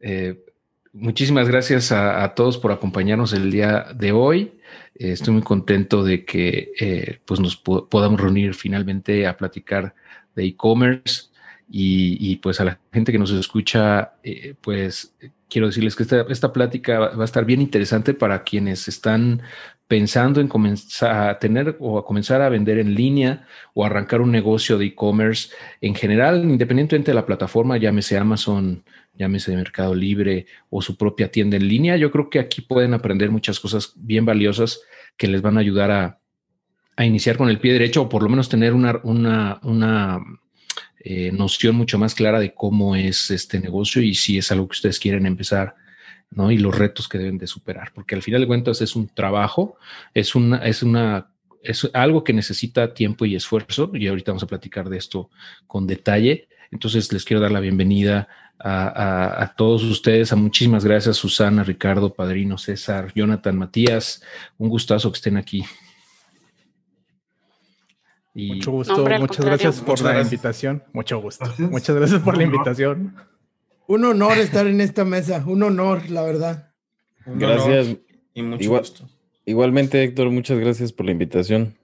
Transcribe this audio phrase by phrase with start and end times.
[0.00, 0.44] Eh,
[0.92, 4.52] muchísimas gracias a, todos por acompañarnos el día de hoy.
[4.94, 9.94] Eh, estoy muy contento de que eh, pues nos podamos reunir finalmente a platicar
[10.34, 11.28] de e-commerce
[11.70, 14.14] y, pues a la gente que nos escucha,
[14.62, 15.14] pues
[15.50, 19.42] quiero decirles que esta, esta plática va a estar bien interesante para quienes están
[19.88, 24.30] pensando en comenzar a tener o a comenzar a vender en línea o arrancar un
[24.30, 28.84] negocio de e-commerce en general, independientemente de la plataforma, llámese Amazon,
[29.18, 33.30] llámese Mercado Libre o su propia tienda en línea, yo creo que aquí pueden aprender
[33.30, 34.80] muchas cosas bien valiosas
[35.16, 36.18] que les van a ayudar a,
[37.04, 40.18] iniciar con el pie derecho o por lo menos tener una, una, una
[40.98, 44.74] eh, noción mucho más clara de cómo es este negocio y si es algo que
[44.74, 45.76] ustedes quieren empezar
[46.30, 46.50] ¿no?
[46.50, 49.76] Y los retos que deben de superar, porque al final de cuentas es un trabajo,
[50.14, 51.30] es una, es una,
[51.62, 55.30] es algo que necesita tiempo y esfuerzo, y ahorita vamos a platicar de esto
[55.66, 56.48] con detalle.
[56.70, 62.58] Entonces les quiero dar la bienvenida a, todos ustedes, a muchísimas gracias, Susana, Ricardo, Padrino,
[62.58, 64.22] César, Jonathan, Matías,
[64.56, 65.64] un gustazo que estén aquí.
[68.34, 70.82] Mucho gusto, muchas gracias por la invitación.
[70.92, 71.44] Mucho gusto.
[71.58, 73.16] Muchas gracias por la invitación.
[73.86, 76.72] Un honor estar en esta mesa, un honor, la verdad.
[77.26, 77.96] gracias.
[78.34, 79.08] y mucho gusto.
[79.44, 81.74] Igualmente, Héctor, muchas gracias por la invitación.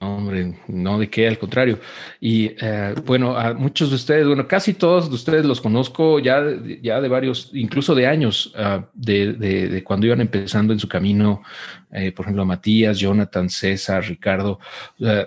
[0.00, 1.78] Hombre, no de qué, al contrario.
[2.20, 6.42] Y eh, bueno, a muchos de ustedes, bueno, casi todos de ustedes los conozco ya,
[6.82, 11.42] ya de varios, incluso de años, ah, de, cuando iban empezando en su camino,
[11.90, 14.58] eh, por ejemplo, Matías, Jonathan, César, Ricardo.
[14.98, 15.24] Uh,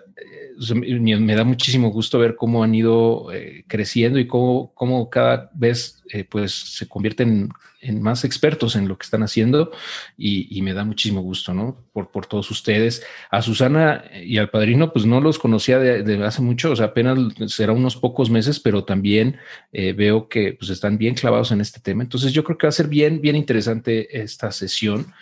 [0.76, 6.04] me, da muchísimo gusto ver cómo han ido eh, creciendo y cómo, cómo, cada vez
[6.10, 7.50] eh, pues se convierten
[7.94, 9.72] más expertos en lo que están haciendo
[10.18, 11.78] y, me da muchísimo gusto, ¿no?
[11.94, 13.04] Por, por, todos ustedes.
[13.30, 17.18] A Susana y al padrino, pues no los conocía de, hace mucho, o sea, apenas
[17.48, 19.38] será unos pocos meses, pero también
[19.72, 22.04] eh, veo que pues están bien clavados en este tema.
[22.04, 25.14] Entonces yo creo que va a ser bien, bien interesante esta sesión.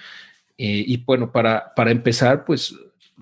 [0.58, 2.73] y bueno, para, para empezar, pues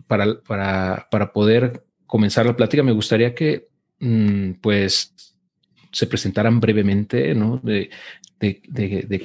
[0.08, 5.14] para, para, para poder comenzar la plática, me gustaría que mm, pues
[5.94, 7.62] se presentaran brevemente, ¿no?
[7.64, 7.90] De,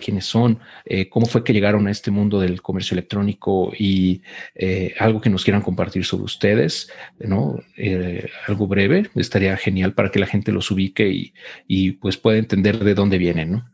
[0.01, 4.23] quiénes son, eh, cómo fue que llegaron a este mundo del comercio electrónico y
[4.55, 7.59] eh, algo que nos quieran compartir sobre ustedes, ¿no?
[7.77, 11.35] Eh, algo breve, estaría genial para que la gente los ubique y,
[11.67, 13.71] y pues pueda entender de dónde vienen, ¿no?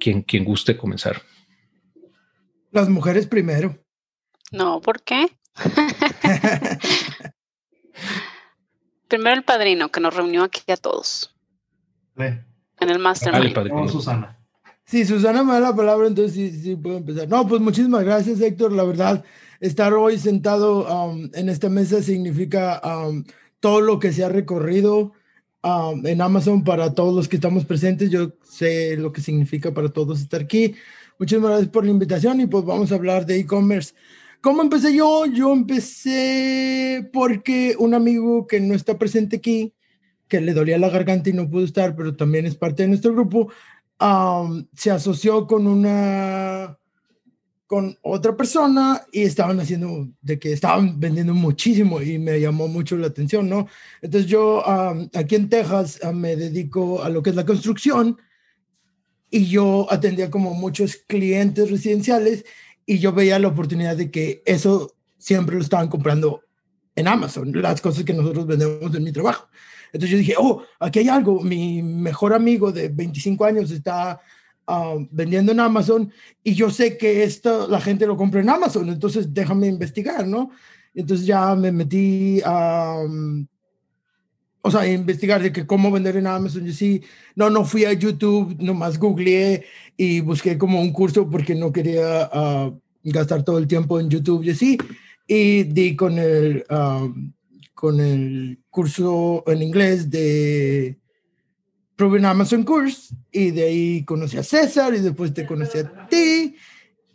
[0.00, 1.20] Quien, quien guste comenzar.
[2.70, 3.76] Las mujeres primero.
[4.52, 5.26] No, ¿por qué?
[9.08, 11.34] Primero el padrino que nos reunió aquí a todos.
[12.18, 13.54] En el mastermind.
[13.54, 14.38] Dale, Susana.
[14.84, 17.28] Sí, Susana me da la palabra, entonces sí, sí puedo empezar.
[17.28, 18.72] No, pues muchísimas gracias, Héctor.
[18.72, 19.22] La verdad,
[19.60, 23.22] estar hoy sentado um, en esta mesa significa um,
[23.60, 25.12] todo lo que se ha recorrido
[25.62, 28.10] um, en Amazon para todos los que estamos presentes.
[28.10, 30.74] Yo sé lo que significa para todos estar aquí.
[31.18, 33.92] Muchísimas gracias por la invitación y pues vamos a hablar de e-commerce.
[34.40, 35.26] ¿Cómo empecé yo?
[35.26, 39.74] Yo empecé porque un amigo que no está presente aquí,
[40.28, 43.12] que le dolía la garganta y no pudo estar, pero también es parte de nuestro
[43.12, 43.50] grupo,
[44.74, 46.78] se asoció con una
[47.66, 52.96] con otra persona y estaban haciendo de que estaban vendiendo muchísimo y me llamó mucho
[52.96, 53.68] la atención, ¿no?
[54.00, 54.64] Entonces yo
[55.14, 58.16] aquí en Texas me dedico a lo que es la construcción
[59.28, 62.46] y yo atendía como muchos clientes residenciales
[62.86, 66.40] y yo veía la oportunidad de que eso siempre lo estaban comprando
[66.96, 69.46] en Amazon, las cosas que nosotros vendemos en mi trabajo.
[69.92, 74.20] Entonces yo dije, oh, aquí hay algo, mi mejor amigo de 25 años está
[74.66, 76.12] ah, vendiendo en Amazon
[76.42, 80.50] y yo sé que esto la gente lo compra en Amazon, entonces déjame investigar, ¿no?
[80.94, 83.02] Entonces ya me metí a,
[84.62, 86.64] o sea, investigar de que cómo vender en Amazon.
[86.64, 87.02] Yo sí,
[87.34, 89.64] no, no fui a YouTube, nomás googleé
[89.96, 92.72] y busqué como un curso porque no quería ah,
[93.02, 94.78] gastar todo el tiempo en YouTube y así.
[95.26, 97.08] Y di con el, ah,
[97.78, 100.98] con el curso en inglés de
[101.94, 106.56] Proven Amazon Course y de ahí conocí a César y después te conocí a ti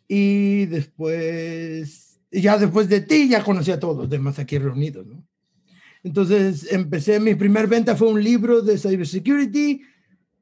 [0.08, 5.22] y después, ya después de ti ya conocí a todos los demás aquí reunidos, ¿no?
[6.02, 9.82] Entonces empecé, mi primer venta fue un libro de cybersecurity,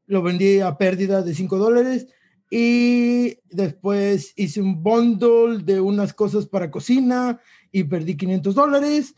[0.05, 2.05] lo vendí a pérdida de 5 dólares
[2.47, 7.39] y después hice un bundle de unas cosas para cocina
[7.71, 9.15] y perdí 500 dólares.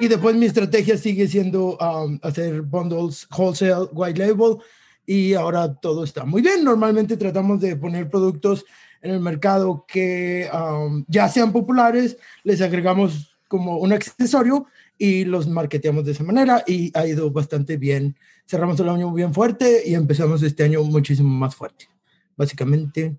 [0.00, 4.58] Y después mi estrategia sigue siendo um, hacer bundles wholesale, white label
[5.06, 6.64] y ahora todo está muy bien.
[6.64, 8.64] Normalmente tratamos de poner productos
[9.02, 14.66] en el mercado que um, ya sean populares, les agregamos como un accesorio
[14.98, 18.16] y los marketeamos de esa manera y ha ido bastante bien.
[18.46, 21.88] Cerramos el año bien fuerte y empezamos este año muchísimo más fuerte.
[22.36, 23.16] Básicamente,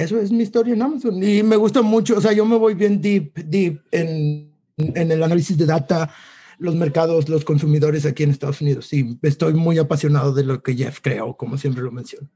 [0.00, 2.72] eso es mi historia en Amazon y me gusta mucho, o sea, yo me voy
[2.72, 6.10] bien deep, deep en, en el análisis de data,
[6.56, 8.86] los mercados, los consumidores aquí en Estados Unidos.
[8.86, 12.30] Sí, estoy muy apasionado de lo que Jeff creó, como siempre lo menciono.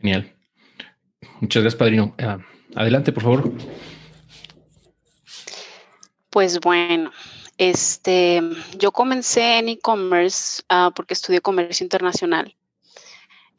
[0.00, 0.34] Genial.
[1.40, 2.14] Muchas gracias, padrino.
[2.18, 2.38] Ah,
[2.74, 3.52] adelante, por favor.
[6.30, 7.10] Pues bueno,
[7.58, 8.40] este,
[8.78, 12.54] yo comencé en e-commerce ah, porque estudié comercio internacional.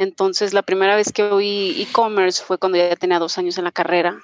[0.01, 3.71] Entonces, la primera vez que oí e-commerce fue cuando ya tenía dos años en la
[3.71, 4.19] carrera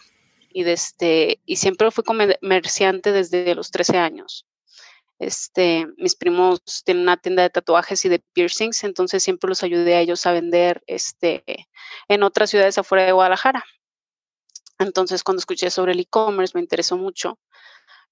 [0.50, 4.48] y, desde, este, y siempre fui comerciante desde los 13 años.
[5.20, 9.94] Este, mis primos tienen una tienda de tatuajes y de piercings, entonces siempre los ayudé
[9.94, 11.44] a ellos a vender este,
[12.08, 13.64] en otras ciudades afuera de Guadalajara.
[14.80, 17.38] Entonces, cuando escuché sobre el e-commerce, me interesó mucho,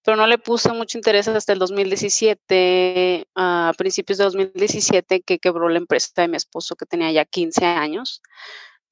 [0.06, 5.68] pero no le puse mucho interés hasta el 2017, a principios de 2017, que quebró
[5.68, 8.22] la empresa de mi esposo, que tenía ya 15 años.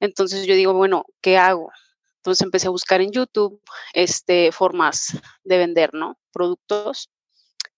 [0.00, 1.70] Entonces, yo digo, bueno, ¿qué hago?
[2.16, 3.62] Entonces empecé a buscar en YouTube
[3.92, 6.18] este, formas de vender, ¿no?
[6.32, 7.10] Productos.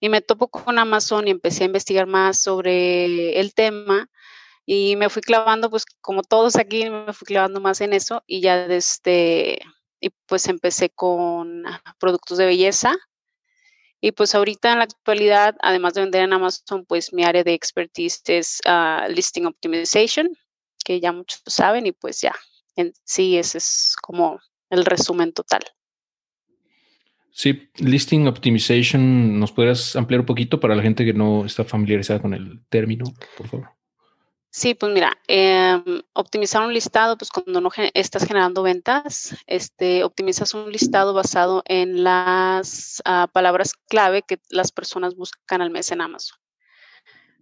[0.01, 4.09] Y me topo con Amazon y empecé a investigar más sobre el tema
[4.65, 8.41] y me fui clavando, pues como todos aquí, me fui clavando más en eso y
[8.41, 9.61] ya desde,
[10.01, 11.65] y pues empecé con
[11.99, 12.97] productos de belleza.
[14.01, 17.55] Y pues ahorita en la actualidad, además de vender en Amazon, pues mi área de
[17.55, 20.29] expertise es ah, Listing Optimization,
[20.85, 22.35] que ya muchos saben y pues ya,
[23.05, 24.39] sí, ese es como
[24.71, 25.63] el resumen total.
[27.33, 32.23] Sí, listing optimization, ¿nos podrías ampliar un poquito para la gente que no está familiarizada
[32.23, 33.05] con el término,
[33.37, 33.76] por favor?
[34.57, 40.55] Sí, pues mira, em, optimizar un listado, pues cuando no estás generando ventas, este, optimizas
[40.55, 46.01] un listado basado en las ah, palabras clave que las personas buscan al mes en
[46.01, 46.39] Amazon.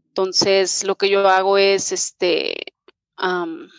[0.08, 2.56] Entonces, lo que yo hago es, este,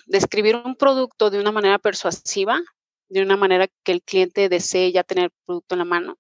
[0.06, 2.62] describir un producto de una manera persuasiva,
[3.10, 6.20] de una manera que el cliente desee ya tener el producto en la mano.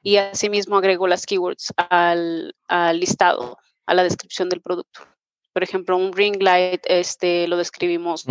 [0.00, 2.54] Y asimismo agrego las keywords al,
[2.94, 5.11] listado, a la descripción del producto.
[5.52, 8.24] Por ejemplo, un ring light, este, lo describimos.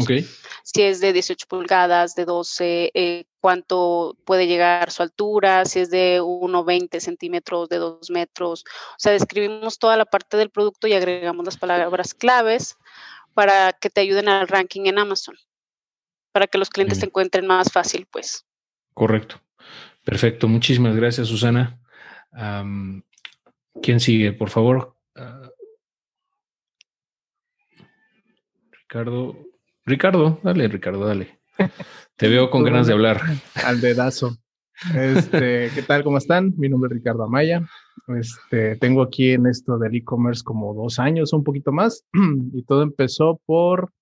[0.64, 5.92] Si es de 18 pulgadas, de 12, eh, cuánto puede llegar su altura, si es
[5.92, 8.64] de 1,20 centímetros, de 2 metros.
[8.92, 12.76] O sea, describimos toda la parte del producto y agregamos las palabras claves
[13.34, 15.36] para que te ayuden al ranking en Amazon,
[16.32, 18.46] para que los clientes te encuentren más fácil, pues.
[18.94, 19.42] Correcto.
[20.04, 20.48] Perfecto.
[20.48, 21.80] Muchísimas gracias, Susana.
[23.82, 24.96] ¿Quién sigue, por favor?
[28.92, 29.38] Ricardo.
[29.86, 31.40] Ricardo, dale, Ricardo, dale.
[32.18, 33.22] Te veo con ganas de hablar.
[33.66, 34.36] Al dedazo.
[34.94, 36.04] Este, ¿Qué tal?
[36.04, 36.54] ¿Cómo están?
[36.58, 37.66] Mi nombre es Ricardo Amaya.
[38.20, 42.06] Este, tengo aquí en esto del e-commerce como dos años, un poquito más,
[42.54, 43.94] y todo empezó por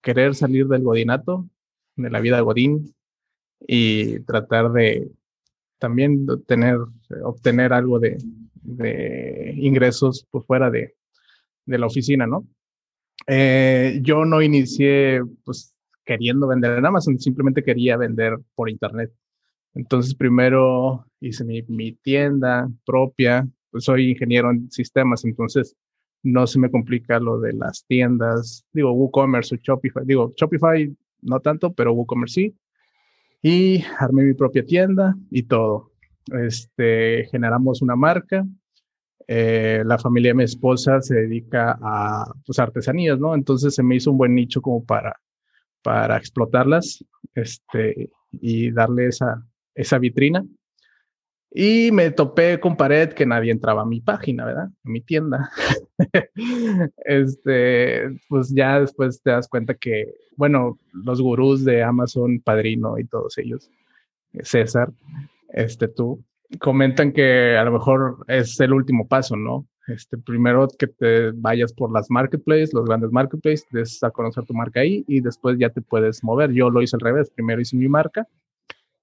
[0.00, 1.46] querer salir del godinato,
[1.96, 2.94] de la vida godín,
[3.60, 5.10] y tratar de
[5.78, 6.78] también tener,
[7.22, 8.16] obtener algo de,
[9.58, 10.94] ingresos por fuera de,
[11.66, 12.46] la oficina, ¿no?
[13.26, 15.74] Eh, yo no inicié pues
[16.04, 19.12] queriendo vender en Amazon, simplemente quería vender por internet.
[19.74, 25.76] Entonces, primero hice mi, tienda propia, pues soy ingeniero en sistemas, entonces
[26.22, 31.40] no se me complica lo de las tiendas, digo WooCommerce o Shopify, digo Shopify no
[31.40, 32.56] tanto, pero WooCommerce sí.
[33.42, 35.90] Y armé mi propia tienda y todo.
[36.32, 38.44] Este, generamos una marca.
[39.28, 43.34] Eh, la familia de mi esposa se dedica a pues, artesanías, ¿no?
[43.34, 45.14] Entonces se me hizo un buen nicho como para,
[45.82, 50.44] para explotarlas este, y darle esa, esa vitrina.
[51.54, 54.68] Y me topé con pared que nadie entraba a mi página, ¿verdad?
[54.68, 55.50] A mi tienda.
[57.04, 63.04] este, pues ya después te das cuenta que, bueno, los gurús de Amazon, Padrino y
[63.04, 63.70] todos ellos,
[64.40, 64.90] César,
[65.50, 66.24] este tú,
[66.60, 69.66] comentan que a lo mejor es el último paso, ¿no?
[69.88, 74.54] Este, primero que te vayas por las marketplaces, los grandes marketplaces, des a conocer tu
[74.54, 76.52] marca ahí y después ya te puedes mover.
[76.52, 78.26] Yo lo hice al revés, primero hice mi marca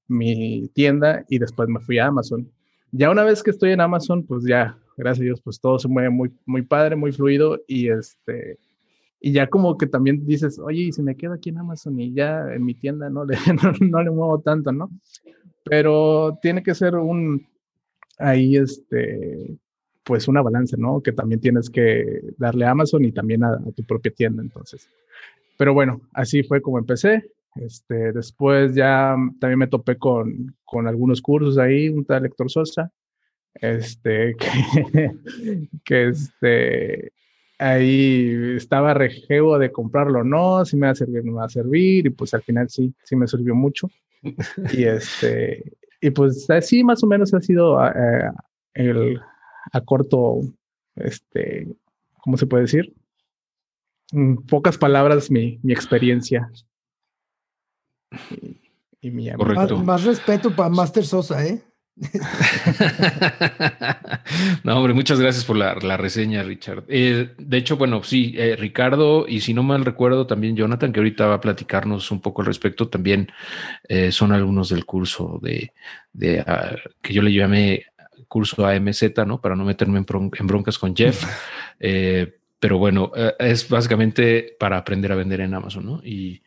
[0.10, 2.52] mi tienda y después me fui a Amazon.
[2.92, 5.88] Ya una vez que estoy en Amazon, pues ya, gracias a Dios, pues todo se
[5.88, 8.58] mueve muy, muy padre, muy fluido y este,
[9.22, 12.14] y ya como que también dices, oye, y si me quedo aquí en Amazon y
[12.14, 13.38] ya en mi tienda no le,
[13.82, 14.90] no, le muevo tanto, ¿no?
[15.64, 17.48] Pero tiene que ser un,
[18.18, 19.58] ahí este,
[20.04, 21.02] pues una balanza, ¿no?
[21.02, 24.90] Que también tienes que darle a Amazon y también a, tu propia tienda, entonces.
[25.58, 31.22] Pero bueno, así fue como empecé Este, después ya también me topé con, con algunos
[31.22, 32.92] cursos ahí, un tal lector Sosa,
[33.56, 34.36] este,
[34.94, 35.12] que,
[35.84, 37.12] que este,
[37.60, 41.46] ahí estaba rejeo de comprarlo o no, si me va a servir, no me va
[41.46, 43.90] a servir, y pues al final sí, sí me sirvió mucho.
[44.74, 45.64] Y este,
[46.02, 48.32] y pues así más o menos ha sido eh,
[48.74, 49.20] el,
[49.72, 50.42] a corto,
[50.96, 51.68] este,
[52.20, 52.94] ¿cómo se puede decir?
[54.12, 56.50] En pocas palabras, mi, mi experiencia.
[59.02, 61.64] Y, mi más, más, respeto para Master Sosa, ¿eh?
[64.64, 66.84] no, hombre, muchas gracias por la, reseña, Richard.
[66.88, 71.00] Eh, de hecho, bueno, sí, eh, Ricardo, y si no mal recuerdo, también Jonathan, que
[71.00, 73.30] ahorita va a platicarnos un poco al respecto, también
[73.88, 75.74] eh, son algunos del curso de,
[76.14, 77.86] de ah, que yo le llamé
[78.28, 79.42] curso AMZ, ¿no?
[79.42, 81.26] Para no meterme en, broncas con Jeff.
[82.60, 86.02] pero bueno, es básicamente para aprender a vender en Amazon, ¿no?
[86.04, 86.42] Y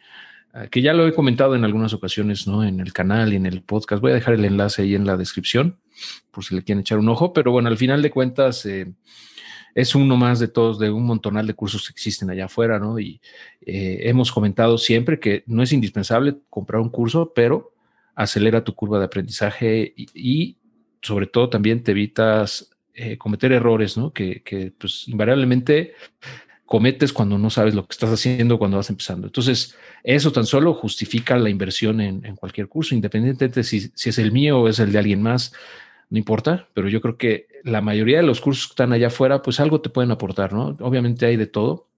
[0.70, 2.62] que ya lo he comentado en algunas ocasiones, ¿no?
[2.62, 4.02] En el canal y en el podcast.
[4.02, 5.78] Voy a dejar el enlace ahí en la descripción
[6.30, 8.92] por si le quieren echar un ojo, pero bueno, al final de cuentas eh,
[9.74, 12.98] es uno más de todos, de un montonal de cursos que existen allá afuera, ¿no?
[12.98, 13.20] Y
[13.62, 17.72] eh, hemos comentado siempre que no es indispensable comprar un curso, pero
[18.14, 20.58] acelera tu curva de aprendizaje y,
[21.00, 24.12] sobre todo también te evitas eh, cometer errores, ¿no?
[24.12, 25.94] Que, que pues invariablemente
[26.72, 29.26] cometes cuando no sabes lo que estás haciendo cuando vas empezando.
[29.26, 34.16] Entonces, eso tan solo justifica la inversión en, cualquier curso, independientemente de si, si, es
[34.16, 35.52] el mío o es el de alguien más,
[36.08, 39.42] no importa, pero yo creo que la mayoría de los cursos que están allá afuera,
[39.42, 40.74] pues algo te pueden aportar, ¿no?
[40.80, 41.90] Obviamente hay de todo.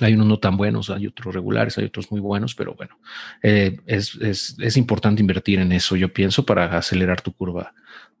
[0.00, 2.98] Hay unos no tan buenos, hay otros regulares, hay otros muy buenos, pero bueno,
[3.42, 7.74] eh, es, es, es importante invertir en eso, yo pienso, para acelerar tu curva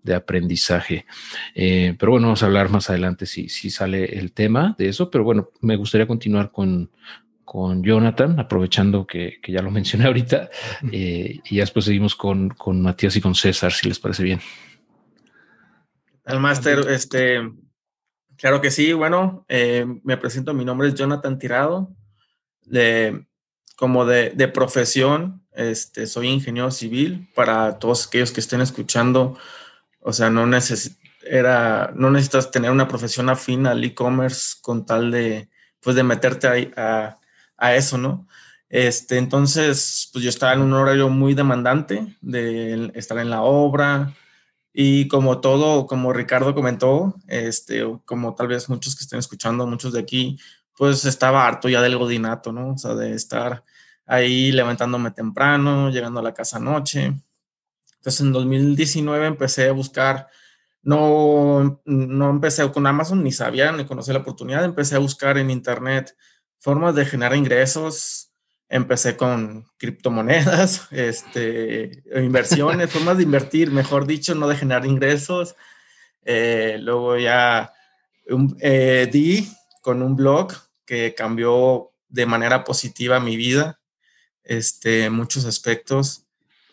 [0.06, 1.04] de aprendizaje.
[1.54, 5.10] Eh, pero bueno, vamos a hablar más adelante si, si sale el tema de eso,
[5.10, 6.90] pero bueno, me gustaría continuar con,
[7.44, 10.48] con Jonathan, aprovechando que, ya lo mencioné ahorita,
[10.90, 14.40] eh, y después seguimos con, con, Matías y con César, si les parece bien.
[16.24, 17.40] Al máster, este,
[18.36, 21.94] claro que sí, bueno, eh, me presento, mi nombre es Jonathan Tirado,
[22.62, 23.26] de,
[23.76, 29.38] como de, de profesión, este, soy ingeniero civil, para todos aquellos que estén escuchando,
[30.06, 30.48] o sea, no,
[31.24, 36.46] era, no necesitas tener una profesión afín al e-commerce con tal de, pues, de meterte
[36.76, 37.18] a,
[37.56, 38.28] a, eso, ¿no?
[38.68, 44.14] Este, entonces, pues yo estaba en un horario muy demandante de estar en la obra
[44.72, 49.92] y como todo, como Ricardo comentó, este, como tal vez muchos que estén escuchando, muchos
[49.92, 50.38] de aquí,
[50.76, 52.74] pues estaba harto ya del godinato, ¿no?
[52.74, 53.64] O sea, de estar
[54.06, 57.12] ahí levantándome temprano, llegando a la casa noche.
[57.96, 60.28] Entonces en 2019 empecé a buscar,
[60.82, 65.50] no, no empecé con Amazon, ni sabía, ni conocía la oportunidad, empecé a buscar en
[65.50, 66.16] Internet
[66.58, 68.32] formas de generar ingresos,
[68.68, 75.54] empecé con criptomonedas, este, inversiones, formas de invertir, mejor dicho, no de generar ingresos.
[76.24, 77.72] Eh, luego ya
[78.60, 79.48] eh, di
[79.80, 80.52] con un blog
[80.84, 83.80] que cambió de manera positiva mi vida,
[84.42, 86.25] este, muchos aspectos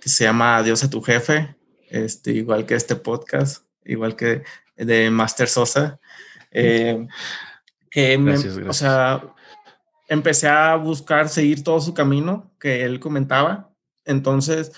[0.03, 1.55] que se llama Adiós a tu jefe,
[1.89, 4.43] este, igual que este podcast, igual que
[4.75, 5.98] de Master Sosa.
[6.51, 7.07] Eh,
[7.89, 8.17] que
[8.67, 9.24] o sea,
[10.10, 13.72] empecé a buscar seguir todo su camino que él comentaba.
[14.03, 14.74] Entonces,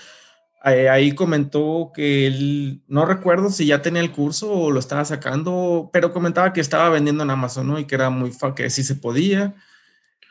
[0.64, 5.04] eh, ahí comentó que él, no recuerdo si ya tenía el curso o lo estaba
[5.04, 7.80] sacando, pero comentaba que estaba vendiendo en Amazon, ¿no?
[7.80, 9.56] Y que era muy, que sí se podía.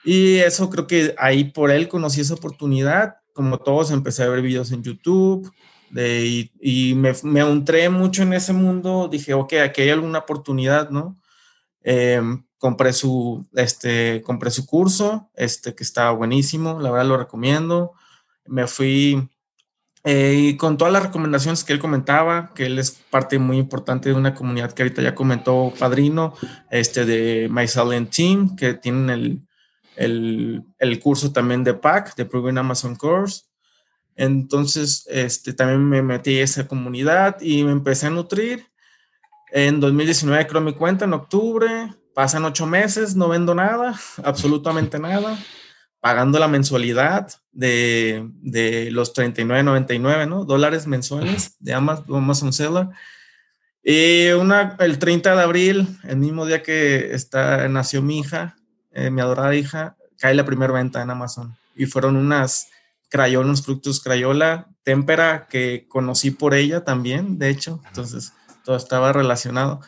[0.06, 4.42] Y eso creo que ahí por él conocí esa oportunidad como todos, empecé a ver
[4.42, 5.52] videos en YouTube
[5.92, 9.10] de, y, me, me entré mucho en ese mundo.
[9.12, 11.20] Dije, ok, aquí hay alguna oportunidad, ¿no?
[11.84, 17.92] Em, compré, su, este, compré su curso, este, que estaba buenísimo, la verdad lo recomiendo.
[18.46, 19.30] Me fui
[20.06, 24.16] eh, con todas las recomendaciones que él comentaba, que él es parte muy importante de
[24.16, 26.34] una comunidad que ahorita ya comentó Padrino,
[26.72, 29.42] este, de My Silent Team, que tienen el
[29.96, 33.44] el, el curso también de PAC, de Proven Amazon Course.
[34.16, 38.66] Entonces, este, también me metí a esa comunidad y me empecé a nutrir.
[39.52, 45.38] En 2019 creo mi cuenta, en octubre, pasan ocho meses, no vendo nada, absolutamente nada,
[46.00, 50.46] pagando la mensualidad de, de los 39.99 ¿no?
[50.46, 52.88] dólares mensuales de Amazon, Amazon Seller.
[53.84, 58.56] Y una, el 30 de abril, el mismo día que está, nació mi hija,
[58.96, 61.56] eh, mi adorada hija, cae la primera venta en Amazon.
[61.76, 62.70] Y fueron unas
[63.10, 67.82] Crayola, unos productos Crayola, témpera, que conocí por ella también, de hecho.
[67.88, 68.34] Entonces,
[68.64, 69.82] todo estaba relacionado.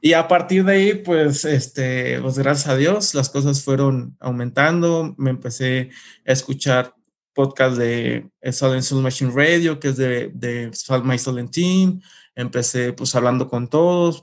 [0.00, 5.14] Y a partir de ahí, pues, este, pues gracias a Dios, las cosas fueron aumentando.
[5.18, 5.90] Me empecé
[6.26, 6.94] a escuchar
[7.34, 10.70] podcast de Silent Soul Machine Radio, que es de, de
[11.04, 12.00] My Silent Team.
[12.34, 14.22] Empecé pues hablando con todos.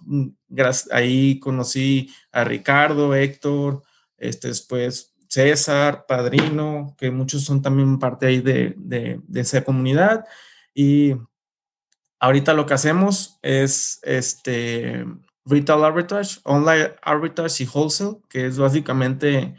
[0.92, 3.84] ahí conocí a Ricardo, Héctor,
[4.20, 10.26] este, después César, Padrino, que muchos son también parte ahí de, de, esa comunidad.
[10.74, 11.16] Y
[12.20, 15.06] ahorita lo que hacemos es este
[15.46, 19.56] retail arbitrage, online arbitrage y wholesale, que es básicamente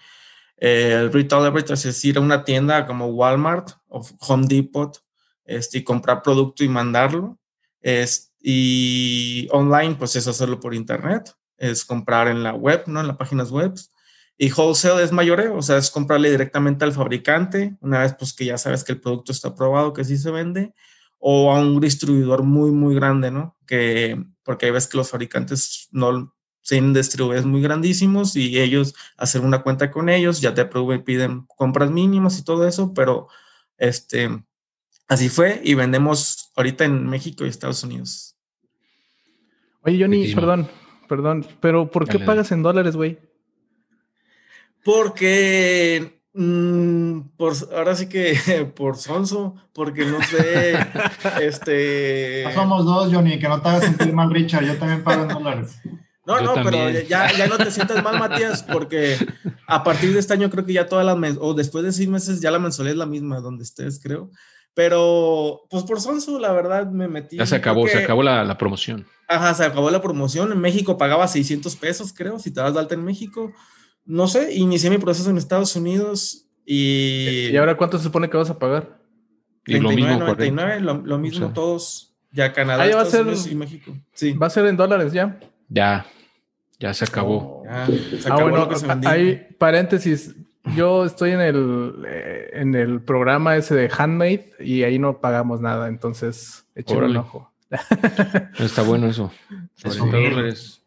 [0.56, 5.00] eh, el retail arbitrage, es ir a una tienda como Walmart o Home Depot
[5.44, 7.38] este, y comprar producto y mandarlo.
[7.80, 13.00] Es, y online, pues es hacerlo por internet, es comprar en la web, ¿no?
[13.00, 13.74] En las páginas web.
[14.42, 18.46] Y wholesale es mayoreo, o sea, es comprarle directamente al fabricante, una vez pues que
[18.46, 20.72] ya sabes que el producto está aprobado, que sí se vende,
[21.18, 23.58] o a un distribuidor muy, muy grande, ¿no?
[23.66, 26.34] Que, porque hay veces que los fabricantes no
[26.66, 31.90] tienen distribuidores muy grandísimos y ellos hacen una cuenta con ellos, ya te piden compras
[31.90, 33.28] mínimas y todo eso, pero
[33.76, 34.42] este,
[35.06, 38.38] así fue y vendemos ahorita en México y Estados Unidos.
[39.82, 40.66] Oye, Johnny, perdón,
[41.10, 43.18] perdón, pero ¿por qué pagas en dólares, güey?
[44.84, 48.34] Porque Mm, por, ahora sí que
[48.76, 50.78] por sonso, porque no sé,
[51.42, 52.44] este...
[52.54, 55.80] somos dos, Johnny, que no te hagas sentir mal, Richard, yo también pago en dólares.
[56.24, 59.16] No, no, pero ya, ya no te sientas mal, Matías, porque
[59.66, 62.40] a partir de este año creo que ya todas las o después de seis meses
[62.40, 64.30] ya la mensualidad es la misma, donde estés, creo.
[64.72, 67.36] Pero, pues por Sonso, la verdad, me metí.
[67.36, 69.04] Ya se acabó, se acabó la, la, promoción.
[69.26, 70.52] Ajá, se acabó la promoción.
[70.52, 73.52] En México pagaba 600 pesos, creo, si te das de alta en México
[74.04, 77.48] no sé, inicié mi proceso en Estados Unidos y...
[77.50, 79.00] ¿Y ahora cuánto se supone que vas a pagar?
[79.64, 83.96] 39, lo mismo, 99, lo, mismo todos, ya Canadá, ah, Estados Unidos y México.
[84.12, 84.32] Sí.
[84.32, 85.38] Va a ser en dólares ya.
[85.68, 86.06] Ya,
[86.78, 87.62] ya se acabó.
[87.68, 87.88] ah,
[88.40, 88.68] bueno,
[89.06, 90.34] hay paréntesis.
[90.76, 95.60] Yo estoy en el, eh, en el programa ese de Handmade y ahí no pagamos
[95.60, 97.50] nada, entonces échale un ojo.
[98.58, 99.32] Está bueno eso.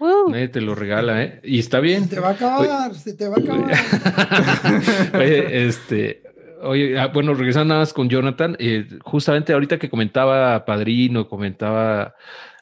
[0.00, 1.40] Nadie te lo regala, ¿eh?
[1.42, 2.04] Y está bien.
[2.04, 5.14] Se te va a acabar, se te va a acabar.
[5.14, 6.22] oye, este,
[6.62, 12.14] oye, ah, bueno, regresando nada más con Jonathan, eh, justamente ahorita que comentaba Padrino, comentaba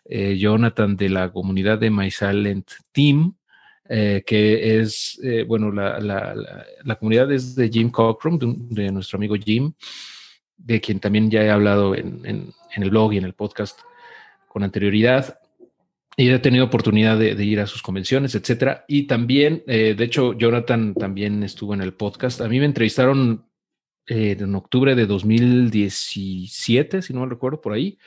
[0.05, 3.35] eh, Jonathan de la comunidad de My Silent Team,
[3.89, 6.35] eh, que es, bueno, la, la,
[6.85, 9.73] la, comunidad es de Jim Cockrum, de, nuestro amigo Jim,
[10.57, 13.81] de quien también ya he hablado en, en, en el blog y en el podcast
[14.49, 15.39] con anterioridad
[16.17, 18.85] y he tenido oportunidad de, ir a sus convenciones, etcétera.
[18.87, 22.41] Y también, eh, de hecho, Jonathan también estuvo en el podcast.
[22.41, 23.47] A mí me entrevistaron
[24.07, 27.99] eh, en octubre de 2017, si no me recuerdo, por ahí.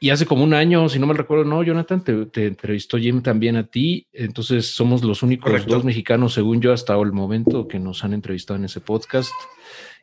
[0.00, 3.56] Y hace como un año, si no me recuerdo, no, Jonathan, te, entrevistó Jim también
[3.56, 4.06] a ti.
[4.12, 8.58] Entonces somos los únicos dos mexicanos, según yo, hasta el momento que nos han entrevistado
[8.58, 9.32] en ese podcast.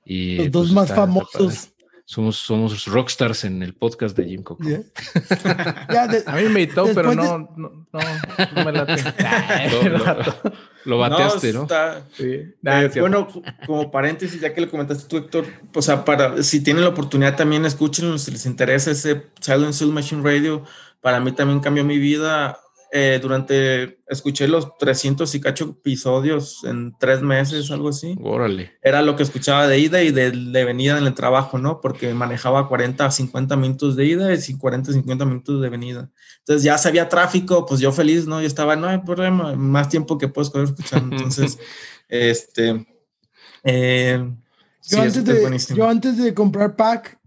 [0.04, 1.72] Y, los dos pues, más famosos.
[2.06, 4.64] Somos, somos rockstars en el podcast de Jim Coco.
[6.26, 8.96] a mí me invitó, pero no, no, no, me late.
[10.86, 11.68] lo, bateaste, ¿no?
[12.14, 12.54] sí.
[12.64, 13.28] Eh, bueno,
[13.66, 17.36] como paréntesis, ya que le comentaste tú, Héctor, o sea, para, si tienen la oportunidad
[17.36, 20.64] también escúchenlo, si les interesa ese Silent Soul Machine Radio,
[21.02, 22.60] para mí también cambió mi vida.
[22.94, 28.18] Eh, durante, escuché los 300 y cacho episodios en tres meses, algo así.
[28.22, 28.74] Órale.
[28.82, 30.32] Era lo que escuchaba de ida y de,
[30.66, 31.80] venida en el trabajo, ¿no?
[31.80, 36.10] Porque manejaba 40 a 50 minutos de ida y 40 a 50 minutos de venida.
[36.40, 38.42] Entonces ya sabía tráfico, pues yo feliz, ¿no?
[38.42, 41.16] Yo estaba, no hay problema, más tiempo que puedo escoger escuchando.
[41.16, 41.60] Entonces,
[42.10, 42.86] este...
[43.64, 44.34] Eh,
[44.84, 47.21] yo, antes de, yo antes de comprar pack,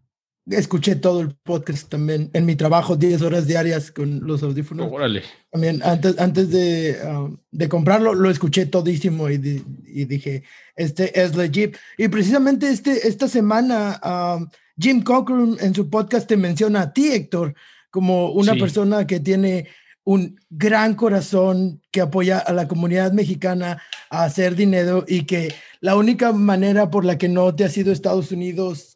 [0.47, 4.91] escuché todo el podcast también en mi trabajo, 10 horas diarias con los audífonos.
[4.93, 5.23] Órale.
[5.51, 10.43] También antes, antes de, um, de comprarlo, lo escuché todísimo y, y, dije,
[10.77, 11.77] este es legit.
[11.97, 17.13] Y precisamente este, esta semana, um, Jim Cochran en su podcast te menciona a ti,
[17.13, 17.55] Héctor,
[17.91, 19.69] como una persona que tiene
[20.05, 23.81] un gran corazón que apoya a la comunidad mexicana
[24.11, 27.91] a hacer dinero y que la única manera por la que no te has ido
[27.91, 28.94] a Estados Unidos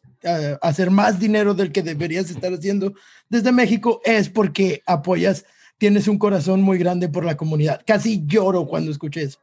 [0.61, 2.93] hacer más dinero del que deberías estar haciendo
[3.29, 5.45] desde México es porque apoyas,
[5.77, 7.81] tienes un corazón muy grande por la comunidad.
[7.85, 9.39] Casi lloro cuando escuché eso.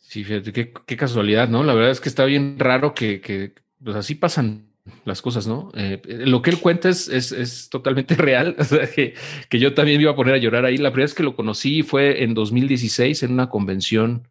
[0.00, 1.64] Sí, fíjate, qué, casualidad, ¿no?
[1.64, 3.52] La verdad es que está bien raro que,
[3.82, 4.66] pues así pasan
[5.04, 5.72] las cosas, ¿no?
[5.74, 9.14] Eh, lo que él cuenta es, es, totalmente real, o sea, que,
[9.48, 10.76] que, yo también me iba a poner a llorar ahí.
[10.76, 14.28] La primera vez que lo conocí fue en 2016 en una convención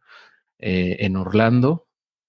[0.59, 1.84] eh, en Orlando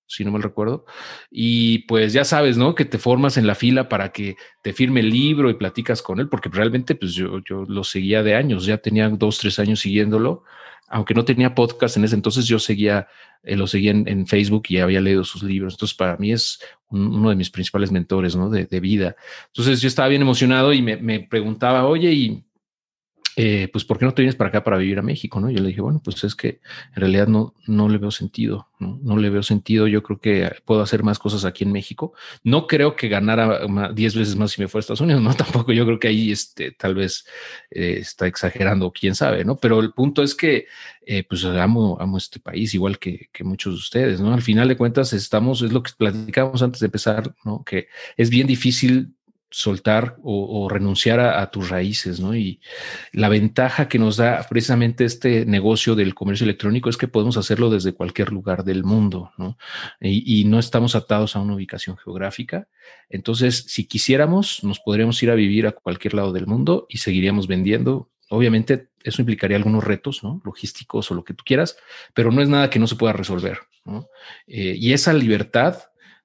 [0.07, 0.85] si no mal recuerdo.
[1.31, 2.75] Y pues ya sabes, ¿no?
[2.75, 6.21] Que te formas en la fila para que te firme el libro y platicas con
[6.21, 9.81] él, porque realmente pues yo, yo lo seguía de años, ya tenía dos, tres años
[9.81, 10.45] siguiéndolo.
[10.89, 13.09] Aunque no tenía podcast en ese entonces, yo seguía,
[13.43, 15.75] eh, lo seguía en, Facebook y había leído sus libros.
[15.75, 18.51] Entonces, para mí es uno de mis principales mentores, ¿no?
[18.51, 19.17] De, de, vida.
[19.49, 22.46] Entonces, yo estaba bien emocionado y me, me preguntaba, oye, ¿y
[23.39, 25.39] eh, pues, ¿por qué no te vienes para acá para vivir a México?
[25.41, 25.51] ¿no?
[25.51, 26.61] Yo le dije, bueno, pues es que
[26.95, 28.99] en realidad no, no le veo sentido, ¿no?
[29.03, 29.87] no le veo sentido.
[29.87, 32.15] Yo creo que puedo hacer más cosas aquí en México.
[32.45, 35.75] No creo que ganara 10 veces más si me fuera a Estados Unidos, no, tampoco.
[35.75, 37.27] Yo creo que ahí este, tal vez
[37.71, 39.57] eh, está exagerando, quién sabe, ¿no?
[39.57, 40.67] Pero el punto es que,
[41.05, 44.33] eh, pues amo, amo este país, igual que, que, muchos de ustedes, ¿no?
[44.33, 47.63] Al final de cuentas, estamos, es lo que platicamos antes de empezar, ¿no?
[47.65, 49.16] Que es bien difícil
[49.57, 52.37] soltar o, renunciar a, tus raíces, ¿no?
[52.37, 52.61] Y
[53.13, 57.71] la ventaja que nos da precisamente este negocio del comercio electrónico es que podemos hacerlo
[57.71, 59.57] desde cualquier lugar del mundo, ¿no?
[59.99, 62.69] Y, no estamos atados a una ubicación geográfica.
[63.09, 67.47] Entonces, si quisiéramos, nos podríamos ir a vivir a cualquier lado del mundo y seguiríamos
[67.47, 68.11] vendiendo.
[68.29, 70.43] Obviamente, eso implicaría algunos retos, ¿no?
[70.45, 71.79] Logísticos o lo que tú quieras,
[72.13, 74.11] pero no es nada que no se pueda resolver, ¿no?
[74.47, 75.79] Eh, y esa libertad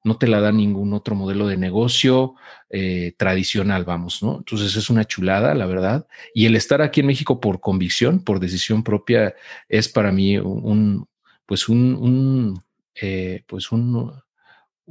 [0.03, 2.35] no te la da ningún otro modelo de negocio
[2.69, 4.37] eh, tradicional, vamos, ¿no?
[4.37, 6.07] Entonces es una chulada, la verdad.
[6.33, 9.35] Y el estar aquí en México por convicción, por decisión propia,
[9.69, 11.07] es para mí un,
[11.45, 12.63] pues un, un
[12.95, 14.11] eh, pues un,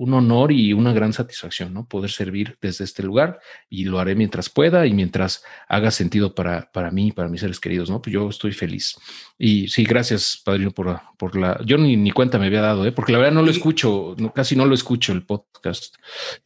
[0.00, 1.84] un honor y una gran satisfacción, ¿no?
[1.86, 6.72] Poder servir desde este lugar y lo haré mientras pueda y mientras haga sentido para,
[6.72, 8.00] para mí y para mis seres queridos, ¿no?
[8.00, 8.96] Pues yo estoy feliz.
[9.36, 11.60] Y sí, gracias, padrino, por, por la...
[11.66, 12.92] Yo ni, ni cuenta me había dado, ¿eh?
[12.92, 15.96] Porque la verdad no lo escucho, no, casi no lo escucho el podcast.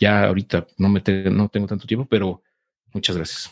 [0.01, 2.43] Ya ahorita no, me no tengo tanto tiempo, pero
[2.93, 3.51] muchas gracias.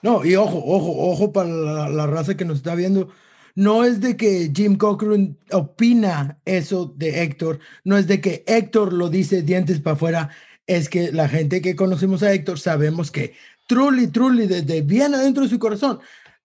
[0.00, 3.10] No, y ojo, ojo, ojo para la, la raza que nos está viendo
[3.56, 8.92] no es de que Jim Cochran opina eso de Héctor, no es de que Héctor
[8.92, 10.30] lo dice dientes para afuera,
[10.66, 13.34] es que la gente que conocemos a Héctor sabemos que
[13.66, 16.00] truly, truly, desde bien adentro de su corazón,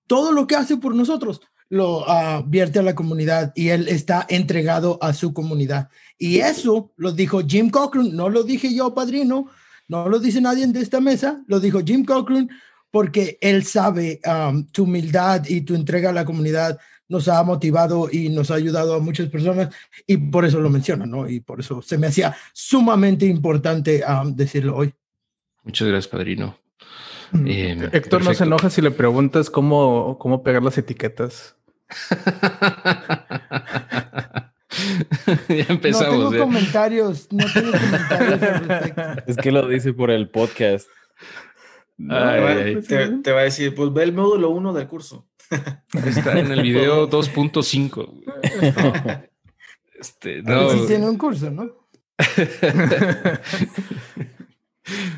[0.08, 4.98] todo lo que hace por nosotros lo advierte a la comunidad y él está entregado
[5.02, 5.90] a su comunidad.
[6.18, 9.48] Y eso lo dijo Jim Cochran, no lo dije yo, padrino,
[9.88, 12.50] no lo dice nadie de esta mesa, lo dijo Jim Cochran
[12.90, 16.78] porque él sabe um, tu humildad y tu entrega a la comunidad
[17.12, 19.76] nos ha motivado y nos ha ayudado a muchas personas
[20.08, 21.30] y por eso lo menciona, ¿no?
[21.30, 24.94] Y por eso se me hacía sumamente importante um, decirlo hoy.
[25.64, 26.58] Muchas gracias, padrino.
[27.34, 27.48] Mm.
[27.48, 31.58] Eh, Héctor no se enoja si le preguntas cómo, cómo pegar las etiquetas.
[35.50, 36.18] ya empezamos.
[36.18, 39.24] No tengo comentarios, no tengo comentarios al respecto.
[39.28, 40.88] Es que lo dice por el podcast.
[42.08, 45.28] Pues te, va a decir, pues ve el módulo 1 del curso.
[46.06, 49.30] Está en el video 2.5.
[50.00, 50.86] Este, no.
[50.88, 51.70] tiene un curso, ¿no?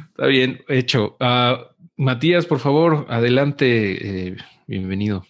[0.09, 1.15] Está bien, hecho.
[1.19, 1.63] Uh,
[1.95, 4.27] Matías, por favor, adelante.
[4.27, 5.23] Eh, bienvenido.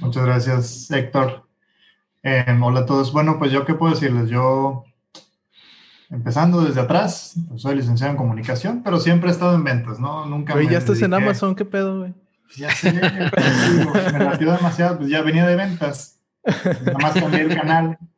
[0.00, 1.46] Muchas gracias, Héctor.
[2.22, 3.12] Eh, hola a todos.
[3.12, 4.30] Bueno, pues yo qué puedo decirles.
[4.30, 4.84] Yo,
[6.10, 10.26] empezando desde atrás, pues soy licenciado en comunicación, pero siempre he estado en ventas, ¿no?
[10.26, 10.54] Nunca.
[10.54, 12.14] Oye, ya estás en Amazon, ¿qué pedo, güey?
[12.56, 12.92] Ya sé,
[14.12, 16.20] me latió demasiado, pues ya venía de ventas.
[16.44, 17.98] Nada más cambié el canal.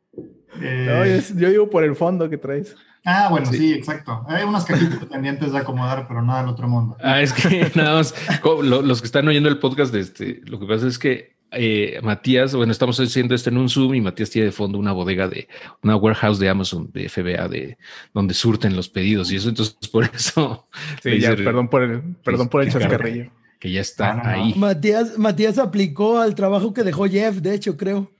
[0.61, 2.77] Eh, yo digo por el fondo que traes.
[3.03, 3.73] Ah, bueno, sí.
[3.73, 4.25] exacto.
[4.27, 6.95] Hay unas cajitas pendientes de acomodar, pero nada del otro mundo.
[7.01, 8.15] Ah, es que nada más,
[8.63, 12.55] los que están oyendo el podcast, de este, lo que pasa es que eh, Matías,
[12.55, 15.49] bueno, estamos haciendo esto en un Zoom y Matías tiene de fondo una bodega de
[15.83, 17.77] una warehouse de Amazon, de FBA, de
[18.13, 20.67] donde surten los pedidos y eso, entonces por eso.
[21.03, 23.29] Sí, ya, perdón por el, perdón por el chascarrillo
[23.65, 24.53] que ya está ahí.
[24.55, 28.11] Matías, Matías aplicó al trabajo que dejó Jeff, de hecho, creo.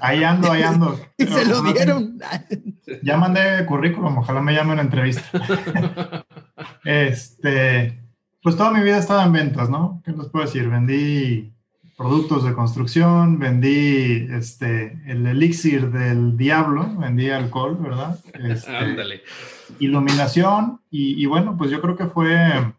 [0.00, 0.98] Ahí ando, ahí ando.
[1.18, 2.18] y se lo dieron.
[3.00, 5.22] ya mandé currículum, ojalá me llamen a entrevista.
[6.84, 8.02] este,
[8.42, 10.02] pues toda mi vida estaba en ventas, ¿no?
[10.04, 10.68] ¿Qué les puedo decir?
[10.68, 11.52] Vendí
[11.96, 18.18] productos de construcción, vendí este, el elixir del diablo, vendí alcohol, ¿verdad?
[18.34, 19.22] Este, Ándale.
[19.78, 22.72] Iluminación, y, y bueno, pues yo creo que fue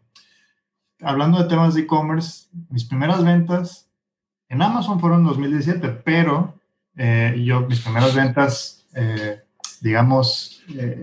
[1.00, 3.84] hablando de temas de e-commerce, mis primeras ventas
[4.48, 6.54] en Amazon fueron en 2017, pero
[6.96, 9.42] eh, yo, mis primeras ventas, eh,
[9.80, 11.02] digamos, eh,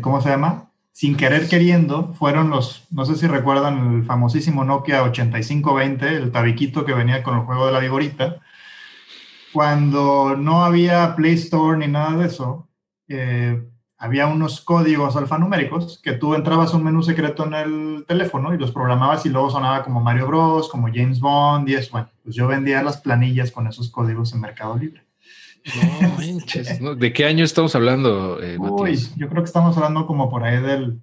[0.00, 0.70] ¿cómo se llama?
[0.92, 6.84] Sin querer queriendo, fueron los, no sé si recuerdan el famosísimo Nokia 8520, el tabiquito
[6.84, 8.40] que venía con el juego de la vigorita.
[9.52, 12.68] Cuando no había Play Store ni nada de eso,
[13.98, 18.58] había unos códigos alfanuméricos que tú entrabas a un menú secreto en el teléfono y
[18.58, 21.92] los programabas y luego sonaba como Mario Bros, como James Bond y eso.
[21.92, 25.04] Bueno, pues yo vendía las planillas con esos códigos en Mercado Libre.
[25.76, 28.42] No manches, ¿de qué año estamos hablando?
[28.42, 31.00] Eh, Uy, yo creo que estamos hablando como por ahí del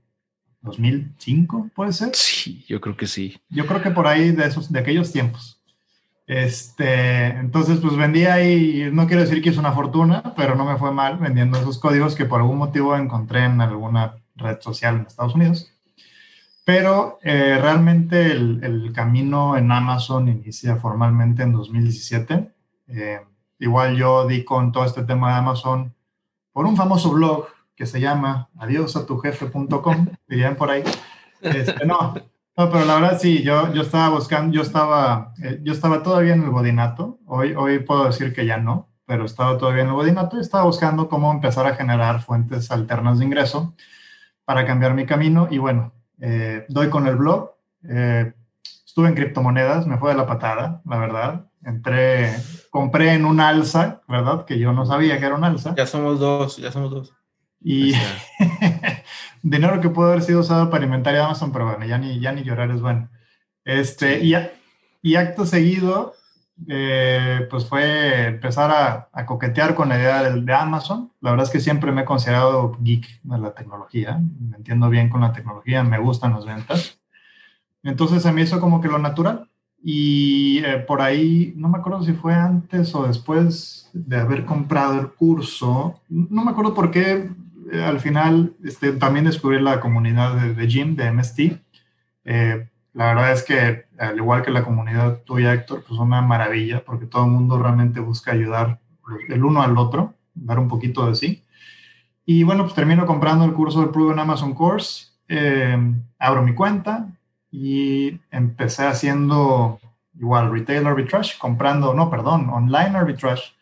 [0.61, 2.11] 2005, ¿puede ser?
[2.13, 3.39] Sí, yo creo que sí.
[3.49, 5.60] Yo creo que por ahí de esos, de aquellos tiempos.
[6.27, 10.77] Este, entonces, pues vendí ahí, no quiero decir que es una fortuna, pero no me
[10.77, 15.07] fue mal vendiendo esos códigos que por algún motivo encontré en alguna red social en
[15.07, 15.71] Estados Unidos.
[16.63, 22.51] Pero eh, realmente el, camino en Amazon inicia formalmente en 2017.
[22.87, 23.21] Eh,
[23.59, 25.93] igual yo di con todo este tema de Amazon
[26.53, 30.83] por un famoso blog que se llama adiosatujefe.com, dirían por ahí.
[31.41, 32.13] Este, no,
[32.57, 36.33] no, pero la verdad sí, yo, yo estaba buscando, yo estaba, eh, yo estaba todavía
[36.33, 39.95] en el godinato, hoy, hoy puedo decir que ya no, pero estaba todavía en el
[39.95, 43.75] godinato y estaba buscando cómo empezar a generar fuentes alternas de ingreso
[44.45, 47.51] para cambiar mi camino y bueno, eh, doy con el blog,
[47.89, 48.33] eh,
[48.85, 52.35] estuve en criptomonedas, me fue de la patada, la verdad, entré,
[52.69, 54.45] compré en un alza, ¿verdad?
[54.45, 55.73] Que yo no sabía que era un alza.
[55.75, 57.13] Ya somos dos, ya somos dos.
[57.59, 57.93] Y
[59.43, 62.43] dinero que puede haber sido usado para alimentar Amazon, pero bueno, ya ni, ya ni
[62.43, 63.09] llorar es bueno.
[63.65, 64.33] Este, y,
[65.01, 66.13] y acto seguido,
[66.67, 71.11] eh, pues fue empezar a, a, coquetear con la idea de, de, Amazon.
[71.21, 75.09] La verdad es que siempre me he considerado geek de la tecnología, me entiendo bien
[75.09, 76.99] con la tecnología, me gustan las ventas.
[77.83, 79.47] Entonces se me hizo como que lo natural.
[79.83, 84.99] Y eh, por ahí, no me acuerdo si fue antes o después de haber comprado
[84.99, 87.31] el curso, no me acuerdo por qué
[87.71, 91.39] eh, al final este, también descubrí la comunidad de, de Jim, de MST.
[92.25, 96.83] Eh, la verdad es que, al igual que la comunidad tuya, Héctor, pues una maravilla,
[96.83, 98.79] porque todo el mundo realmente busca ayudar
[99.29, 101.43] el uno al otro, dar un poquito de sí.
[102.25, 105.77] Y bueno, pues termino comprando el curso de Proven Amazon Course, eh,
[106.19, 107.07] abro mi cuenta
[107.49, 109.79] y empecé haciendo
[110.19, 113.53] igual retail arbitrage, comprando, no, perdón, online arbitrage,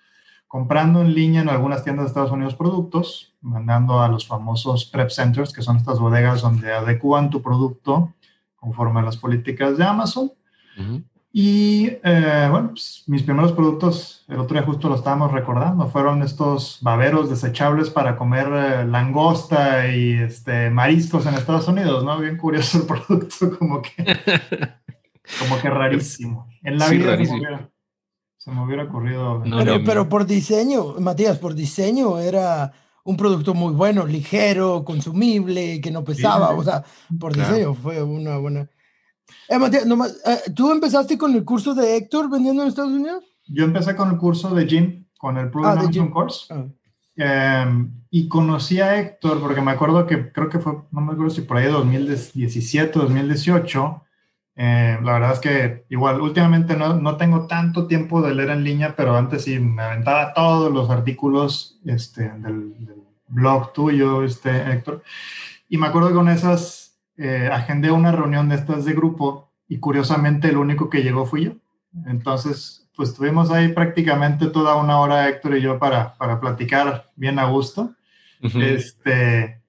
[0.49, 5.11] comprando en línea en algunas tiendas de Estados Unidos productos, mandando a los famosos prep
[5.11, 8.15] centers, que son estas bodegas donde adecuan tu producto
[8.55, 10.31] conforme a las políticas de Amazon.
[11.31, 16.23] Y eh, bueno, pues, mis primeros productos, el otro día justo lo estábamos recordando, fueron
[16.23, 22.17] estos baberos desechables para comer eh, langosta y este, mariscos en Estados Unidos, ¿no?
[22.17, 23.91] Bien curioso el producto, como que,
[25.37, 26.47] como que rarísimo.
[26.63, 27.69] En la vida
[28.49, 29.43] se me, hubiera, ocurrido.
[29.43, 35.91] pero, pero por diseño, Matías, por diseño era un producto muy bueno, ligero, consumible, que
[35.91, 36.83] no pesaba, o sea,
[37.19, 38.69] por diseño fue una buena...
[39.47, 43.23] Eh, Matías, eh, ¿tú empezaste con el curso de Héctor vendiendo en Estados Unidos?
[43.47, 46.53] Yo empecé con el curso de Jim, con el Proven ah, Course.
[46.53, 46.65] Ah.
[47.15, 51.31] Em, y conocí a Héctor porque me acuerdo que creo que fue, no me acuerdo
[51.31, 54.03] si por ahí 2017 2018.
[54.61, 58.65] Eh, la verdad es que igual últimamente no, no, tengo tanto tiempo de leer en
[58.65, 64.49] línea, pero antes sí me aventaba todos los artículos este, del, del blog tuyo, este,
[64.69, 65.01] Héctor.
[65.69, 69.79] Y me acuerdo que con esas eh, agendé una reunión de estas de grupo y
[69.79, 71.51] curiosamente el único que llegó fui yo.
[72.05, 77.39] Entonces, pues tuvimos ahí prácticamente toda una hora Héctor y yo para, para platicar bien
[77.39, 77.95] a gusto.
[78.41, 79.61] Este,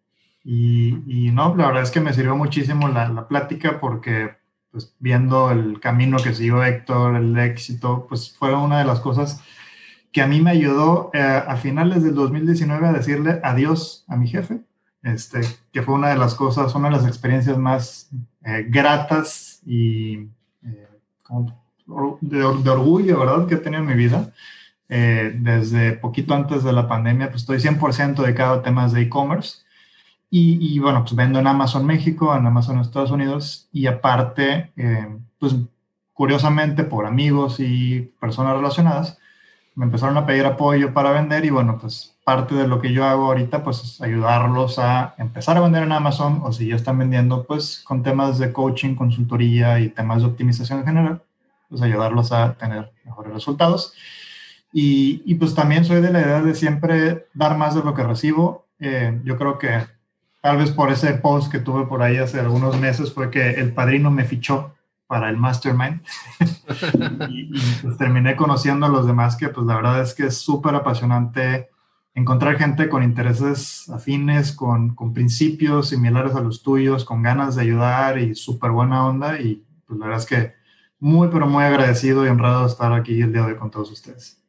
[0.42, 4.39] y, y, no, la verdad es que me sirvió muchísimo la, la plática porque
[4.70, 9.42] pues viendo el camino que siguió Héctor, el éxito, pues fue una de las cosas
[10.12, 14.28] que a mí me ayudó eh, a finales del 2019 a decirle adiós a mi
[14.28, 14.60] jefe,
[15.02, 15.40] este,
[15.72, 18.10] que fue una de las cosas, una de las experiencias más
[18.44, 20.28] eh, gratas y
[20.64, 20.88] eh,
[22.20, 24.32] de, orgullo, ¿verdad?, que he tenido en mi vida.
[24.88, 29.58] desde poquito antes de la pandemia, pues estoy 100% dedicado a temas de e-commerce.
[30.30, 34.72] Y, y, bueno, pues vendo en Amazon México, en Amazon Estados Unidos y aparte,
[35.38, 35.56] pues
[36.14, 39.18] curiosamente por amigos y personas relacionadas,
[39.74, 43.06] me empezaron a pedir apoyo para vender y bueno, pues parte de lo que yo
[43.06, 46.98] hago ahorita pues es ayudarlos a empezar a vender en Amazon o si ya están
[46.98, 51.22] vendiendo pues con temas de coaching, consultoría y temas de optimización en general,
[51.70, 53.94] pues ayudarlos a tener mejores resultados.
[54.72, 58.04] Y, y pues también soy de la idea de siempre dar más de lo que
[58.04, 58.66] recibo.
[58.78, 59.86] Eh, yo creo que
[60.40, 63.72] tal vez por ese post que tuve por ahí hace algunos meses fue que el
[63.72, 64.74] padrino me fichó
[65.06, 66.02] para el mastermind
[67.28, 70.74] y, pues, terminé conociendo a los demás que pues la verdad es que es súper
[70.74, 71.68] apasionante
[72.14, 77.62] encontrar gente con intereses afines, con, con, principios similares a los tuyos, con ganas de
[77.62, 80.54] ayudar y súper buena onda y pues la verdad es que
[81.00, 83.90] muy pero muy agradecido y honrado de estar aquí el día de hoy con todos
[83.90, 84.39] ustedes.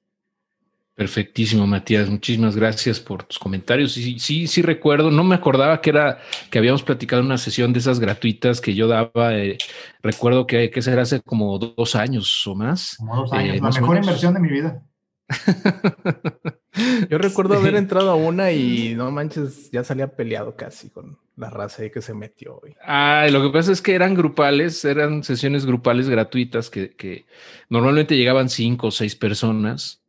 [1.01, 2.07] Perfectísimo, Matías.
[2.11, 3.93] Muchísimas gracias por tus comentarios.
[3.93, 5.09] Sí, sí, sí recuerdo.
[5.09, 6.19] No me acordaba que era
[6.51, 9.33] que habíamos platicado una sesión de esas gratuitas que yo daba.
[9.33, 9.57] Eh,
[10.03, 12.97] recuerdo que, que será hace como dos años o más.
[12.97, 13.55] Como dos años.
[13.55, 14.83] Eh, la mejor inversión de mi vida.
[17.09, 21.49] Yo recuerdo haber entrado a una y no manches, ya salía peleado casi con la
[21.49, 22.61] raza ahí que se metió.
[22.85, 27.25] Ah, lo que pasa es que eran grupales, eran sesiones grupales gratuitas que, que
[27.69, 30.00] normalmente llegaban cinco o seis personas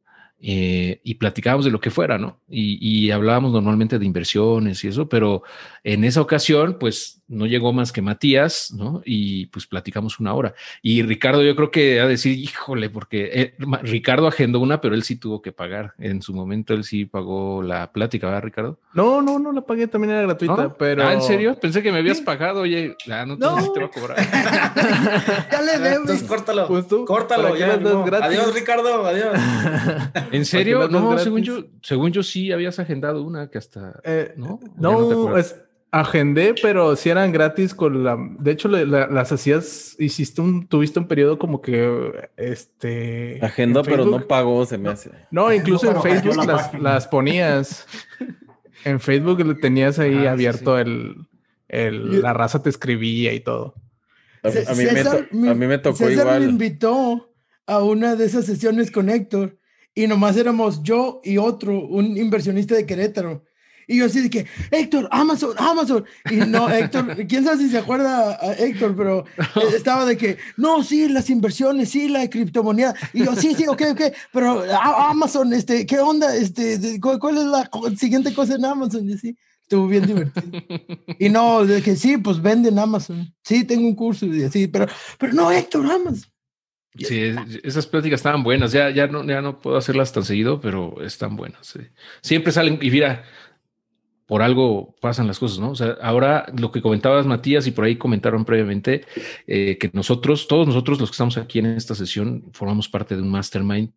[0.45, 2.41] eh, y platicábamos de lo que fuera, ¿no?
[2.49, 5.45] Y, hablábamos normalmente de inversiones y eso, pero
[5.85, 9.03] en esa ocasión, pues no llegó más que Matías, ¿no?
[9.05, 10.55] Y pues platicamos una hora.
[10.83, 15.03] Y Ricardo, yo creo que a decir, híjole, porque eh, Ricardo agendó una, pero él
[15.03, 15.95] sí tuvo que pagar.
[15.99, 18.79] En su momento él sí pagó la plática, ¿verdad, Ricardo?
[18.93, 21.07] No, no, no la pagué, también era gratuita, pero.
[21.07, 21.59] Ah, ¿en serio?
[21.59, 24.19] Pensé que me habías pagado, oye, ya no, te, voy a cobrar.
[25.51, 26.03] ya le debo.
[26.03, 26.69] Entonces córtalo.
[26.69, 27.73] Pues tú, córtalo, ya.
[27.75, 29.37] Adiós, Ricardo, adiós.
[30.33, 30.89] ¿En serio?
[30.89, 34.01] No, según yo, según yo sí habías agendado una que hasta.
[34.05, 35.57] Eh, no, no, es,
[35.93, 38.17] agendé, pero si eran gratis con la.
[38.39, 43.39] De hecho, las hacías, hiciste un, tuviste un periodo como que este.
[43.43, 45.11] Agendó, pero no pagó, se me hace.
[45.31, 46.45] No, incluso en Facebook
[46.81, 47.87] las, ponías.
[48.85, 51.15] en Facebook tenías ahí ah, abierto el,
[51.69, 53.75] el, la raza te escribía y todo.
[54.43, 54.85] A, mí,
[55.31, 56.41] me, a mí me tocó César igual.
[56.41, 57.33] me invitó
[57.67, 59.57] a una de esas sesiones con Héctor
[59.95, 63.45] y nomás éramos yo y otro, un inversionista de Querétaro.
[63.87, 66.05] Y yo así de que, Héctor, Amazon, Amazon.
[66.31, 69.25] Y no, Héctor, quién sabe si se acuerda a Héctor, pero
[69.75, 72.95] estaba de que, no, sí, las inversiones, sí, la criptomoneda.
[73.13, 74.01] Y yo, sí, sí, ok, ok,
[74.33, 76.35] pero Amazon, este, ¿qué onda?
[76.35, 79.09] Este, ¿cuál, es la siguiente cosa en Amazon?
[79.09, 80.63] Y así, estuvo bien divertido.
[81.19, 83.35] Y no, de que sí, pues venden Amazon.
[83.43, 84.87] Sí, tengo un curso y así, pero,
[85.19, 86.33] pero no, Héctor, Amazon.
[86.95, 88.73] Sí, esas pláticas estaban buenas.
[88.73, 91.79] Ya, ya, no, ya no puedo hacerlas tan seguido, pero están buenas.
[92.21, 93.25] Siempre salen y mira,
[94.27, 95.71] por algo pasan las cosas, ¿no?
[95.71, 99.05] O sea, ahora lo que comentabas, Matías, y por ahí comentaron previamente,
[99.47, 103.23] eh, que nosotros, todos nosotros los que estamos aquí en esta sesión, formamos parte de
[103.23, 103.93] un mastermind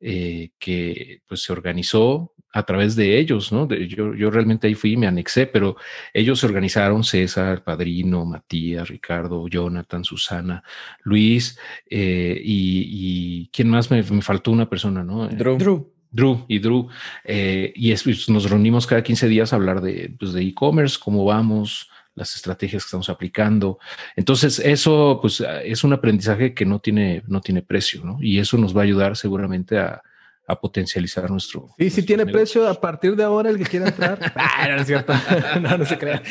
[0.00, 3.68] eh, que pues se organizó a través de ellos, ¿no?
[3.68, 5.76] yo, yo realmente ahí fui y me anexé, pero
[6.12, 10.64] ellos se organizaron, César, Padrino, Matías, Ricardo, Jonathan, Susana,
[11.02, 13.90] Luis, eh, y, ¿quién más?
[13.90, 15.28] Me, faltó una persona, ¿no?
[15.28, 15.58] Drew.
[15.58, 15.92] Drew.
[16.10, 16.88] Drew y Drew,
[17.24, 21.88] eh, y pues, nos reunimos cada 15 días a hablar de pues, e-commerce, cómo vamos,
[22.14, 23.78] las estrategias que estamos aplicando.
[24.16, 28.18] Entonces, eso pues es un aprendizaje que no tiene, no tiene precio, ¿no?
[28.20, 30.02] Y eso nos va a ayudar seguramente a,
[30.50, 31.68] a potencializar nuestro.
[31.78, 34.18] Y si tiene precio a partir de ahora el que quiera entrar.
[34.34, 35.12] ah, no, es cierto.
[35.62, 36.22] no, no se crea.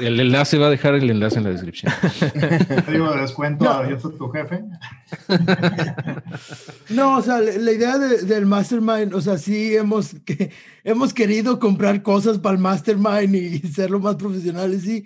[0.00, 1.92] el enlace va a dejar el enlace en la descripción.
[2.86, 3.88] Te digo descuento, no.
[3.88, 4.64] yo soy tu jefe.
[6.88, 10.50] no, o sea, la, idea del mastermind, o sea, sí hemos, que,
[10.84, 15.04] hemos querido comprar cosas para el mastermind y serlo más profesionales, sí.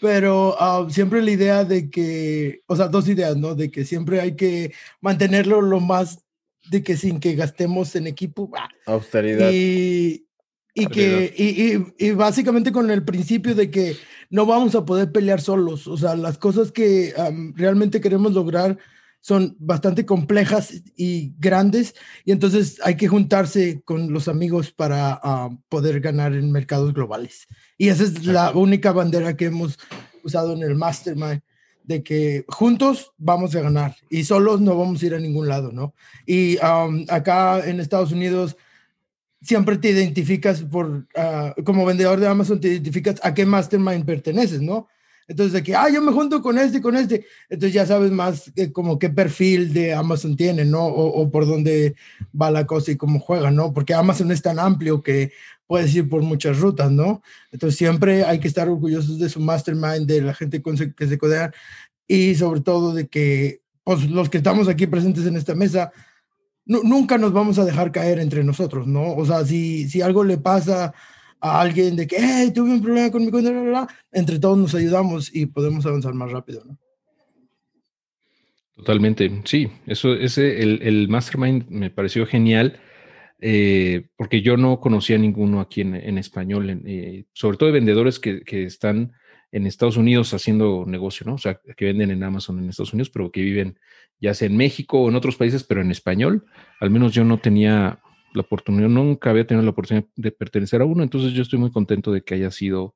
[0.00, 3.54] Pero ah, siempre la idea de que, o sea, dos ideas, ¿no?
[3.54, 6.24] De que siempre hay que mantenerlo lo más
[6.68, 8.50] de que sin que gastemos en equipo.
[8.86, 9.50] Austeridad.
[9.52, 10.26] Y,
[10.74, 13.96] y que, y, y, básicamente con el principio de que
[14.30, 15.86] no vamos a poder pelear solos.
[15.86, 17.12] O sea, las cosas que
[17.56, 18.78] realmente queremos lograr
[19.20, 21.94] son bastante complejas y grandes
[22.24, 25.20] y entonces hay que juntarse con los amigos para
[25.68, 27.46] poder ganar en mercados globales.
[27.76, 29.78] Y esa es la única bandera que hemos
[30.22, 31.42] usado en el Mastermind
[31.90, 35.72] de que juntos vamos a ganar y solos no vamos a ir a ningún lado,
[35.72, 35.92] ¿no?
[36.24, 38.56] Y um, acá en Estados Unidos
[39.42, 44.62] siempre te identificas por, ah, como vendedor de Amazon, te identificas a qué mastermind perteneces,
[44.62, 44.86] ¿no?
[45.26, 48.52] Entonces, de que, ah, yo me junto con este, con este, entonces ya sabes más
[48.72, 50.84] como qué perfil de Amazon tiene, ¿no?
[50.84, 51.96] O, o, por dónde
[52.40, 53.72] va la cosa y cómo juega, ¿no?
[53.72, 55.32] Porque Amazon es tan amplio que
[55.70, 57.22] puedes ir por muchas rutas, ¿no?
[57.52, 61.52] Entonces siempre hay que estar orgullosos de su mastermind, de la gente que se codean
[62.08, 65.92] y sobre todo de que pues, los que estamos aquí presentes en esta mesa,
[66.66, 69.14] nunca nos vamos a dejar caer entre nosotros, ¿no?
[69.14, 70.92] O sea, si, si algo le pasa
[71.40, 75.32] a alguien de que, hey, tuve un problema con mi cuenta, entre todos nos ayudamos
[75.32, 76.76] y podemos avanzar más rápido, ¿no?
[78.74, 82.80] Totalmente, sí, eso, ese, el, el mastermind me pareció genial
[83.40, 88.42] eh, porque yo no conocía ninguno aquí en, español, eh, sobre todo de vendedores que,
[88.64, 89.12] están
[89.52, 91.34] en Estados Unidos haciendo negocio, ¿no?
[91.34, 93.78] O sea, que venden en Amazon en Estados Unidos, pero que viven
[94.20, 96.44] ya sea en México o en otros países, pero en español.
[96.78, 98.00] Al menos yo no tenía
[98.34, 101.72] la oportunidad, nunca había tenido la oportunidad de pertenecer a uno, entonces yo estoy muy
[101.72, 102.94] contento de que haya sido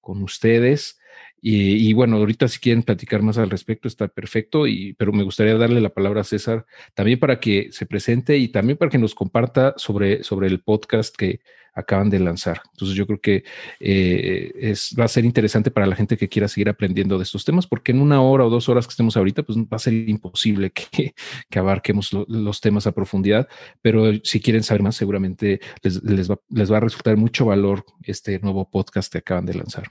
[0.00, 0.99] con ustedes.
[1.42, 5.56] Y, bueno, ahorita si quieren platicar más al respecto está perfecto, y, pero me gustaría
[5.56, 9.14] darle la palabra a César también para que se presente y también para que nos
[9.14, 11.40] comparta sobre, sobre el podcast que
[11.72, 12.60] acaban de lanzar.
[12.72, 13.44] Entonces yo creo que
[13.78, 17.44] eh, es, va a ser interesante para la gente que quiera seguir aprendiendo de estos
[17.44, 19.94] temas, porque en una hora o dos horas que estemos ahorita, pues va a ser
[19.94, 21.14] imposible que,
[21.48, 23.48] que abarquemos los temas a profundidad,
[23.82, 27.84] pero si quieren saber más, seguramente les, les, va, les va a resultar mucho valor
[28.02, 29.90] este nuevo podcast que acaban de lanzar.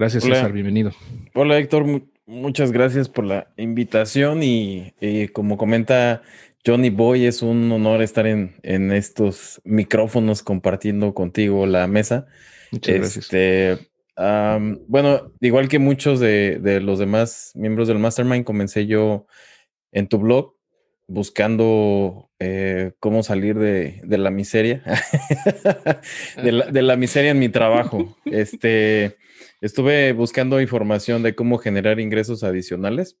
[0.00, 0.92] Gracias, César, bienvenido.
[1.34, 1.84] Hola, Héctor,
[2.24, 4.94] muchas gracias por la invitación y,
[5.34, 6.22] como comenta
[6.64, 12.28] Johnny Boy, es un honor estar en, en estos micrófonos compartiendo contigo la mesa.
[12.72, 13.24] Muchas gracias.
[13.26, 13.90] Este,
[14.86, 19.26] bueno, igual que muchos de, los demás miembros del Mastermind, comencé yo
[19.92, 20.54] en tu blog
[21.08, 24.82] buscando eh, cómo salir de, la miseria,
[26.42, 28.16] de, la, de, la, miseria en mi trabajo.
[28.24, 29.18] Este,
[29.60, 33.18] Estuve buscando información de cómo generar ingresos adicionales,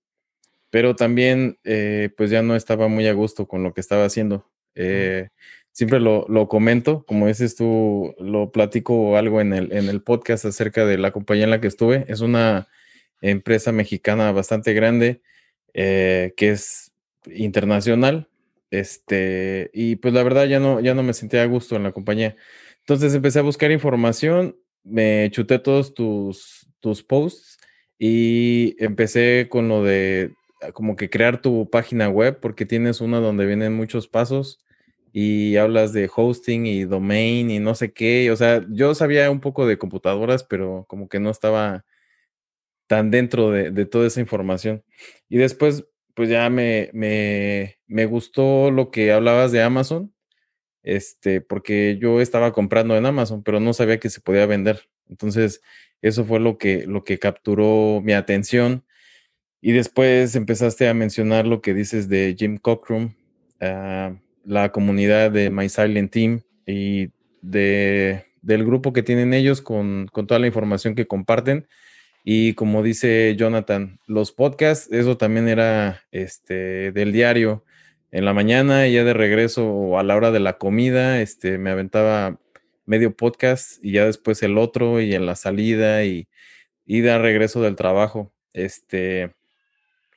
[0.70, 4.50] pero también eh, pues ya no estaba muy a gusto con lo que estaba haciendo.
[4.74, 5.28] Eh,
[5.72, 10.86] siempre lo, comento, como dices tú, lo platico algo en el, en el podcast acerca
[10.86, 12.04] de la compañía en la que estuve.
[12.08, 12.68] Es una
[13.20, 15.20] empresa mexicana bastante grande
[15.74, 16.92] eh, que es
[17.26, 18.28] internacional.
[18.70, 21.92] Este, y pues la verdad ya no, ya no me sentía a gusto en la
[21.92, 22.36] compañía.
[22.80, 27.58] Entonces empecé a buscar información me chuté todos tus, tus posts
[27.98, 33.20] y empecé con lo de ah, como que crear tu página web porque tienes una
[33.20, 34.64] donde vienen muchos pasos
[35.12, 38.30] y hablas de hosting y domain y no sé qué.
[38.30, 41.84] O sea, yo sabía un poco de computadoras, pero como que no estaba
[42.86, 44.84] tan dentro de, de toda esa información.
[45.28, 50.12] Y después, pues ya me, me, me gustó lo que hablabas de Amazon
[50.82, 54.88] este, porque yo estaba comprando en Amazon, pero no sabía que se podía vender.
[55.08, 55.60] Entonces,
[56.02, 58.84] eso fue lo que, lo que capturó mi atención.
[59.60, 63.12] Y después empezaste a mencionar lo que dices de Jim Cockrum,
[63.60, 64.14] ah,
[64.44, 67.10] la comunidad de My Silent Team y
[67.42, 71.66] de, del grupo que tienen ellos con, con toda la información que comparten.
[72.24, 77.64] Y como dice Jonathan, los podcasts, eso también era este, del diario
[78.12, 81.58] en la mañana y ya de regreso o a la hora de la comida, este,
[81.58, 82.38] me aventaba
[82.86, 86.28] medio podcast y ya después el otro y en la salida y,
[86.86, 88.32] de regreso del trabajo.
[88.52, 89.32] Este,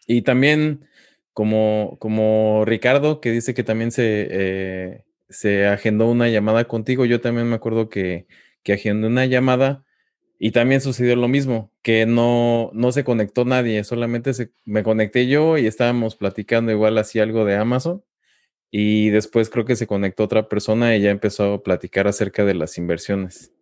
[0.07, 0.87] y también
[1.33, 7.21] como, como Ricardo, que dice que también se, eh, se agendó una llamada contigo, yo
[7.21, 8.27] también me acuerdo que,
[8.63, 9.83] que agendé una llamada
[10.45, 15.25] y también sucedió lo mismo, que no, no se conectó nadie, solamente se, me conecté
[15.25, 18.03] yo y estábamos platicando igual así algo de Amazon.
[18.69, 22.55] Y después creo que se conectó otra persona y ya empezó a platicar acerca de
[22.55, 23.53] las inversiones.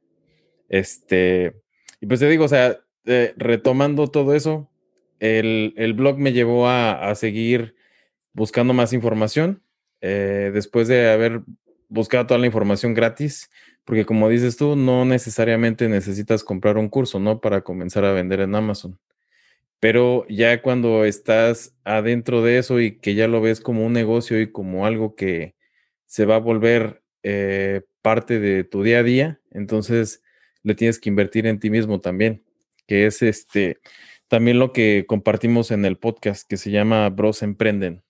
[0.70, 1.54] Este,
[2.00, 4.68] y pues te digo, o sea, eh, retomando todo eso,
[5.20, 7.76] el, blog me llevó a, seguir
[8.34, 9.62] buscando más información.
[10.02, 11.44] Eh, después de haber
[11.90, 13.52] buscado toda la información gratis,
[13.92, 17.42] porque como dices tú, no necesariamente necesitas comprar un curso, ¿no?
[17.42, 18.98] Para comenzar a vender en Amazon.
[19.82, 24.40] Pero ya cuando estás adentro de eso y que ya lo ves como un negocio
[24.40, 25.56] y como algo que
[26.06, 30.24] se va a volver eh, parte de tu día a día, entonces
[30.64, 32.46] le tienes que invertir en ti mismo también,
[32.88, 33.80] que es este
[34.30, 38.04] también lo que compartimos en el podcast que se llama Bros Emprenden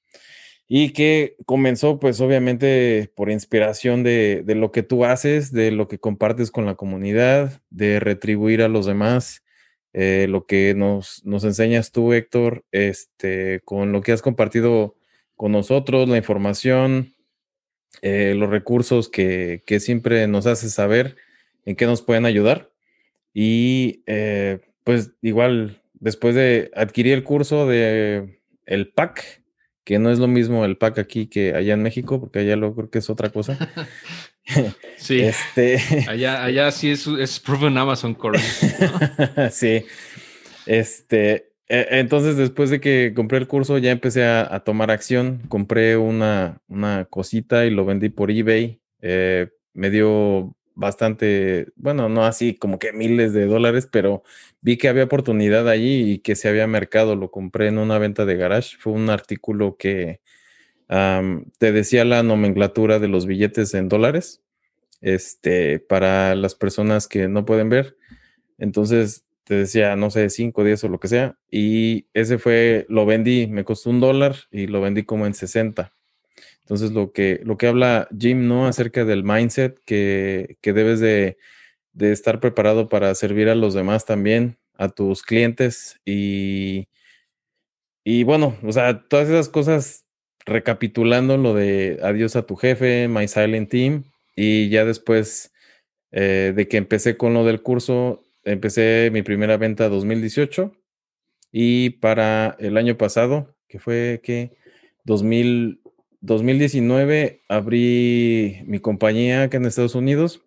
[0.73, 5.99] y que comenzó pues obviamente por inspiración de, lo que tú haces, de lo que
[5.99, 9.43] compartes con la comunidad, de retribuir a los demás,
[9.91, 14.95] eh, lo que nos, nos enseñas tú, Héctor, este, con lo que has compartido
[15.35, 17.15] con nosotros, la información,
[18.01, 21.17] eh, los recursos que, siempre nos haces saber
[21.65, 22.71] en qué nos pueden ayudar.
[23.33, 29.40] Y eh, pues igual, después de adquirir el curso de el PAC,
[29.83, 32.75] que no es lo mismo el pack aquí que allá en México, porque allá lo
[32.75, 33.57] creo que es otra cosa.
[34.97, 35.21] sí.
[35.21, 35.79] Este...
[36.07, 38.39] Allá, allá sí es, es proven Amazon Core.
[39.51, 39.85] sí.
[40.65, 45.41] Este, e, entonces, después de que compré el curso, ya empecé a, tomar acción.
[45.47, 48.81] Compré una, una, cosita y lo vendí por eBay.
[49.01, 54.23] Eh, me dio bastante, bueno, no así como que miles de dólares, pero
[54.61, 57.15] vi que había oportunidad allí y que se había mercado.
[57.15, 58.77] Lo compré en una venta de garage.
[58.79, 60.21] Fue un artículo que
[61.57, 64.43] te decía la nomenclatura de los billetes en dólares,
[64.99, 67.97] este, para las personas que no pueden ver.
[68.57, 71.37] Entonces te decía, no sé, 5, 10 o lo que sea.
[71.49, 75.93] Y ese fue, lo vendí, me costó un dólar y lo vendí como en 60.
[76.71, 78.65] Entonces, lo que, lo que habla Jim, ¿no?
[78.65, 81.37] Acerca del mindset que, debes de,
[81.99, 86.87] estar preparado para servir a los demás también, a tus clientes y,
[88.05, 90.05] y bueno, o sea, todas esas cosas,
[90.45, 94.05] recapitulando lo de adiós a tu jefe, My Silent Team,
[94.37, 95.51] y ya después
[96.13, 100.71] eh, de que empecé con lo del curso, empecé mi primera venta 2018
[101.51, 104.55] y para el año pasado, que fue que
[105.03, 105.80] 2000,
[106.21, 110.41] 2019, abrí mi compañía acá en Estados Unidos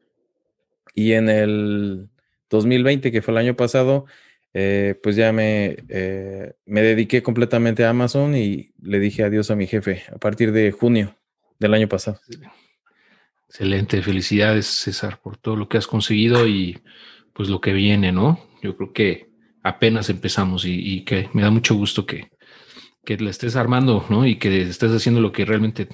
[0.95, 2.09] y en el
[2.51, 4.07] 2020, que fue el año pasado,
[4.53, 9.57] eh, pues ya me, eh, me dediqué completamente a Amazon y le dije adiós a
[9.57, 11.17] mi jefe a partir de junio
[11.59, 12.21] del año pasado.
[13.49, 16.79] Excelente, felicidades César por todo lo que has conseguido y
[17.33, 18.41] pues lo que viene, ¿no?
[18.63, 19.29] Yo creo que
[19.63, 22.31] apenas empezamos y, que me da mucho gusto que,
[23.05, 24.27] que la estés armando, ¿no?
[24.27, 25.89] Y que estés haciendo lo que realmente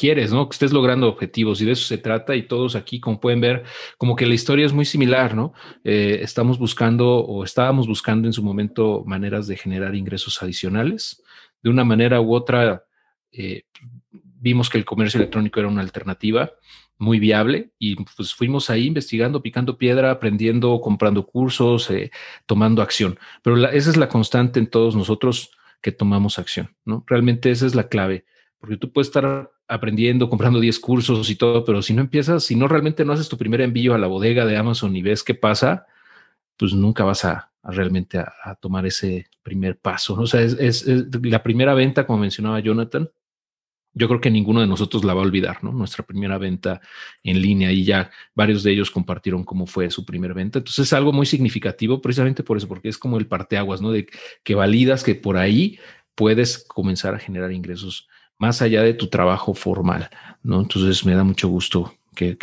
[0.00, 0.48] quieres, ¿no?
[0.48, 3.64] Que estés logrando objetivos y de eso se trata y todos aquí, como pueden ver,
[3.98, 5.52] como que la historia es muy similar, ¿no?
[5.84, 11.22] Eh, estamos buscando o estábamos buscando en su momento maneras de generar ingresos adicionales.
[11.62, 12.82] De una manera u otra,
[13.30, 13.64] eh,
[14.10, 16.50] vimos que el comercio electrónico era una alternativa
[16.96, 22.10] muy viable y pues fuimos ahí investigando, picando piedra, aprendiendo, comprando cursos, eh,
[22.46, 23.18] tomando acción.
[23.42, 27.04] Pero esa es la constante en todos nosotros que tomamos acción, ¿no?
[27.06, 28.24] Realmente esa es la clave,
[28.58, 32.56] porque tú puedes estar aprendiendo, comprando 10 cursos y todo, pero si no empiezas, si
[32.56, 35.34] no realmente no haces tu primer envío a la bodega de Amazon y ves qué
[35.34, 35.86] pasa,
[36.56, 40.14] pues nunca vas a, realmente a, tomar ese primer paso.
[40.14, 43.08] O sea, es, la primera venta, como mencionaba Jonathan,
[43.92, 45.72] yo creo que ninguno de nosotros la va a olvidar, ¿no?
[45.72, 46.80] Nuestra primera venta
[47.22, 50.58] en línea y ya varios de ellos compartieron cómo fue su primera venta.
[50.58, 53.90] Entonces es algo muy significativo precisamente por eso, porque es como el parteaguas, ¿no?
[53.90, 54.06] De
[54.44, 55.78] que validas que por ahí
[56.14, 60.08] puedes comenzar a generar ingresos más allá de tu trabajo formal,
[60.42, 60.60] ¿no?
[60.60, 62.36] Entonces me da mucho gusto que,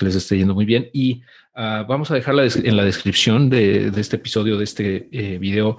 [0.00, 1.22] les esté yendo muy bien y
[1.54, 5.78] ah, vamos a dejar en la descripción de, este episodio, de este eh, video,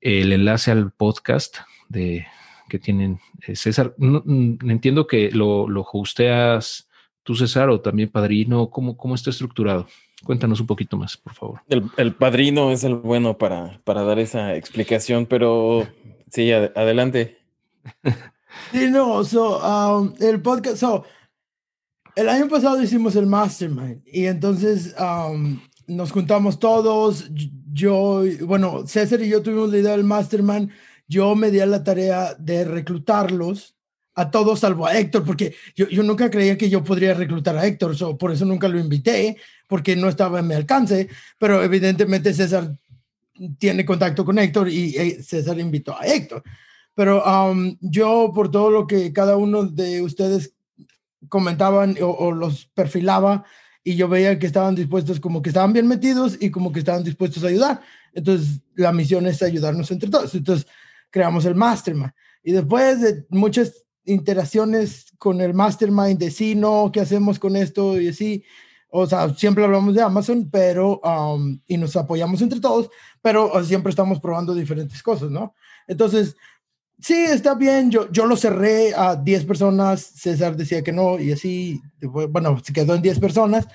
[0.00, 1.58] el enlace al podcast
[1.88, 2.26] de
[2.70, 3.94] que tienen eh, César.
[3.98, 6.88] Mm, entiendo que lo, lo hosteas
[7.22, 8.70] tú, César, o también Padrino.
[8.70, 9.86] ¿Cómo, cómo está estructurado?
[10.24, 11.60] Cuéntanos un poquito más, por favor.
[11.96, 15.86] El, padrino es el bueno para, para dar esa explicación, pero
[16.30, 17.38] sí, adelante.
[18.72, 21.04] Sí, no, so, um, el podcast, so,
[22.16, 27.30] el año pasado hicimos el Mastermind y entonces um, nos juntamos todos,
[27.72, 30.70] yo, bueno, César y yo tuvimos la idea del Mastermind,
[31.10, 33.74] yo me di a la tarea de reclutarlos
[34.14, 37.66] a todos salvo a Héctor, porque yo, yo nunca creía que yo podría reclutar a
[37.66, 39.36] Héctor, por eso nunca lo invité,
[39.66, 42.76] porque no estaba en mi alcance, pero evidentemente César
[43.58, 46.44] tiene contacto con Héctor y eh, César invitó a Héctor.
[46.94, 50.52] Pero um, yo, por todo lo que cada uno de ustedes
[51.28, 53.44] comentaban o, los perfilaba,
[53.82, 57.02] y yo veía que estaban dispuestos, como que estaban bien metidos y como que estaban
[57.02, 57.80] dispuestos a ayudar.
[58.12, 60.34] Entonces, la misión es ayudarnos entre todos.
[60.34, 60.66] Entonces,
[61.10, 62.12] creamos el Mastermind.
[62.42, 68.00] Y después de muchas interacciones con el Mastermind de sí, no, ¿qué hacemos con esto?
[68.00, 68.44] Y así,
[68.88, 72.90] o sea, siempre hablamos de Amazon, pero, um, y nos apoyamos entre todos,
[73.22, 75.54] pero siempre estamos probando diferentes cosas, ¿no?
[75.86, 76.36] Entonces,
[76.98, 81.32] sí, está bien, yo, yo lo cerré a 10 personas, César decía que no, y
[81.32, 83.68] así, bueno, se quedó en 10 personas,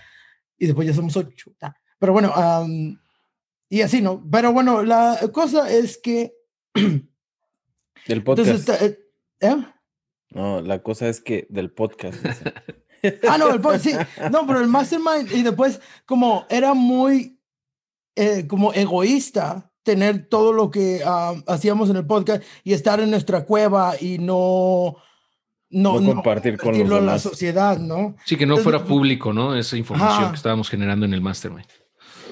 [0.58, 1.52] y después ya somos 8.
[2.00, 2.34] Pero bueno,
[3.70, 4.24] y así, ¿no?
[4.30, 6.34] Pero bueno, la cosa es que...
[8.08, 8.70] Del podcast.
[8.70, 8.99] Eh,
[9.41, 9.56] ¿eh?
[10.32, 12.24] No, la cosa es que del podcast.
[13.30, 13.93] ah, no, el podcast, sí.
[14.32, 17.39] No, pero el mastermind, y después, como era muy,
[18.16, 21.01] eh, como egoísta, tener todo lo que
[21.47, 24.97] hacíamos en el podcast y estar en nuestra cueva y no
[25.70, 28.16] no, compartir con los la sociedad, ¿no?
[28.26, 29.56] Sí, que no fuera público, ¿no?
[29.56, 31.68] Esa información que estábamos generando en el mastermind.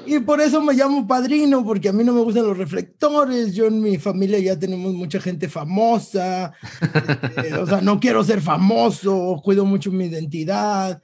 [0.05, 3.53] Y por eso me llamo padrino, porque a mí no me gustan los reflectores.
[3.53, 6.53] Yo en mi familia ya tenemos mucha gente famosa.
[7.43, 11.01] Eh, o sea, no quiero ser famoso, cuido mucho mi identidad.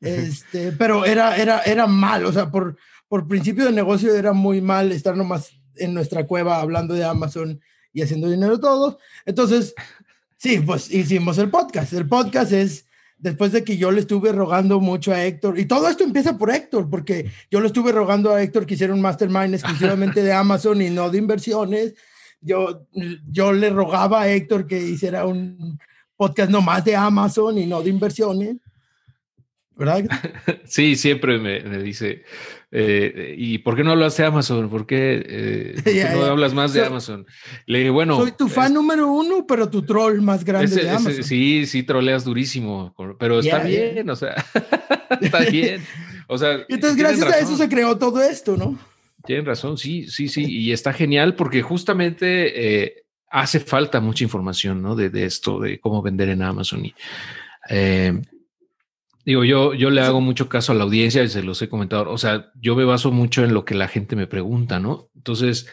[0.00, 2.76] Este, pero era, era, era mal, o sea, por,
[3.08, 7.60] por principio de negocio era muy mal estar nomás en nuestra cueva hablando de Amazon
[7.92, 8.96] y haciendo dinero todos.
[9.26, 9.74] Entonces,
[10.36, 11.92] sí, pues hicimos el podcast.
[11.92, 12.87] El podcast es
[13.18, 16.50] después de que yo le estuve rogando mucho a Héctor, y todo esto empieza por
[16.50, 20.80] Héctor, porque yo le estuve rogando a Héctor que hiciera un mastermind exclusivamente de Amazon
[20.80, 21.94] y no de inversiones.
[22.40, 22.86] Yo,
[23.30, 25.78] yo le rogaba a Héctor que hiciera un
[26.16, 28.56] podcast no más de Amazon y no de inversiones.
[29.78, 30.04] ¿Verdad?
[30.64, 32.24] Sí, siempre me, dice,
[32.70, 34.68] eh, ¿y por qué no hablas de Amazon?
[34.68, 37.26] ¿Por qué, eh, no hablas más de Amazon?
[37.64, 38.18] Le dije, bueno.
[38.18, 41.22] Soy tu fan número uno, pero tu troll más grande de Amazon.
[41.22, 44.44] sí, sí, troleas durísimo, pero está bien, o sea,
[45.20, 45.82] está bien.
[46.26, 48.78] O sea, entonces, gracias a eso se creó todo esto, ¿no?
[49.24, 54.82] Tienen razón, sí, sí, sí, y está genial porque justamente eh, hace falta mucha información,
[54.82, 54.94] ¿no?
[54.94, 56.94] De, esto, de cómo vender en Amazon y
[59.28, 62.10] digo, yo, yo le hago mucho caso a la audiencia y se los he comentado.
[62.10, 65.10] O sea, yo me baso mucho en lo que la gente me pregunta, ¿no?
[65.14, 65.68] Entonces,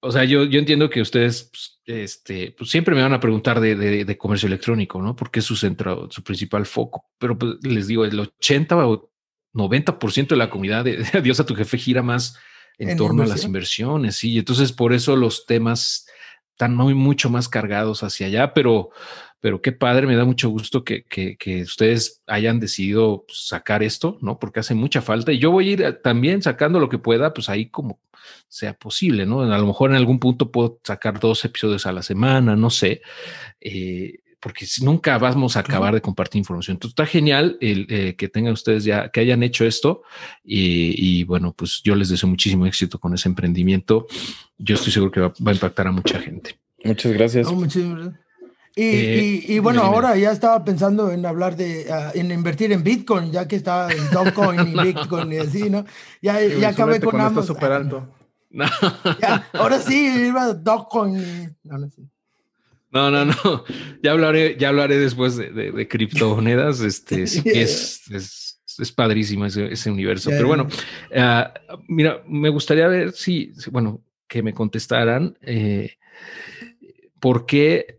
[0.00, 3.60] o sea, yo, yo entiendo que ustedes pues, este, pues siempre me van a preguntar
[3.60, 5.16] de, comercio electrónico, ¿no?
[5.16, 7.06] Porque es su centro, su principal foco.
[7.16, 9.10] Pero pues, les digo, el 80 o
[9.54, 12.36] 90% de la comunidad de, de Adiós a tu jefe gira más
[12.76, 14.16] en, torno a las inversiones.
[14.16, 16.06] Sí, entonces por eso los temas
[16.60, 18.90] están muy, mucho más cargados hacia allá, pero,
[19.40, 24.38] pero qué padre, me da mucho gusto que, que, ustedes hayan decidido sacar esto, ¿no?
[24.38, 27.48] Porque hace mucha falta y yo voy a ir también sacando lo que pueda, pues
[27.48, 27.98] ahí como
[28.46, 29.40] sea posible, ¿no?
[29.40, 33.00] A lo mejor en algún punto puedo sacar dos episodios a la semana, no sé.
[33.58, 36.76] Eh, porque nunca vamos a acabar de compartir información.
[36.76, 40.02] Entonces está genial el eh, que tengan ustedes ya, que hayan hecho esto
[40.42, 44.06] y, bueno, pues yo les deseo muchísimo éxito con ese emprendimiento.
[44.58, 46.58] Yo estoy seguro que va, a impactar a mucha gente.
[46.82, 47.48] Muchas gracias.
[48.74, 53.30] y, eh, bueno, ahora ya estaba pensando en hablar de, ah, en invertir en Bitcoin,
[53.30, 55.84] ya que está en Dogecoin y Bitcoin y así, ¿no?
[56.22, 57.46] Ya, ya acabé con, ambos.
[57.46, 58.08] súper alto.
[59.52, 61.18] ahora sí, iba Dogecoin.
[61.18, 62.08] Y, no, no, sí.
[62.90, 63.34] No, no, no.
[64.02, 66.80] Ya hablaré, ya hablaré después de, criptomonedas.
[66.80, 70.30] Este es, es, padrísimo ese, universo.
[70.30, 70.66] Pero bueno,
[71.14, 71.52] ah,
[71.86, 75.96] mira, me gustaría ver si, bueno, que me contestaran eh,
[77.18, 77.98] por qué,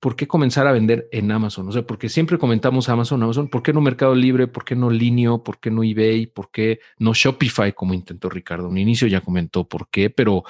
[0.00, 1.68] por qué comenzar a vender en Amazon.
[1.68, 3.48] O sea, porque siempre comentamos Amazon, Amazon.
[3.48, 4.48] ¿Por qué no Mercado Libre?
[4.48, 5.44] ¿Por qué no Linio?
[5.44, 6.26] ¿Por qué no eBay?
[6.26, 7.72] ¿Por qué no Shopify?
[7.72, 8.68] Como intentó Ricardo.
[8.68, 10.42] Un inicio ya comentó por qué, pero,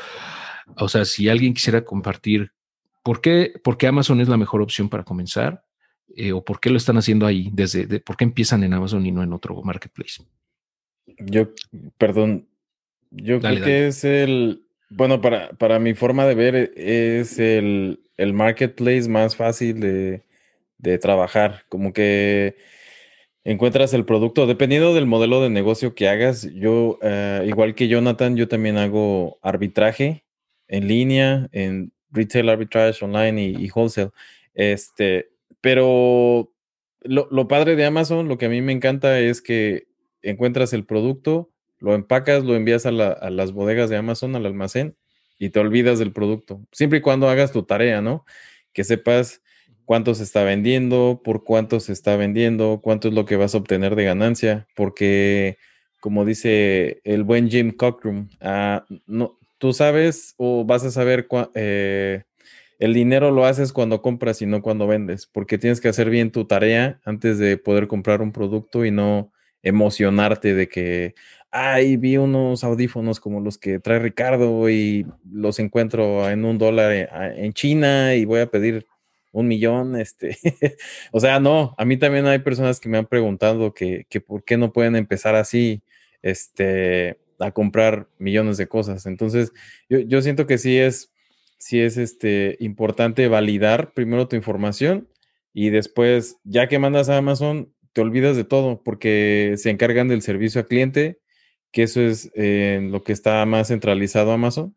[0.77, 2.53] o sea, si alguien quisiera compartir
[3.03, 3.53] ¿Por qué,
[3.87, 5.65] Amazon es la mejor opción para comenzar?
[6.15, 7.51] Eh, ¿O por qué lo están haciendo ahí?
[7.53, 10.23] Desde, ¿Por qué empiezan en Amazon y no en otro marketplace?
[11.19, 11.51] Yo,
[11.99, 12.49] perdón,
[13.11, 14.63] yo creo que es el,
[14.95, 17.99] bueno, para, para mi forma de ver, es el,
[18.35, 21.65] marketplace más fácil de, trabajar.
[21.69, 22.57] Como que
[23.45, 26.49] encuentras el producto, dependiendo del modelo de negocio que hagas.
[26.55, 30.25] Yo, eh, igual que Jonathan, yo también hago arbitraje
[30.69, 34.11] en línea, en retail arbitrage online y, wholesale.
[34.55, 36.53] Este, pero
[37.03, 39.89] lo, padre de Amazon, lo que a mí me encanta es que
[40.23, 44.97] encuentras el producto, lo empacas, lo envías a, las bodegas de Amazon, al almacén,
[45.39, 46.65] y te olvidas del producto.
[46.71, 48.25] Siempre y cuando hagas tu tarea, ¿no?
[48.73, 49.43] Que sepas
[49.85, 53.59] cuánto se está vendiendo, por cuánto se está vendiendo, cuánto es lo que vas a
[53.59, 55.59] obtener de ganancia, porque
[56.01, 62.25] como dice el buen Jim Cockrum, ah, no, tú sabes o vas a saber eh,
[62.81, 66.33] el dinero lo haces cuando compras y no cuando vendes, porque tienes que hacer bien
[66.33, 69.31] tu tarea antes de poder comprar un producto y no
[69.63, 71.15] emocionarte de que,
[71.53, 76.91] ay, vi unos audífonos como los que trae Ricardo y los encuentro en un dólar
[76.93, 78.89] eh, en China y voy a pedir
[79.31, 80.37] un millón, este,
[81.13, 84.43] o sea, no, a mí también hay personas que me han preguntado que, que por
[84.43, 85.85] qué no pueden empezar así,
[86.21, 89.07] este, a comprar millones de cosas.
[89.07, 89.53] Entonces,
[89.89, 91.13] yo, siento que sí es,
[91.59, 95.09] sí es este, importante validar primero tu información
[95.53, 100.23] y después, ya que mandas a Amazon, te olvidas de todo porque se encargan del
[100.23, 101.19] servicio al cliente,
[101.73, 104.75] que eso es eh, lo que está más centralizado Amazon.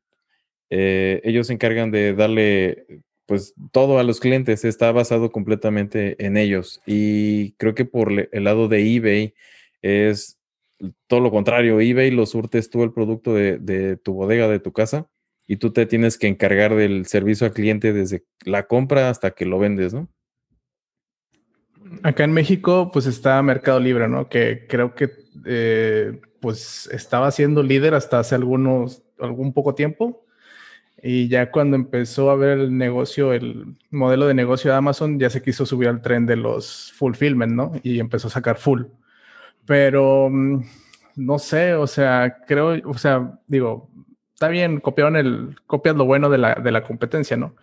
[0.69, 2.85] Eh, ellos se encargan de darle
[3.25, 6.81] pues todo a los clientes, está basado completamente en ellos.
[6.85, 9.33] Y creo que por el lado de eBay
[9.81, 10.39] es
[11.07, 15.07] todo lo contrario, eBay lo surtes tú el producto de, tu bodega, de tu casa,
[15.47, 19.45] y tú te tienes que encargar del servicio al cliente desde la compra hasta que
[19.45, 20.09] lo vendes, ¿no?
[22.01, 24.27] Acá en México, pues está Mercado Libre, ¿no?
[24.27, 25.11] Que creo que
[25.45, 30.25] eh, pues estaba siendo líder hasta hace algunos, algún poco tiempo.
[31.01, 35.29] Y ya cuando empezó a ver el negocio, el modelo de negocio de Amazon, ya
[35.29, 37.73] se quiso subir al tren de los fulfillment, ¿no?
[37.83, 38.85] Y empezó a sacar full.
[39.65, 40.63] Pero mm,
[41.15, 43.89] no sé, o sea, creo, o sea, digo,
[44.33, 47.55] está bien, copiaron el, copias lo bueno de la, de la competencia, ¿no?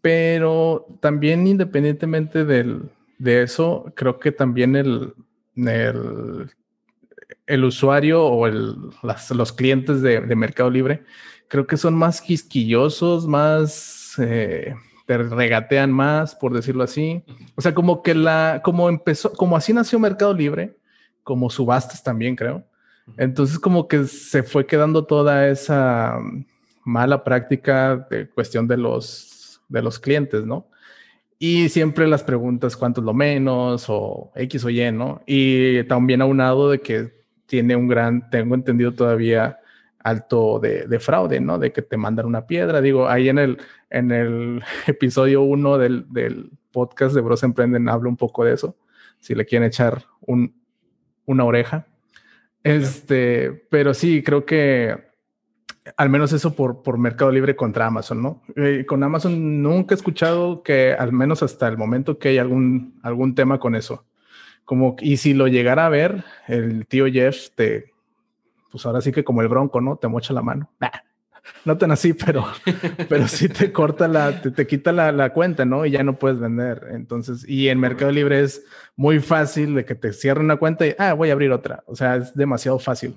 [0.00, 5.14] Pero también independientemente del, de eso, creo que también el,
[5.56, 6.50] el,
[7.46, 8.76] el usuario o el,
[9.30, 11.04] los clientes de, de, Mercado Libre,
[11.48, 14.14] creo que son más quisquillosos, más...
[14.18, 14.74] Eh,
[15.06, 17.24] te regatean más, por decirlo así.
[17.56, 20.76] O sea, como que la, como empezó, como así nació Mercado Libre,
[21.22, 22.64] como subastas también, creo.
[23.16, 26.18] Entonces como que se fue quedando toda esa
[26.84, 30.68] mala práctica de cuestión de los, de los clientes, ¿no?
[31.38, 35.22] Y siempre las preguntas cuánto es lo menos o X o Y, ¿no?
[35.26, 37.12] Y también aunado de que
[37.46, 39.58] tiene un gran, tengo entendido todavía,
[39.98, 41.58] alto de, fraude, ¿no?
[41.58, 42.80] De que te mandan una piedra.
[42.80, 43.58] Digo, ahí en el,
[43.90, 48.76] en el episodio 1 del, del, podcast de Bros Emprenden hablo un poco de eso,
[49.20, 50.61] si le quieren echar un,
[51.26, 51.86] una oreja.
[52.62, 55.12] Este, pero sí, creo que
[55.96, 58.42] al menos eso por, por Mercado Libre contra Amazon, ¿no?
[58.56, 63.00] Eh, con Amazon nunca he escuchado que, al menos hasta el momento, que hay algún,
[63.02, 64.04] algún tema con eso.
[64.64, 67.92] Como, y si lo llegara a ver, el tío Jeff te,
[68.70, 69.96] pues ahora sí que como el bronco, ¿no?
[69.96, 70.70] Te mocha la mano.
[71.64, 72.46] No tan así, pero,
[73.08, 75.86] pero sí te corta la, te, quita la, la, cuenta, ¿no?
[75.86, 76.88] Y ya no puedes vender.
[76.90, 78.64] Entonces, y en Mercado Libre es
[78.96, 81.84] muy fácil de que te cierren una cuenta y, ah, voy a abrir otra.
[81.86, 83.14] O sea, es demasiado fácil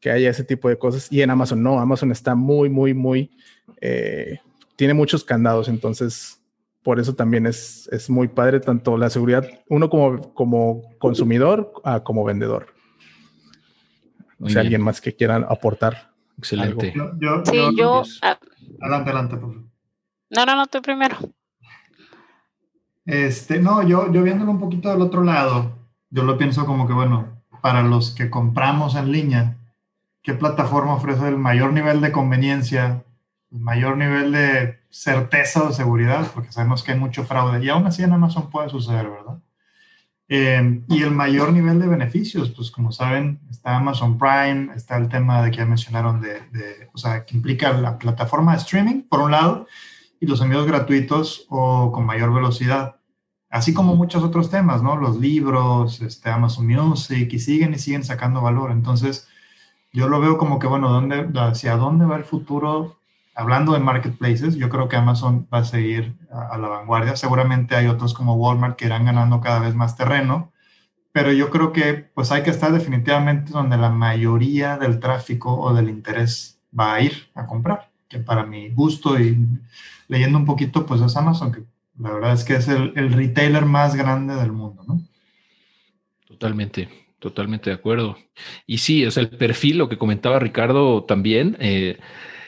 [0.00, 1.10] que haya ese tipo de cosas.
[1.10, 3.30] Y en Amazon no, Amazon está muy, muy, muy,
[3.80, 4.38] eh,
[4.76, 5.68] tiene muchos candados.
[5.68, 6.40] Entonces,
[6.82, 11.72] por eso también es, es muy padre tanto la seguridad, uno como, como consumidor
[12.04, 12.68] como vendedor.
[14.38, 16.15] o sea, alguien más que quieran aportar.
[16.38, 16.92] Excelente.
[17.44, 18.02] sí, yo.
[18.22, 18.38] Ah.
[18.80, 19.66] adelante, adelante, por favor.
[20.30, 21.16] No, no, no, tú primero.
[23.04, 25.76] Este, no, yo, yo viéndolo un poquito del otro lado,
[26.10, 29.56] yo lo pienso como que, bueno, para los que compramos en línea,
[30.22, 33.04] ¿qué plataforma ofrece el mayor nivel de conveniencia,
[33.52, 37.86] el mayor nivel de certeza de seguridad, porque sabemos que hay mucho fraude y aún
[37.86, 39.38] así en Amazon puede suceder, ¿verdad?
[40.28, 45.08] Eh, y el mayor nivel de beneficios, pues como saben, está Amazon Prime, está el
[45.08, 49.02] tema de que ya mencionaron, de, de, o sea, que implica la plataforma de streaming,
[49.02, 49.66] por un lado,
[50.18, 52.96] y los envíos gratuitos o con mayor velocidad,
[53.50, 54.96] así como muchos otros temas, ¿no?
[54.96, 58.72] Los libros, este, Amazon Music, y siguen y siguen sacando valor.
[58.72, 59.28] Entonces,
[59.92, 62.95] yo lo veo como que, bueno, ¿dónde, ¿hacia dónde va el futuro
[63.36, 67.16] hablando de marketplaces, yo creo que Amazon va a seguir a, la vanguardia.
[67.16, 70.52] Seguramente hay otros como Walmart que irán ganando cada vez más terreno,
[71.12, 75.74] pero yo creo que pues hay que estar definitivamente donde la mayoría del tráfico o
[75.74, 79.36] del interés va a ir a comprar, que para mi gusto y
[80.08, 81.62] leyendo un poquito, pues es Amazon, que
[81.98, 85.00] la verdad es que es el, el retailer más grande del mundo, ¿no?
[86.26, 87.06] Totalmente.
[87.18, 88.18] Totalmente de acuerdo.
[88.66, 91.98] Y sí, o sea, el perfil, lo que comentaba Ricardo también, eh,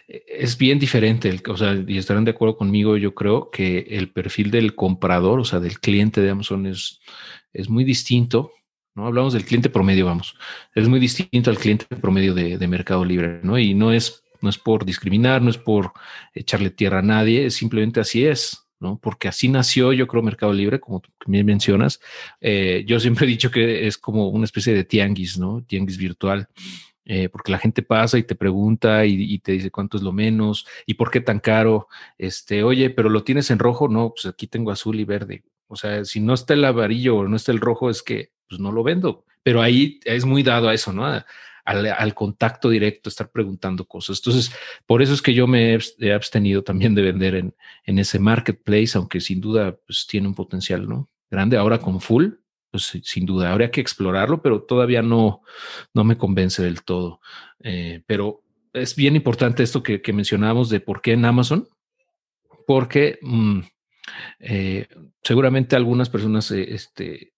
[0.09, 4.51] es bien diferente, o sea, y estarán de acuerdo conmigo, yo creo que el perfil
[4.51, 7.01] del comprador, o sea, del cliente de Amazon es,
[7.53, 8.53] es muy distinto,
[8.95, 9.07] ¿no?
[9.07, 10.35] Hablamos del cliente promedio, vamos,
[10.75, 13.59] es muy distinto al cliente promedio de, Mercado Libre, ¿no?
[13.59, 15.93] Y no es, no es por discriminar, no es por
[16.35, 18.99] echarle tierra a nadie, simplemente así es, ¿no?
[18.99, 22.01] Porque así nació, yo creo, Mercado Libre, como bien mencionas.
[22.41, 25.63] Eh, yo siempre he dicho que es como una especie de tianguis, ¿no?
[25.67, 26.49] Tianguis virtual.
[27.11, 30.67] Eh, porque la gente pasa y te pregunta y, te dice cuánto es lo menos
[30.85, 31.89] y por qué tan caro.
[32.19, 35.43] Este, oye, pero lo tienes en rojo, no, pues aquí tengo azul y verde.
[35.69, 38.61] O sea, si no está el amarillo o no está el rojo, es que pues
[38.61, 39.25] no lo vendo.
[39.43, 41.07] Pero ahí es muy dado a eso, ¿no?
[41.65, 44.19] Al, contacto directo, estar preguntando cosas.
[44.19, 44.53] Entonces,
[44.87, 47.55] por eso es que yo me he abstenido también de vender en,
[47.85, 51.09] en ese marketplace, aunque sin duda pues, tiene un potencial, ¿no?
[51.31, 51.57] Grande.
[51.57, 52.33] Ahora con full,
[52.71, 55.43] pues sin duda, habría que explorarlo, pero todavía no,
[55.95, 57.21] no me convence del todo.
[57.61, 58.43] Eh, pero
[58.73, 61.69] es bien importante esto que, mencionábamos de por qué en Amazon,
[62.67, 63.61] porque mm,
[64.41, 64.87] eh,
[65.23, 67.33] seguramente algunas personas eh, este,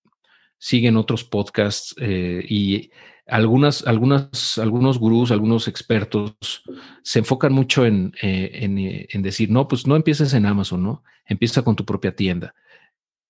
[0.59, 2.91] siguen otros podcasts y
[3.27, 6.65] algunas, algunas, algunos gurús, algunos expertos
[7.03, 8.77] se enfocan mucho en, en,
[9.09, 11.05] en, decir, no, pues no empieces en Amazon, ¿no?
[11.25, 12.55] Empieza con tu propia tienda.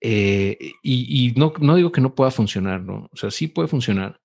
[0.01, 3.09] Eh, y, no, no, digo que no pueda funcionar, ¿no?
[3.13, 4.21] O sea, sí puede funcionar,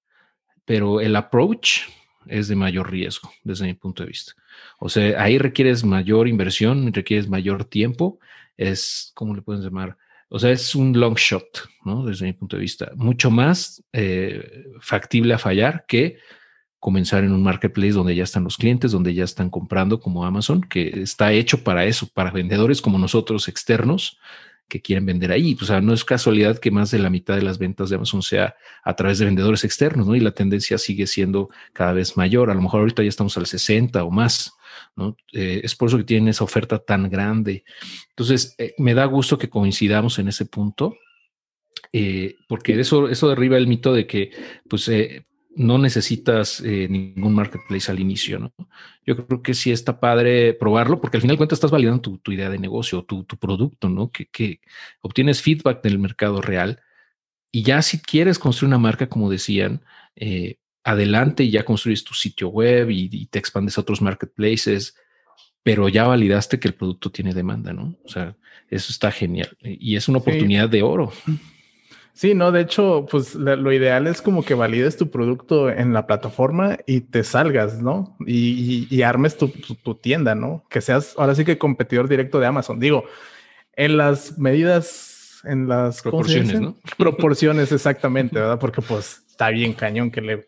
[0.63, 1.82] pero el approach
[2.28, 4.34] es de mayor riesgo desde mi punto de vista.
[4.80, 8.19] O sea, ahí requieres mayor inversión, requieres mayor tiempo,
[8.57, 9.97] es, ¿cómo le pueden llamar?
[10.30, 12.05] O sea, es un long shot, ¿no?
[12.05, 16.17] Desde mi punto de vista, mucho más eh, factible a fallar que
[16.80, 20.61] comenzar en un marketplace donde ya están los clientes, donde ya están comprando como Amazon,
[20.61, 24.19] que está hecho para eso, para vendedores como nosotros externos,
[24.68, 25.57] que quieren vender ahí.
[25.61, 28.22] O sea, no es casualidad que más de la mitad de las ventas de Amazon
[28.22, 30.16] sea a través de vendedores externos, ¿no?
[30.16, 32.49] Y la tendencia sigue siendo cada vez mayor.
[32.49, 34.53] A lo mejor ahorita ya estamos al 60 o más,
[34.95, 35.16] ¿no?
[35.34, 37.63] Eh, es por eso que tienen esa oferta tan grande.
[38.09, 40.97] Entonces, eh, me da gusto que coincidamos en ese punto.
[41.93, 44.32] Eh, porque eso, eso derriba el mito de que,
[44.68, 44.89] pues,
[45.56, 48.53] no necesitas eh, ningún marketplace al inicio, ¿no?
[49.06, 52.32] Yo creo que sí está padre probarlo porque al final de cuentas estás validando tu,
[52.32, 54.12] idea de negocio, tu, tu producto, ¿no?
[54.12, 54.60] Que,
[55.01, 56.82] obtienes feedback del mercado real
[57.51, 59.82] y ya si quieres construir una marca, como decían,
[60.16, 64.95] eh, adelante y ya construyes tu sitio web y, te expandes a otros marketplaces,
[65.64, 67.95] pero ya validaste que el producto tiene demanda, ¿no?
[68.03, 68.36] O sea,
[68.70, 71.14] eso está genial y es una oportunidad de oro.
[72.16, 76.07] Sí, no, de hecho, pues lo ideal es como que valides tu producto en la
[76.07, 78.16] plataforma y te salgas, ¿no?
[78.26, 79.49] Y, armes tu,
[79.95, 80.63] tienda, ¿no?
[80.70, 82.80] Que seas ahora sí que competidor directo de Amazon.
[82.80, 83.03] Digo,
[83.74, 86.78] en las medidas, en las proporciones, ¿no?
[86.97, 88.59] Proporciones, exactamente, ¿verdad?
[88.59, 90.45] Porque pues está bien cañón que le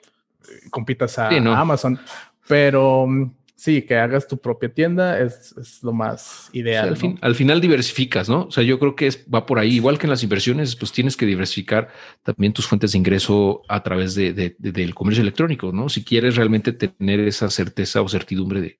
[0.71, 1.99] compitas a, a Amazon.
[2.47, 3.09] Pero
[3.57, 6.89] sí, que hagas tu propia tienda es, lo más ideal.
[6.89, 8.43] al, fin, al, final diversificas, ¿no?
[8.43, 10.91] O sea, yo creo que es, va por ahí, igual que en las inversiones, pues
[10.91, 11.89] tienes que diversificar
[12.23, 15.89] también tus fuentes de ingreso a través de, del comercio electrónico, ¿no?
[15.89, 18.79] Si quieres realmente tener esa certeza o certidumbre de,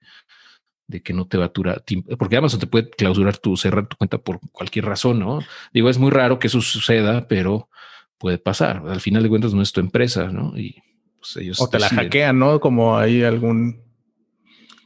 [0.87, 1.83] de que no te va a durar
[2.17, 5.39] porque Amazon te puede clausurar tu, cerrar tu cuenta por cualquier razón, ¿no?
[5.73, 7.69] Digo, es muy raro que eso suceda, pero
[8.19, 8.83] puede pasar.
[8.87, 10.57] Al final de cuentas no es tu empresa, ¿no?
[10.57, 10.83] Y
[11.19, 11.59] pues ellos...
[11.59, 12.59] O te la hackean, ¿no?
[12.59, 13.86] Como hay algún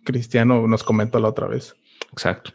[0.04, 1.76] Cristiano nos comentó la otra vez.
[2.12, 2.52] Exacto.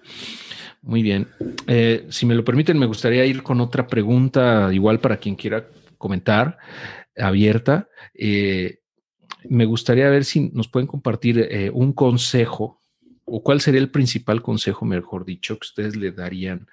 [0.82, 1.28] Muy bien.
[1.66, 5.66] Eh, si me lo permiten, me gustaría ir con otra pregunta, igual para quien quiera
[5.99, 6.59] comentar,
[7.16, 7.88] abierta.
[8.14, 8.80] Eh,
[9.49, 12.80] me gustaría ver si nos pueden compartir eh, un consejo
[13.24, 16.68] o cuál sería el principal consejo, mejor dicho, que ustedes le darían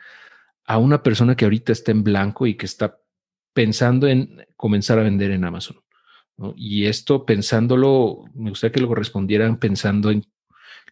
[0.65, 2.99] a una persona que ahorita está en blanco y que está
[3.53, 5.78] pensando en comenzar a vender en Amazon.
[6.55, 10.26] Y esto pensándolo, me gustaría que lo respondieran pensando en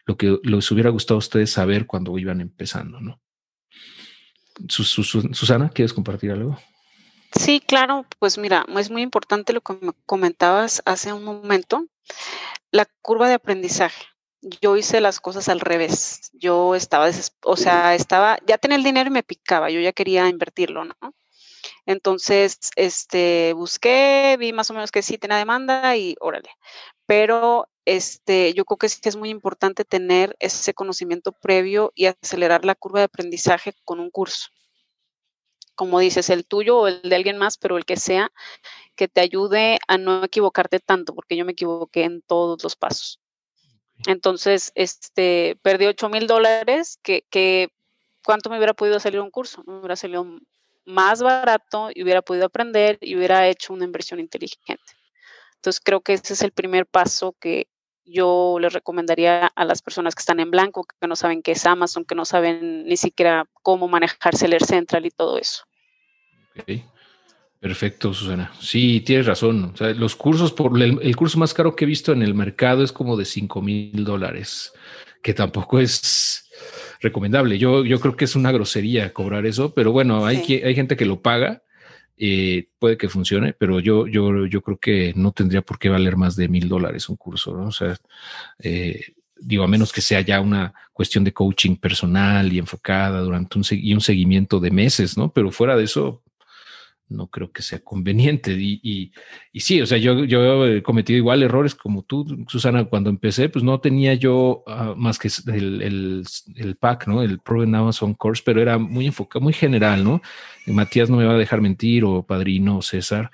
[0.06, 3.20] lo que les hubiera gustado a ustedes saber cuando iban empezando, ¿no?
[4.68, 6.58] Susana, ¿quieres compartir algo?
[7.34, 11.86] Sí, claro, pues mira, es muy importante lo que me comentabas hace un momento,
[12.72, 14.06] la curva de aprendizaje.
[14.62, 16.32] Yo hice las cosas al revés.
[16.34, 17.10] Yo estaba,
[17.44, 20.96] o sea, estaba, ya tenía el dinero y me picaba, yo ya quería invertirlo, ¿no?
[21.86, 26.50] Entonces, este, busqué, vi más o menos que sí tenía demanda y órale.
[27.06, 32.66] Pero este, yo creo que sí es muy importante tener ese conocimiento previo y acelerar
[32.66, 34.50] la curva de aprendizaje con un curso.
[35.76, 38.32] Como dices, el tuyo o el de alguien más, pero el que sea,
[38.96, 43.20] que te ayude a no equivocarte tanto, porque yo me equivoqué en todos los pasos.
[44.06, 47.70] Entonces, este, perdí 8 mil dólares, que, que,
[48.24, 49.64] ¿cuánto me hubiera podido salir un curso?
[49.66, 50.26] Me hubiera salido
[50.86, 55.01] más barato y hubiera podido aprender y hubiera hecho una inversión inteligente.
[55.62, 57.68] Entonces creo que ese es el primer paso que
[58.04, 61.68] yo les recomendaría a las personas que están en blanco, que no saben qué es
[61.68, 65.66] Amazon, que no saben ni siquiera cómo manejar Seller Central y todo eso.
[67.60, 68.52] Perfecto, Susana.
[68.60, 69.76] Sí, tienes razón.
[69.98, 73.16] los cursos, por el, curso más caro que he visto en el mercado es como
[73.16, 74.74] de 5 mil dólares,
[75.22, 76.50] que tampoco es
[77.02, 77.60] recomendable.
[77.60, 81.06] Yo, yo creo que es una grosería cobrar eso, pero bueno, hay, hay gente que
[81.06, 81.62] lo paga
[82.24, 86.18] eh, puede que funcione, pero yo, yo, yo creo que no tendría por qué valer
[86.18, 87.70] más de mil dólares un curso, ¿no?
[87.70, 87.98] O sea,
[88.60, 93.58] eh, digo, a menos que sea ya una cuestión de coaching personal y enfocada durante
[93.58, 95.34] un, y un seguimiento de meses, ¿no?
[95.34, 96.22] Pero fuera de eso,
[97.12, 98.54] no creo que sea conveniente.
[98.54, 99.12] Y,
[99.52, 103.50] y, sí, o sea, yo, yo he cometido igual errores como tú, Susana, cuando empecé,
[103.50, 106.24] pues no tenía yo ah, más que el, el,
[106.56, 107.22] el, pack, ¿no?
[107.22, 110.22] El Pro en Amazon Course, pero era muy enfocado, muy general, ¿no?
[110.68, 113.32] Matías no me va a dejar mentir, o Padrino, César,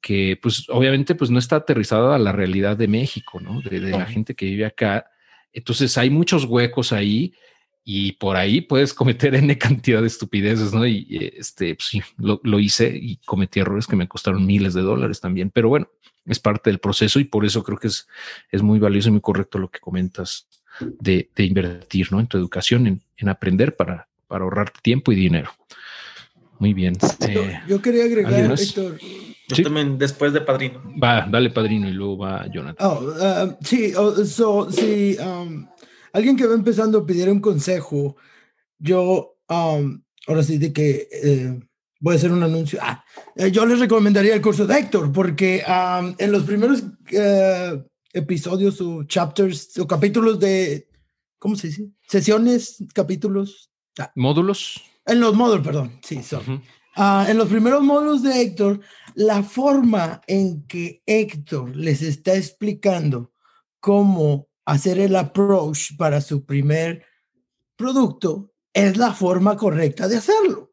[0.00, 3.60] que pues obviamente pues no está aterrizada a la realidad de México, ¿no?
[3.62, 5.06] De, de la gente que vive acá.
[5.52, 7.34] Entonces hay muchos huecos ahí
[7.84, 10.86] y por ahí puedes cometer N cantidad de estupideces, ¿no?
[10.86, 15.20] Y este, pues sí, lo, hice y cometí errores que me costaron miles de dólares
[15.20, 15.88] también, pero bueno,
[16.26, 18.06] es parte del proceso y por eso creo que es,
[18.50, 20.46] es muy valioso y muy correcto lo que comentas
[20.80, 22.20] de, invertir, ¿no?
[22.20, 25.50] En tu educación, en, aprender para, para ahorrar tiempo y dinero.
[26.58, 26.94] Muy bien.
[27.68, 28.98] yo, eh, quería agregar, Héctor.
[29.48, 30.80] Yo también, después de Padrino.
[31.02, 32.86] Va, dale Padrino y luego va Jonathan.
[32.86, 35.66] Oh, uh, sí, oh, sí, um,
[36.12, 38.16] alguien que va empezando pidiera un consejo,
[38.78, 41.60] yo, um, ahora sí de que eh,
[42.00, 42.78] voy a hacer un anuncio.
[42.82, 43.04] Ah,
[43.36, 48.80] eh, yo les recomendaría el curso de Héctor, porque um, en los primeros eh, episodios
[48.80, 50.88] o chapters o capítulos de,
[51.38, 51.88] ¿cómo se dice?
[52.08, 53.70] Sesiones, capítulos.
[53.98, 54.80] Ah, módulos.
[55.06, 56.62] En los módulos, perdón, sí, son.
[56.96, 58.80] Ah, en los primeros módulos de Héctor,
[59.14, 63.32] la forma en que Héctor les está explicando
[63.80, 67.04] cómo hacer el approach para su primer
[67.76, 70.70] producto es la forma correcta de hacerlo.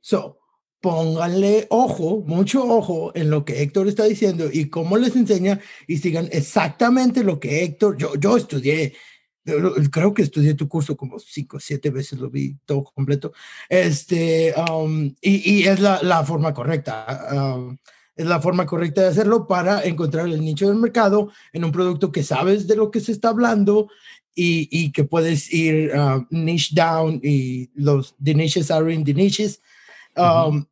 [0.00, 0.38] So,
[0.80, 5.98] pónganle ojo, mucho ojo en lo que Héctor está diciendo y cómo les enseña y
[5.98, 8.94] sigan exactamente lo que Héctor, yo, yo estudié,
[9.90, 13.32] creo que estudié tu curso como cinco, siete veces, lo vi todo completo,
[13.68, 17.56] este, um, y, y, es la, la forma correcta.
[17.56, 17.76] Um,
[18.16, 22.12] es la forma correcta de hacerlo para encontrar el nicho del mercado en un producto
[22.12, 23.88] que sabes de lo que se está hablando
[24.34, 29.14] y, y que puedes ir uh, niche down y los the niches are in the
[29.14, 29.60] niches.
[30.16, 30.66] Um,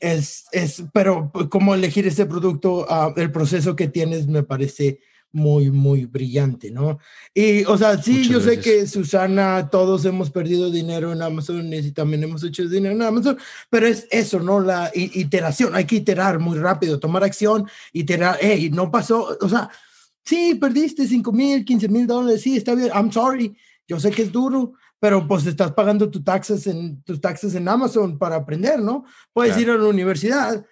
[0.00, 5.00] es, es, pero cómo elegir este producto, ah, el proceso que tienes me parece
[5.32, 6.98] muy, muy brillante, ¿no?
[7.32, 11.92] Y, o sea, sí, yo sé que Susana, todos hemos perdido dinero en Amazon y
[11.92, 14.60] también hemos hecho dinero en Amazon, pero es eso, ¿no?
[14.60, 19.70] La iteración, hay que iterar muy rápido, tomar acción, iterar, hey, no pasó, o sea,
[20.24, 23.56] sí, perdiste 5 mil, 15 mil dólares, sí, está bien, I'm sorry,
[23.86, 27.66] yo sé que es duro, pero pues estás pagando tus taxes en, tus taxes en
[27.66, 29.04] Amazon para aprender, ¿no?
[29.32, 30.64] Puedes ir a la universidad,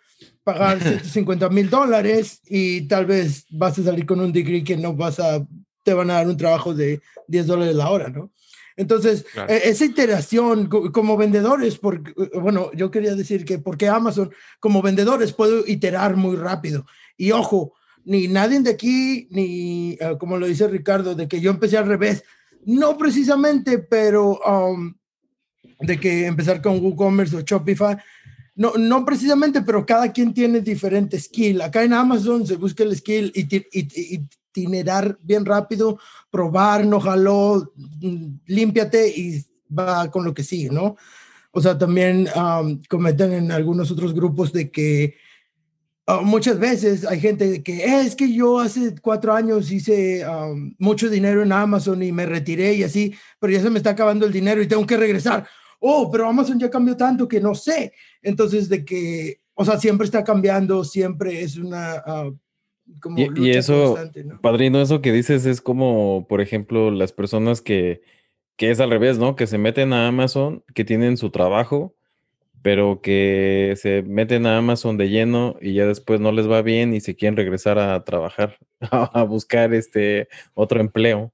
[0.48, 4.94] pagar 150 mil dólares y tal vez vas a salir con un degree que no
[4.94, 5.46] vas a,
[5.84, 8.32] te van a dar un trabajo de 10 dólares la hora, ¿no?
[8.74, 14.30] Entonces, e, esa iteración como vendedores, porque, bueno, yo quería decir que porque Amazon
[14.60, 16.86] como vendedores puedo iterar muy rápido.
[17.16, 17.74] Y ojo,
[18.04, 21.88] ni nadie de aquí, ni eh, como lo dice Ricardo, de que yo empecé al
[21.88, 22.22] revés,
[22.64, 24.94] no precisamente, pero um,
[25.80, 27.98] de que empezar con WooCommerce o Shopify,
[28.58, 31.62] no, no precisamente, pero cada quien tiene diferente skill.
[31.62, 33.46] Acá en Amazon se busca el skill y,
[34.52, 35.98] itinerar bien rápido,
[36.30, 40.96] probar, no jaló, mm, límpiate y va con lo que sigue, ¿no?
[41.52, 45.14] O sea, también um, cometen en algunos otros grupos de que
[46.10, 50.24] Ah, muchas veces hay gente que eh, es que yo hace cuatro años hice
[50.78, 54.24] mucho dinero en Amazon y me retiré y así, pero ya se me está acabando
[54.24, 55.46] el dinero y tengo que regresar.
[55.78, 57.92] Oh, pero Amazon ya cambió tanto que no sé.
[58.22, 62.02] Entonces, de que, o sea, siempre está cambiando, siempre es una...
[62.06, 62.36] Uh,
[63.00, 63.98] como y, eso,
[64.40, 68.00] padrino, eso que dices es como, por ejemplo, las personas que,
[68.56, 69.36] que es al revés, ¿no?
[69.36, 71.94] Que se meten a Amazon, que tienen su trabajo
[72.62, 76.94] pero que se meten a Amazon de lleno y ya después no les va bien
[76.94, 78.58] y se quieren regresar a trabajar,
[78.90, 81.32] a buscar este otro empleo.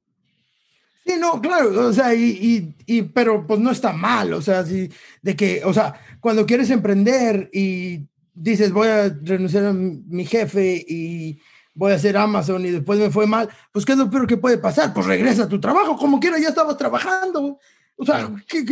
[1.07, 4.90] Sí, no, claro, o sea, y, y, pero pues no está mal, o sea, sí,
[5.20, 10.84] de que, o sea, cuando quieres emprender y dices voy a renunciar a mi jefe
[10.88, 11.38] y
[11.74, 14.36] voy a hacer Amazon y después me fue mal, pues ¿qué es lo peor que
[14.36, 14.94] puede pasar?
[14.94, 17.59] Pues regresa a tu trabajo, como quiera, ya estabas trabajando.
[17.96, 18.64] O sea, ¿qué,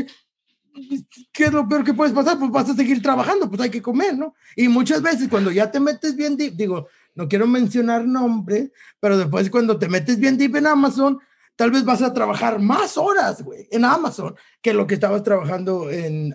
[1.32, 2.38] ¿qué es lo peor que puedes pasar?
[2.38, 4.34] Pues vas a seguir trabajando, pues hay que comer, ¿no?
[4.56, 8.70] Y muchas veces cuando ya te metes bien deep, digo, no quiero mencionar nombres,
[9.00, 11.18] pero después cuando te metes bien deep en Amazon,
[11.56, 15.90] tal vez vas a trabajar más horas, güey, en Amazon que lo que estabas trabajando
[15.90, 16.34] en,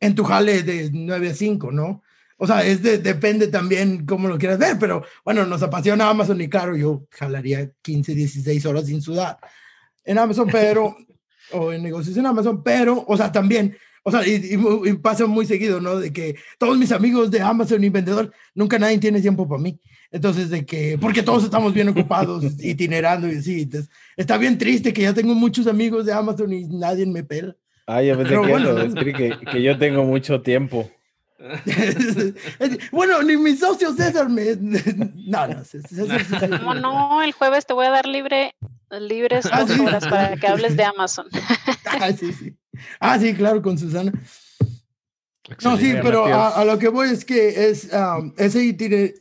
[0.00, 2.02] en tu jale de 9 a 5, ¿no?
[2.42, 6.48] O sea, es depende también cómo lo quieras ver, pero bueno, nos apasiona Amazon y
[6.48, 9.38] claro, yo jalaría 15, 16 horas sin sudar
[10.04, 10.96] en Amazon, pero
[11.52, 14.56] o en negocios en Amazon, pero, o sea, también, o sea, y,
[15.02, 15.98] pasa muy seguido, ¿no?
[15.98, 19.78] De que todos mis amigos de Amazon y vendedor, nunca nadie tiene tiempo para mí.
[20.12, 23.62] Entonces, de que, porque todos estamos bien ocupados, itinerando y así.
[23.62, 27.54] Entonces, está bien triste que ya tengo muchos amigos de Amazon y nadie me pela.
[27.86, 30.90] Ay, yo pensé que, bueno, que, que yo tengo mucho tiempo.
[32.92, 34.56] bueno, ni mi socio César me.
[35.26, 38.54] No, no, César, no, no, el jueves te voy a dar libre,
[38.90, 41.26] libres ah, dos horas para que hables de Amazon.
[41.86, 42.54] ah, sí, sí.
[42.98, 44.12] Ah, sí, claro, con Susana.
[45.64, 49.14] No, sí, pero a, lo que voy es que es um, ese itiner,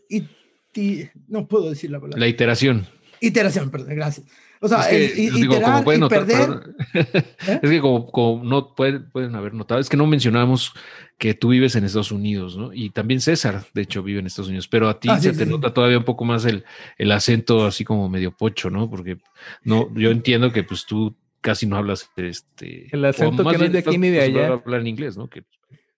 [1.27, 2.19] no puedo decir la palabra.
[2.19, 2.87] La iteración.
[3.21, 4.27] Iteración, perdón, gracias.
[4.61, 6.75] O sea, es que, iterar y perder.
[6.93, 7.25] ¿Eh?
[7.61, 10.73] Es que como, no pueden, pueden haber notado, es que no mencionamos
[11.17, 12.73] que tú vives en Estados Unidos, ¿no?
[12.73, 15.45] Y también César, de hecho, vive en Estados Unidos, pero a ti ah, se te
[15.45, 16.65] nota todavía un poco más el,
[16.97, 18.89] el, acento así como medio pocho, ¿no?
[18.89, 19.17] Porque
[19.63, 22.87] no, yo entiendo que pues tú casi no hablas este...
[22.91, 24.47] El acento que no es de aquí ni de allá.
[24.47, 25.29] Hablar en inglés, ¿no?
[25.29, 25.43] Que,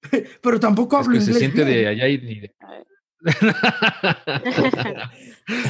[0.42, 2.56] pero tampoco hablo es que Se siente de allá y de...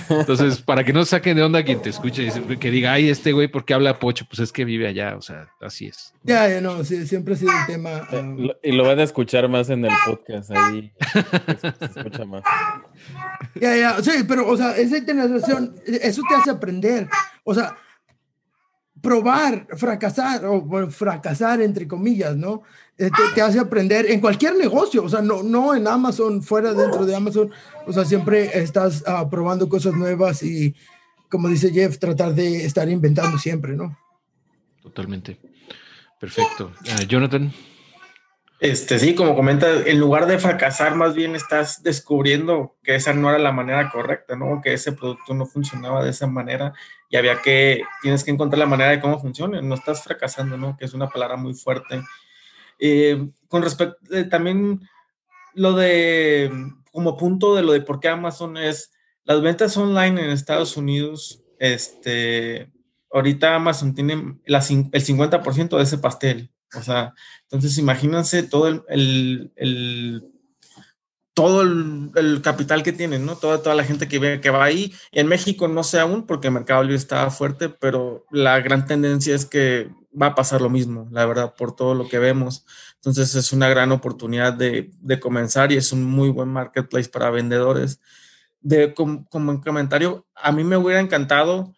[0.09, 2.29] Entonces, para que no saquen de onda quien te escuche,
[2.59, 4.25] que diga, ay, este güey, ¿por qué habla pocho?
[4.25, 6.13] Pues es que vive allá, o sea, así es.
[6.23, 8.07] Ya, ya, no, sí, siempre ha sido el tema.
[8.11, 10.91] Eh, um, y lo van a escuchar más en el podcast, ahí
[11.59, 12.43] se escucha más.
[13.59, 17.07] Ya, ya, sí, pero, o sea, esa internalización, eso te hace aprender.
[17.43, 17.75] O sea,
[19.01, 22.61] probar, fracasar, o bueno, fracasar entre comillas, ¿no?
[23.01, 27.03] Eh, te, hace aprender en cualquier negocio, o sea, no, no en Amazon, fuera dentro
[27.03, 27.49] de Amazon,
[27.87, 30.75] o sea, siempre estás uh, probando cosas nuevas y,
[31.27, 33.97] como dice Jeff, tratar de estar inventando siempre, ¿no?
[34.83, 35.39] Totalmente.
[36.19, 36.73] Perfecto.
[36.81, 37.51] Uh, Jonathan.
[38.59, 43.31] Este, sí, como comenta, en lugar de fracasar, más bien estás descubriendo que esa no
[43.31, 44.61] era la manera correcta, ¿no?
[44.61, 46.71] Que ese producto no funcionaba de esa manera
[47.09, 50.77] y había que, tienes que encontrar la manera de cómo funciona, no estás fracasando, ¿no?
[50.77, 52.03] Que es una palabra muy fuerte
[52.81, 54.81] eh, con respecto, eh, también
[55.53, 56.51] lo de,
[56.91, 58.91] como punto de lo de por qué Amazon es,
[59.23, 62.71] las ventas online en Estados Unidos, este,
[63.11, 64.13] ahorita Amazon tiene
[64.43, 66.51] el 50% de ese pastel.
[66.75, 67.13] O sea,
[67.43, 70.31] entonces imagínense todo el,
[71.33, 73.35] todo el, capital que tienen, ¿no?
[73.37, 74.93] Toda, toda la gente que, ve, que va ahí.
[75.11, 79.33] En México no sé aún porque el mercado libre está fuerte, pero la gran tendencia
[79.35, 82.65] es que va a pasar lo mismo, la verdad, por todo lo que vemos.
[82.95, 87.29] Entonces es una gran oportunidad de, de comenzar y es un muy buen marketplace para
[87.29, 88.01] vendedores.
[88.61, 91.73] De, como, como comentario, a mí me hubiera encantado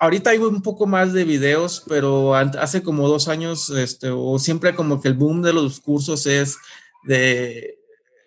[0.00, 4.74] ahorita hay un poco más de videos, pero hace como dos años, este, o siempre
[4.74, 6.58] como que el boom de los cursos es
[7.04, 7.77] de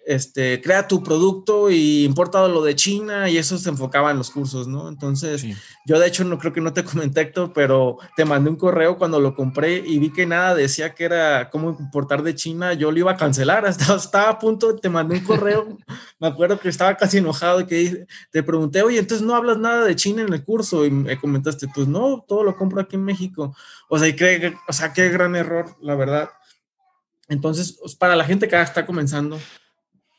[0.06, 4.32] este, crea tu producto y importa lo de China y eso se enfocaba en los
[4.32, 4.90] cursos, ¿no?
[4.90, 5.46] Entonces,
[5.86, 8.98] yo de hecho no creo que no te comenté, Héctor, pero te mandé un correo
[8.98, 12.92] cuando lo compré y vi que nada decía que era cómo importar de China, yo
[12.92, 15.78] lo iba a cancelar, estaba, estaba a punto, te mandé un correo,
[16.20, 19.86] me acuerdo que estaba casi enojado y que te pregunté, oye, entonces no hablas nada
[19.86, 23.04] de China en el curso y me comentaste, pues no, todo lo compro aquí en
[23.04, 23.56] México.
[23.90, 26.30] O sea, y cree, o sea, qué gran error, la verdad.
[27.32, 29.40] Entonces, pues, para la gente que está comenzando,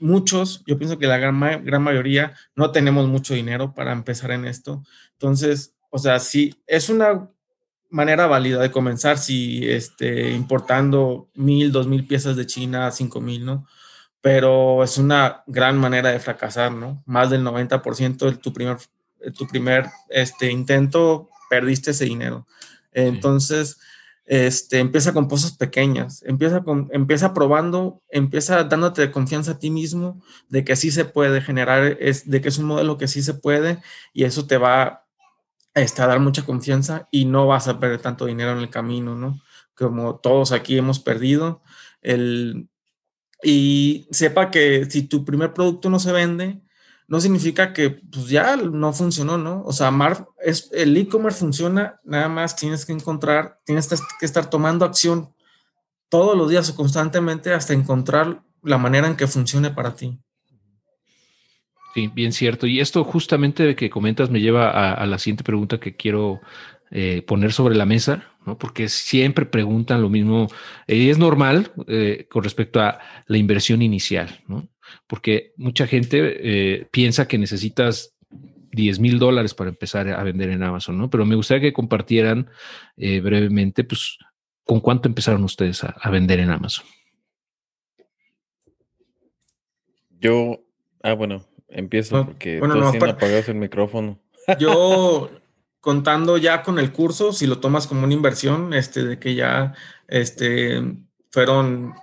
[0.02, 4.44] muchos, yo pienso que la gran, gran mayoría no tenemos mucho dinero para empezar en
[4.44, 4.82] esto.
[5.12, 7.30] Entonces, o sea, sí, es una
[7.90, 13.44] manera válida de comenzar si este, importando mil, dos mil piezas de China, cinco mil,
[13.44, 13.66] ¿no?
[14.20, 17.02] Pero es una gran manera de fracasar, ¿no?
[17.06, 18.78] Más del 90% de tu primer,
[19.36, 22.46] tu primer este, intento, perdiste ese dinero.
[22.92, 23.78] Entonces,
[24.24, 30.22] este, empieza con cosas pequeñas, empieza, con, empieza probando, empieza dándote confianza a ti mismo
[30.48, 33.34] de que sí se puede generar, es, de que es un modelo que sí se
[33.34, 33.78] puede
[34.12, 35.04] y eso te va
[35.74, 39.16] este, a dar mucha confianza y no vas a perder tanto dinero en el camino,
[39.16, 39.40] ¿no?
[39.74, 41.62] Como todos aquí hemos perdido.
[42.02, 42.68] El,
[43.42, 46.62] y sepa que si tu primer producto no se vende,
[47.12, 49.62] no significa que pues ya no funcionó, ¿no?
[49.66, 53.86] O sea, Mar, es, el e-commerce funciona, nada más tienes que encontrar, tienes
[54.18, 55.30] que estar tomando acción
[56.08, 60.18] todos los días o constantemente hasta encontrar la manera en que funcione para ti.
[61.92, 62.66] Sí, bien cierto.
[62.66, 66.40] Y esto justamente que comentas me lleva a, la siguiente pregunta que quiero
[66.90, 68.56] eh, poner sobre la mesa, ¿no?
[68.56, 70.48] Porque siempre preguntan lo mismo
[70.86, 74.66] y es normal eh, con respecto a la inversión inicial, ¿no?
[75.06, 78.14] Porque mucha gente eh, piensa que necesitas
[78.72, 81.10] 10 mil dólares para empezar a vender en Amazon, ¿no?
[81.10, 82.50] Pero me gustaría que compartieran
[82.96, 84.18] eh, brevemente, pues,
[84.64, 86.86] con cuánto empezaron ustedes a, vender en Amazon.
[90.20, 90.64] Yo,
[91.02, 94.18] ah, bueno, empiezo porque bueno, no, apagados el micrófono.
[94.58, 95.30] Yo
[95.80, 99.74] contando ya con el curso, si lo tomas como una inversión, este, de que ya,
[100.06, 100.80] este,
[101.30, 101.94] fueron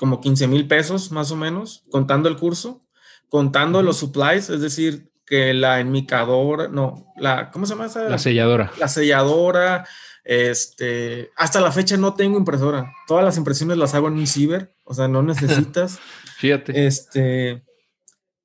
[0.00, 2.82] como 15 mil pesos más o menos, contando el curso,
[3.28, 8.08] contando los supplies, es decir, que la enmicadora, no, la, ¿cómo se llama esa?
[8.08, 8.72] La selladora.
[8.78, 9.86] La selladora,
[10.24, 12.90] este, hasta la fecha no tengo impresora.
[13.06, 15.98] Todas las impresiones las hago en un ciber, o sea, no necesitas.
[16.38, 16.86] Fíjate.
[16.86, 17.62] Este,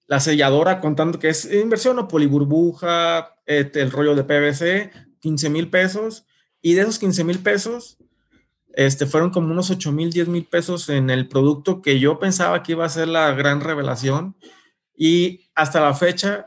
[0.08, 4.92] la selladora contando que es inversión o poliburbuja, este, el rollo de PVC,
[5.22, 6.26] 15 mil pesos.
[6.62, 7.98] Y de esos 15 mil pesos,
[8.76, 12.62] este, fueron como unos 8 mil, 10 mil pesos en el producto que yo pensaba
[12.62, 14.36] que iba a ser la gran revelación.
[14.98, 16.46] Y hasta la fecha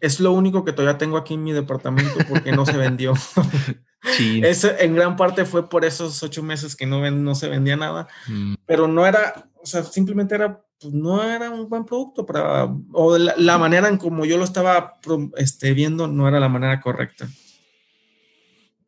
[0.00, 3.14] es lo único que todavía tengo aquí en mi departamento porque no se vendió.
[4.16, 4.40] Sí.
[4.44, 8.08] Eso en gran parte fue por esos ocho meses que no, no se vendía nada,
[8.26, 8.54] mm.
[8.66, 13.16] pero no era, o sea, simplemente era, pues, no era un buen producto para, o
[13.16, 14.98] la, manera en como yo lo estaba
[15.36, 17.28] este, viendo no era la manera correcta.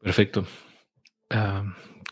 [0.00, 0.44] Perfecto.
[1.30, 1.62] Ah,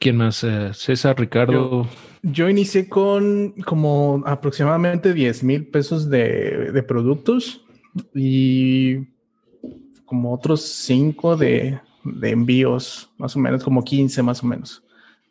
[0.03, 0.43] ¿Quién más?
[0.43, 1.87] Eh, César, Ricardo.
[2.23, 7.65] Yo, inicié con como aproximadamente 10 mil pesos de, productos
[8.13, 9.07] y
[10.05, 11.79] como otros 5 de,
[12.23, 14.83] envíos, más o menos, como 15 más o menos.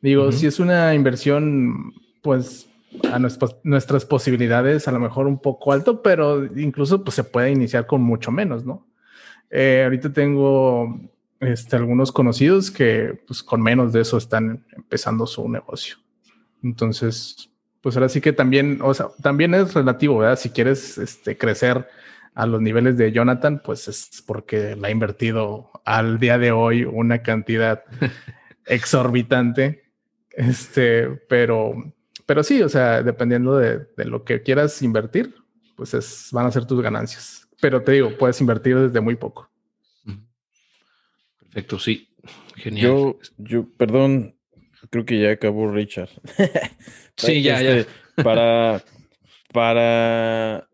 [0.02, 1.92] Digo, si es una inversión,
[2.22, 2.70] pues
[3.12, 7.88] a nuestras, posibilidades, a lo mejor un poco alto, pero incluso pues se puede iniciar
[7.88, 8.88] con mucho menos, ¿no?
[9.50, 10.98] Eh, ahorita tengo
[11.42, 15.98] este, algunos conocidos que pues, con menos de eso están empezando su negocio.
[16.64, 17.50] Entonces,
[17.82, 20.38] pues ahora sí que también, o sea, también es relativo, ¿verdad?
[20.38, 21.88] Si quieres este, crecer
[22.36, 26.86] a los niveles de Jonathan, pues es porque la ha invertido al día de hoy
[26.86, 27.84] una cantidad
[28.68, 29.84] exorbitante.
[30.30, 31.74] Este, pero,
[32.26, 35.36] pero sí, o sea, dependiendo de, de lo que quieras invertir,
[35.76, 37.50] pues es, van a ser tus ganancias.
[37.59, 39.51] Pero te digo, puedes invertir desde muy poco.
[41.52, 42.08] Perfecto, sí.
[42.56, 42.88] Genial.
[42.88, 44.36] Yo, yo, perdón,
[44.90, 46.10] creo que ya acabó Richard.
[47.18, 47.78] sí, ya, ya.
[47.78, 47.92] Este,
[48.24, 48.84] para,
[49.52, 50.70] para,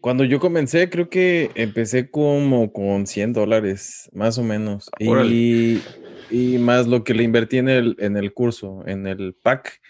[0.00, 4.88] cuando yo comencé, creo que empecé como con 100 dólares, más o menos.
[4.98, 5.82] Y,
[6.30, 9.80] y, más lo que le invertí en el, en el curso, en el pack.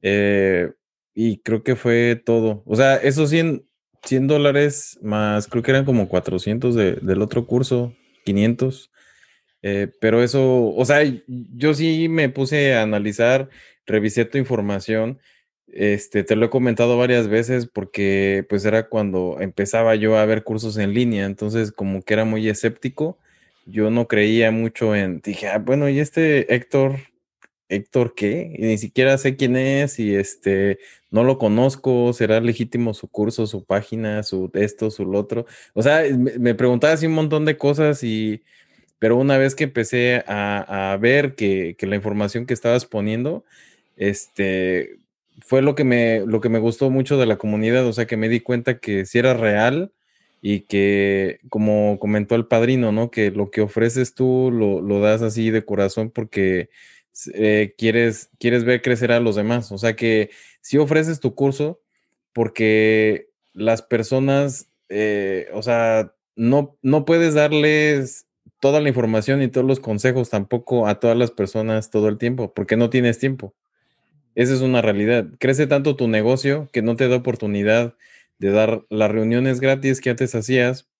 [0.00, 0.70] Eh,
[1.14, 2.62] y creo que fue todo.
[2.64, 3.66] O sea, esos 100,
[4.04, 7.92] 100 dólares más, creo que eran como 400 del otro curso,
[8.24, 8.90] 500.
[9.62, 13.48] Eh, pero eso, o sea, yo sí me puse a analizar,
[13.86, 15.18] revisé tu información.
[15.68, 20.42] Este, te lo he comentado varias veces porque pues era cuando empezaba yo a ver
[20.42, 23.18] cursos en línea, entonces como que era muy escéptico,
[23.66, 26.98] yo no creía mucho en, dije, ah, bueno, ¿y este Héctor
[27.70, 30.78] Héctor qué, y ni siquiera sé quién es y este
[31.10, 35.46] no lo conozco, será legítimo su curso, su página, su esto, su lo otro.
[35.74, 38.42] O sea, me, preguntaba así un montón de cosas y
[39.00, 43.44] pero una vez que empecé a, ver que, la información que estabas poniendo,
[43.96, 44.98] este
[45.40, 48.18] fue lo que me lo que me gustó mucho de la comunidad, o sea que
[48.18, 49.90] me di cuenta que si era real
[50.42, 53.10] y que como comentó el padrino, ¿no?
[53.10, 56.68] Que lo que ofreces tú lo, lo das así de corazón porque
[57.34, 59.72] eh, quieres, quieres ver crecer a los demás.
[59.72, 61.80] O sea que si ofreces tu curso,
[62.32, 68.26] porque las personas, eh, o sea, no, no puedes darles
[68.60, 72.52] toda la información y todos los consejos tampoco a todas las personas todo el tiempo,
[72.54, 73.54] porque no tienes tiempo.
[74.34, 75.26] Esa es una realidad.
[75.38, 77.94] Crece tanto tu negocio que no te da oportunidad
[78.38, 80.90] de dar las reuniones gratis que antes hacías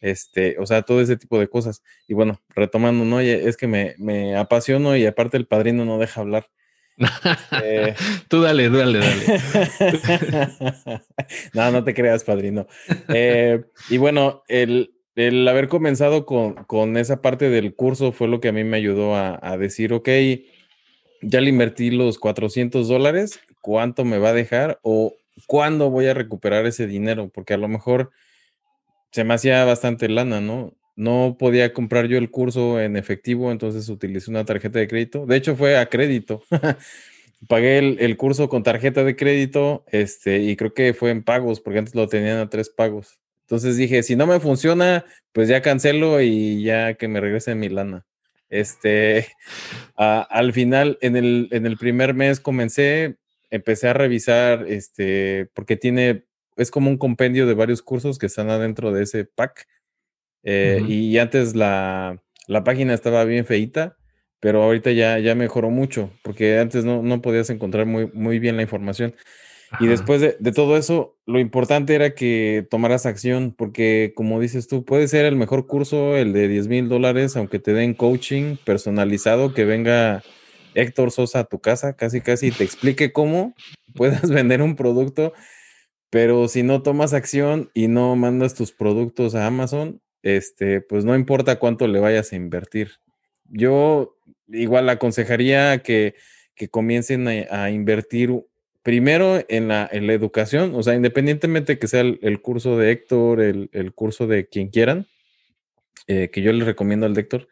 [0.00, 1.82] este, o sea, todo ese tipo de cosas.
[2.08, 3.20] Y bueno, retomando, ¿no?
[3.20, 6.48] Es que me, me apasiono y aparte el padrino no deja hablar.
[7.62, 7.94] Eh,
[8.28, 9.40] Tú dale, dale, dale.
[11.54, 12.66] no, no te creas, padrino.
[13.08, 18.40] Eh, y bueno, el, el haber comenzado con, con, esa parte del curso fue lo
[18.40, 20.08] que a mí me ayudó a, a decir, ok,
[21.22, 24.78] ya le invertí los 400 dólares, ¿cuánto me va a dejar?
[24.82, 25.16] O
[25.46, 27.30] cuándo voy a recuperar ese dinero?
[27.32, 28.10] Porque a lo mejor
[29.12, 30.74] se me hacía bastante lana, ¿no?
[30.96, 35.26] No podía comprar yo el curso en efectivo, entonces utilicé una tarjeta de crédito.
[35.26, 36.42] De hecho, fue a crédito.
[37.48, 41.78] Pagué el, curso con tarjeta de crédito, este, y creo que fue en pagos, porque
[41.78, 43.18] antes lo tenían a tres pagos.
[43.50, 47.68] Entonces dije, si no me funciona, pues ya cancelo y ya que me regrese mi
[47.68, 48.06] lana.
[48.48, 49.26] Este,
[49.96, 53.16] al final, en el, en el primer mes comencé,
[53.50, 58.50] empecé a revisar, este, porque tiene es como un compendio de varios cursos que están
[58.50, 59.66] adentro de ese pack.
[60.44, 62.22] Eh, y antes la,
[62.64, 63.96] página estaba bien feita,
[64.38, 68.54] pero ahorita ya, ya mejoró mucho, porque antes no, no podías encontrar muy, muy bien
[68.54, 69.16] la información.
[69.78, 74.84] Y después de, todo eso, lo importante era que tomaras acción, porque como dices tú,
[74.84, 79.54] puede ser el mejor curso, el de 10 mil dólares, aunque te den coaching personalizado,
[79.54, 80.24] que venga
[80.74, 83.54] Héctor Sosa a tu casa, casi casi te explique cómo
[83.94, 85.32] puedas vender un producto
[86.10, 91.14] pero si no tomas acción y no mandas tus productos a Amazon, este, pues no
[91.14, 92.98] importa cuánto le vayas a invertir.
[93.44, 94.18] Yo
[94.48, 96.16] igual aconsejaría que,
[96.56, 98.44] que comiencen a, invertir
[98.90, 103.92] primero en la, educación, o sea, independientemente que sea el, curso de Héctor, el, el,
[103.92, 105.06] curso de quien quieran,
[106.08, 107.46] eh, que yo les recomiendo al de Héctor,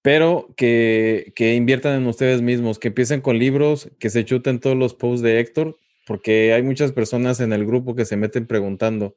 [0.00, 4.76] pero que, que inviertan en ustedes mismos, que empiecen con libros, que se chuten todos
[4.76, 5.76] los posts de Héctor,
[6.06, 9.16] porque hay muchas personas en el grupo que se meten preguntando,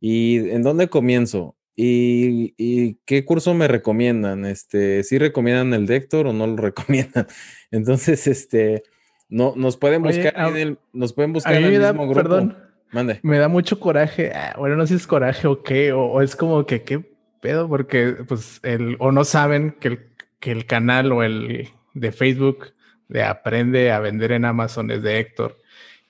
[0.00, 1.54] ¿y en dónde comienzo?
[1.76, 4.46] ¿Y, qué curso me recomiendan?
[4.46, 7.26] Este, ¿Sí recomiendan el de Héctor o no lo recomiendan?
[7.70, 8.84] Entonces, este,
[9.28, 12.14] no, nos pueden buscar en el, nos pueden buscar en el mismo grupo.
[12.14, 12.56] Perdón,
[12.92, 13.18] Mande.
[13.22, 14.32] Me da mucho coraje.
[14.32, 17.02] Ah, bueno, no sé si es coraje o qué, o, es como que qué
[17.40, 20.00] pedo, porque pues el, o no saben que el,
[20.38, 22.72] que el canal o el de Facebook
[23.08, 25.60] de Aprende a vender en Amazon es de Héctor.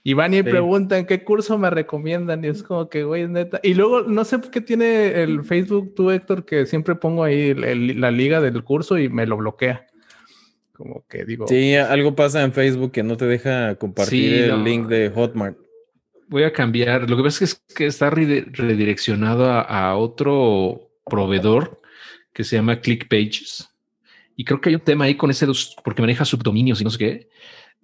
[0.06, 3.58] Y van y preguntan qué curso me recomiendan y es como que, güey, neta.
[3.62, 8.10] Y luego, no sé qué tiene el Facebook tú, Héctor, que siempre pongo ahí la
[8.10, 9.86] liga del curso y me lo bloquea.
[10.74, 11.46] Como que digo.
[11.46, 15.56] Sí, algo pasa en Facebook que no te deja compartir el link de Hotmart.
[16.26, 17.08] Voy a cambiar.
[17.08, 21.80] Lo que pasa es que está redireccionado a, otro proveedor
[22.32, 23.70] que se llama ClickPages.
[24.36, 25.46] Y creo que hay un tema ahí con ese,
[25.84, 27.28] porque maneja subdominios y no sé qué.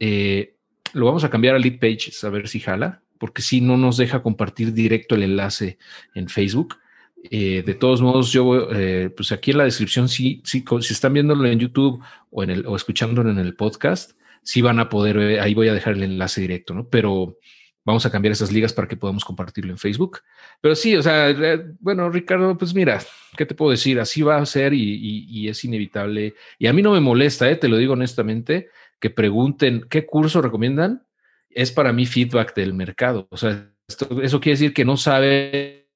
[0.01, 0.57] Eh,
[0.93, 3.99] lo vamos a cambiar a Lead Pages, a ver si jala, porque si no nos
[3.99, 5.79] deja compartir directo el enlace
[6.15, 6.77] en Facebook.
[7.25, 11.13] Eh, de todos modos, yo, eh, pues aquí en la descripción, si, si, si están
[11.13, 15.41] viéndolo en YouTube o, en el, o escuchándolo en el podcast, sí van a poder,
[15.41, 16.89] ahí voy a dejar el enlace directo, ¿no?
[16.89, 17.37] Pero
[17.85, 20.21] vamos a cambiar esas ligas para que podamos compartirlo en Facebook.
[20.61, 23.01] Pero sí, o sea, eh, bueno, Ricardo, pues mira,
[23.37, 24.01] ¿qué te puedo decir?
[24.01, 26.35] Así va a ser y, es inevitable.
[26.59, 28.69] Y a mí no me molesta, te lo digo honestamente
[28.99, 31.07] que pregunten qué curso recomiendan,
[31.49, 33.27] es para mí feedback del mercado.
[33.31, 35.87] O sea, eso quiere decir que no saben,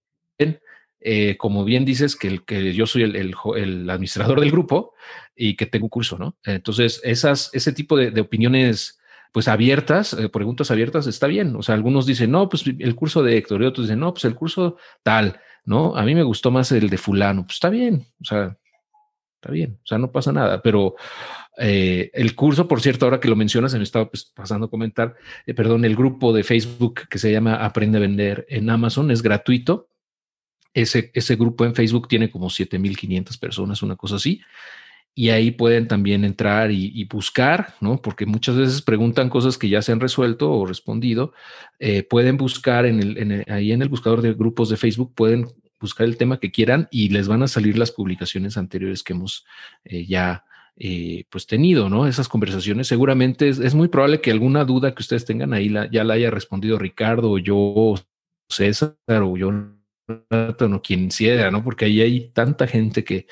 [1.06, 4.94] eh, como bien dices, que, yo soy el, administrador del grupo
[5.36, 6.38] y que tengo curso, ¿no?
[6.44, 8.98] Entonces, ese tipo de, opiniones
[9.30, 11.54] pues abiertas, eh, preguntas abiertas, está bien.
[11.56, 14.24] O sea, algunos dicen, no, pues el curso de Héctor, y otros dicen, no, pues
[14.24, 15.94] el curso tal, ¿no?
[15.94, 18.56] A mí me gustó más el de fulano, pues está bien, o sea,
[19.34, 20.94] está bien, o sea, no pasa nada, pero
[21.58, 24.70] eh, el curso, por cierto, ahora que lo mencionas, se me estaba pues, pasando a
[24.70, 25.16] comentar,
[25.54, 29.88] perdón, el grupo de Facebook que se llama Aprende a Vender en Amazon es gratuito.
[30.74, 34.42] Ese, ese grupo en Facebook tiene como 7500 personas, una cosa así.
[35.14, 38.02] Y ahí pueden también entrar y, buscar, ¿no?
[38.02, 41.32] Porque muchas veces preguntan cosas que ya se han resuelto o respondido.
[41.78, 45.46] Eh, pueden buscar en el, ahí en el buscador de grupos de Facebook, pueden
[45.80, 49.46] buscar el tema que quieran y les van a salir las publicaciones anteriores que hemos
[49.84, 50.44] ya
[50.76, 52.08] eh, pues tenido, ¿no?
[52.08, 52.88] Esas conversaciones.
[52.88, 56.78] Seguramente es, muy probable que alguna duda que ustedes tengan ahí ya la haya respondido
[56.78, 57.94] Ricardo o yo,
[58.48, 59.52] César o yo,
[60.06, 61.62] o quien sea, ¿no?
[61.62, 63.26] Porque ahí hay tanta gente que,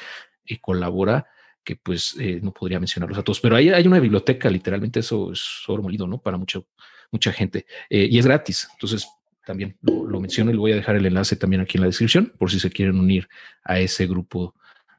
[0.60, 1.26] colabora
[1.64, 5.32] que pues eh, no podría mencionarlos a todos, pero ahí hay una biblioteca, literalmente eso
[5.32, 6.20] es oro molido, ¿no?
[6.20, 6.66] Para mucho,
[7.10, 8.68] mucha gente eh, y es gratis.
[8.72, 9.08] Entonces,
[9.46, 11.86] también lo, lo, menciono y le voy a dejar el enlace también aquí en la
[11.86, 13.28] descripción por si se quieren unir
[13.64, 14.54] a ese grupo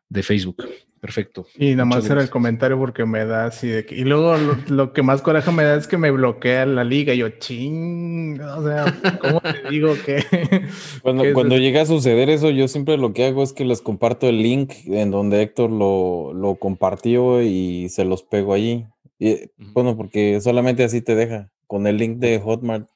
[0.10, 0.64] de Facebook.
[1.04, 1.46] Perfecto.
[1.58, 3.94] Y nada más era el comentario porque me da así de que...
[3.94, 4.38] Y luego
[4.70, 7.14] lo, que más coraje me da es que me bloquea la liga.
[7.14, 8.86] Y yo, ching, o sea,
[9.20, 10.24] ¿cómo te digo que...?
[11.02, 14.30] Cuando, cuando llega a suceder eso, yo siempre lo que hago es que les comparto
[14.30, 18.86] el link en donde Héctor lo, lo compartió y se los pego allí.
[19.20, 21.50] Y, Bueno, porque solamente así te deja.
[21.68, 22.88] Con el link de Hotmart,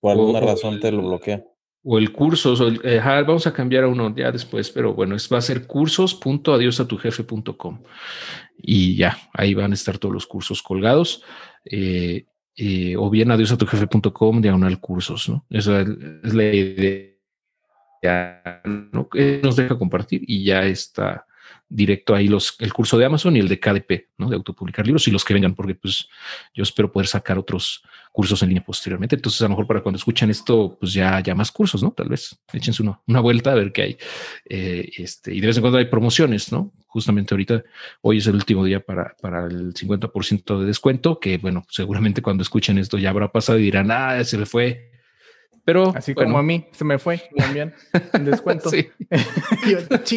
[0.00, 1.44] por alguna razón te lo bloquea
[1.88, 2.56] o el curso,
[3.00, 7.82] vamos a cambiar a uno ya después, pero bueno, es, va a ser cursos.adiosatujefe.com
[8.58, 11.22] y ya, ahí van a estar todos los cursos colgados.
[11.64, 12.26] Eh,
[12.56, 15.46] eh, o bien adiosatujefe.com diagonal cursos, ¿no?
[15.48, 17.12] Esa es la idea.
[18.64, 19.08] ¿no?
[19.42, 21.25] Nos deja compartir y ya está
[21.68, 24.28] directo ahí los, el curso de Amazon y el de KDP, ¿no?
[24.28, 26.08] De autopublicar libros y los que vengan, porque pues
[26.54, 27.82] yo espero poder sacar otros
[28.12, 29.16] cursos en línea posteriormente.
[29.16, 31.90] Entonces, a lo mejor para cuando escuchan esto, pues ya, ya más cursos, ¿no?
[31.90, 33.98] Tal vez échense una, una vuelta a ver qué hay.
[34.48, 36.72] Eh, este, y de vez en cuando hay promociones, ¿no?
[36.86, 37.62] Justamente ahorita,
[38.00, 42.42] hoy es el último día para, para el 50% de descuento, que bueno, seguramente cuando
[42.42, 44.95] escuchen esto ya habrá pasado y dirán, ah, se le fue
[45.66, 47.74] pero así como a mí se me fue también
[48.12, 48.70] en descuento.
[48.70, 48.88] sí.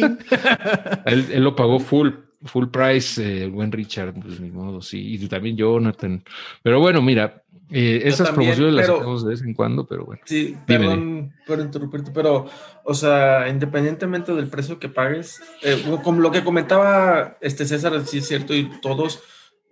[1.06, 2.10] él, lo pagó full,
[2.44, 5.16] full price, eh, el buen Richard, pues ni modo, sí.
[5.16, 6.22] Y también Jonathan.
[6.62, 10.22] Pero bueno, mira, eh, esas promociones las hacemos de vez en cuando, pero bueno.
[10.24, 12.46] Sí, perdón por interrumpirte, pero,
[12.84, 18.18] o sea, independientemente del precio que pagues, eh, como lo que comentaba este César, sí
[18.18, 19.20] es cierto, y todos,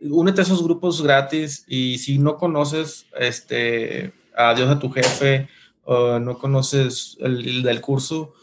[0.00, 5.48] únete a esos grupos gratis y si no conoces, este, adiós a tu jefe,
[5.88, 8.34] no conoces el, del curso,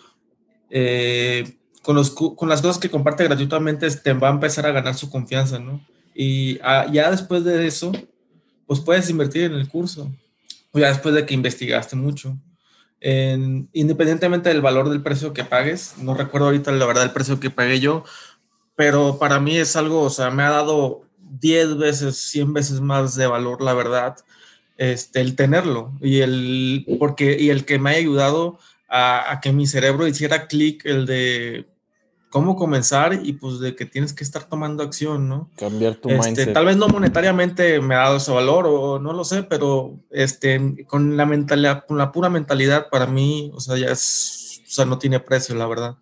[0.69, 4.95] eh, con, los, con, las cosas que comparte gratuitamente te va a empezar a ganar
[4.95, 5.85] su confianza, ¿no?
[6.15, 7.91] Y ah, ya después de eso,
[8.65, 10.11] pues puedes invertir en el curso,
[10.71, 12.37] o ya después de que investigaste mucho.
[13.73, 17.51] independientemente del valor del precio que pagues, no recuerdo ahorita la verdad el precio que
[17.51, 18.03] pagué yo,
[18.75, 23.15] pero para mí es algo, o sea, me ha dado 10 veces, 100 veces más
[23.15, 24.15] de valor, la verdad,
[24.77, 29.67] este, el tenerlo y el, porque, y el que me haya ayudado a, que mi
[29.67, 31.65] cerebro hiciera clic, el de
[32.29, 35.49] cómo comenzar y pues de que tienes que estar tomando acción, ¿no?
[35.57, 36.53] Cambiar tu este, mindset.
[36.53, 40.85] Tal vez no monetariamente me ha dado ese valor o no lo sé, pero este,
[40.87, 44.85] con la mentalidad, con la pura mentalidad para mí, o sea, ya es, o sea,
[44.85, 45.95] no tiene precio, la verdad.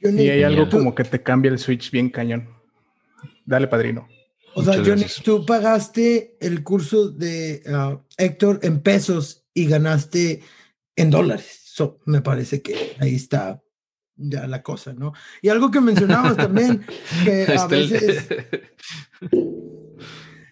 [0.00, 2.48] Y hay algo como que te cambia el switch bien cañón.
[3.46, 4.06] Dale, padrino.
[4.54, 10.42] O sea, Johnny, tú pagaste el curso de ah, Héctor en pesos y ganaste
[10.96, 11.60] en dólares.
[11.64, 13.60] So, me parece que ahí está
[14.16, 15.12] ya la cosa, ¿no?
[15.42, 16.84] Y algo que mencionabas también,
[17.24, 18.28] que a veces...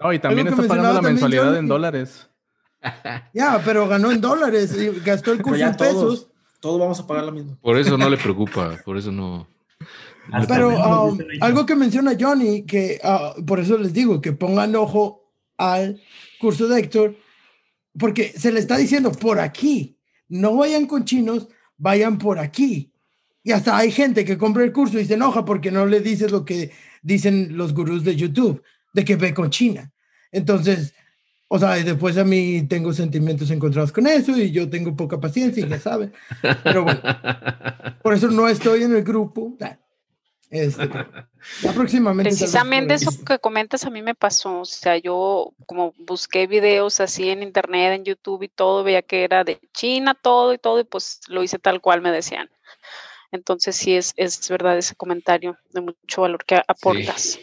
[0.02, 2.28] No, y también está pagando la mensualidad en dólares.
[3.32, 6.26] Ya, pero ganó en dólares y gastó el curso en pesos.
[6.58, 7.56] Todos vamos a pagar lo mismo.
[7.60, 9.46] Por eso no le preocupa, por eso no...
[10.48, 15.32] Pero um, algo que menciona Johnny, que uh, por eso les digo que pongan ojo
[15.58, 16.00] al
[16.40, 17.16] curso de Héctor,
[17.98, 19.98] porque se le está diciendo por aquí,
[20.28, 22.92] no vayan con chinos, vayan por aquí.
[23.42, 26.30] Y hasta hay gente que compra el curso y se enoja porque no le dices
[26.30, 26.70] lo que
[27.02, 28.62] dicen los gurús de YouTube,
[28.94, 29.92] de que ve con China.
[30.30, 30.94] Entonces,
[31.54, 35.66] o sea, después a mí tengo sentimientos encontrados con eso y yo tengo poca paciencia,
[35.66, 36.10] ya saben.
[36.64, 37.00] Pero bueno,
[38.02, 39.54] por eso no estoy en el grupo.
[40.48, 40.88] Este,
[41.74, 42.30] próximamente.
[42.30, 44.60] Precisamente eso que comentas a mí me pasó.
[44.60, 49.22] O sea, yo como busqué videos así en internet, en YouTube y todo, veía que
[49.22, 52.48] era de China todo y todo, y pues lo hice tal cual me decían.
[53.30, 57.38] Entonces sí es, es verdad ese comentario de mucho valor que aportas.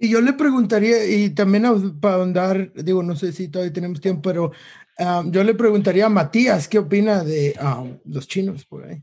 [0.00, 1.64] Y yo le preguntaría, y también
[2.00, 4.52] para ahondar, digo, no sé si todavía tenemos tiempo, pero
[5.00, 9.02] um, yo le preguntaría a Matías, ¿qué opina de um, los chinos por ahí?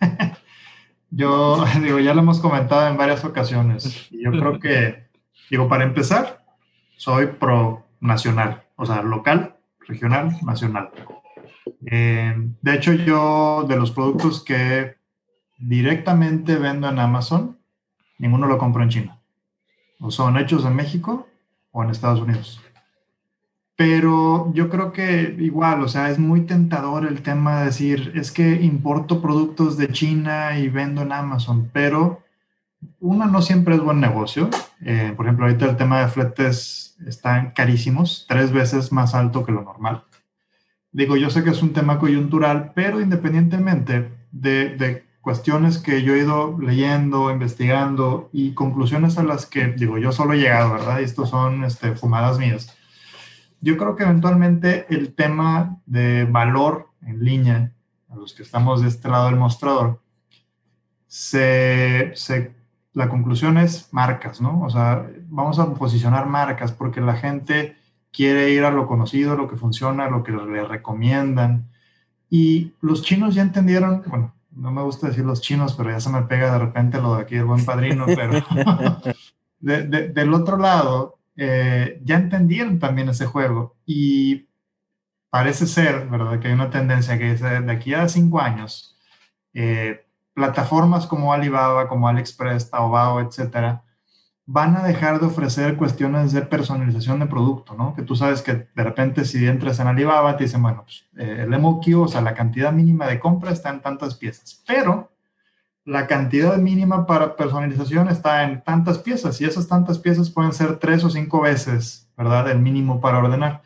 [1.10, 4.08] yo, digo, ya lo hemos comentado en varias ocasiones.
[4.10, 5.08] Y yo creo que,
[5.50, 6.44] digo, para empezar,
[6.98, 9.56] soy pro nacional, o sea, local,
[9.88, 10.90] regional, nacional.
[11.86, 14.96] Eh, de hecho, yo de los productos que
[15.56, 17.58] directamente vendo en Amazon,
[18.18, 19.19] ninguno lo compro en China
[20.00, 21.28] o son hechos en México
[21.70, 22.60] o en Estados Unidos.
[23.76, 28.30] Pero yo creo que igual, o sea, es muy tentador el tema de decir, es
[28.30, 32.22] que importo productos de China y vendo en Amazon, pero
[32.98, 34.50] uno no siempre es buen negocio.
[34.82, 39.52] Eh, por ejemplo, ahorita el tema de fletes están carísimos, tres veces más alto que
[39.52, 40.04] lo normal.
[40.92, 46.14] Digo, yo sé que es un tema coyuntural, pero independientemente de, de cuestiones que yo
[46.14, 50.98] he ido leyendo, investigando y conclusiones a las que, digo, yo solo he llegado, ¿verdad?
[50.98, 52.76] Y estos son este, fumadas mías.
[53.60, 57.72] Yo creo que eventualmente el tema de valor en línea,
[58.08, 60.02] a los que estamos de este lado del mostrador,
[61.06, 62.52] se, se,
[62.92, 64.62] la conclusión es marcas, ¿no?
[64.62, 67.76] O sea, vamos a posicionar marcas porque la gente
[68.10, 71.70] quiere ir a lo conocido, lo que funciona, lo que le recomiendan.
[72.28, 76.10] Y los chinos ya entendieron, bueno, no me gusta decir los chinos, pero ya se
[76.10, 78.32] me pega de repente lo de aquí el buen padrino, pero
[79.60, 84.48] del otro lado, eh, ya entendieron también ese juego y
[85.30, 86.40] parece ser, ¿verdad?
[86.40, 88.96] Que hay una tendencia que dice, de aquí a cinco años,
[89.54, 93.82] eh, plataformas como Alibaba, como AliExpress, Taobao, etcétera,
[94.52, 97.94] van a dejar de ofrecer cuestiones de personalización de producto, ¿no?
[97.94, 101.46] Que tú sabes que de repente si entras en Alibaba te dicen, bueno, pues, eh,
[101.46, 105.12] el MOQ, o sea, la cantidad mínima de compra está en tantas piezas, pero
[105.84, 110.78] la cantidad mínima para personalización está en tantas piezas y esas tantas piezas pueden ser
[110.78, 112.50] tres o cinco veces, ¿verdad?
[112.50, 113.62] El mínimo para ordenar.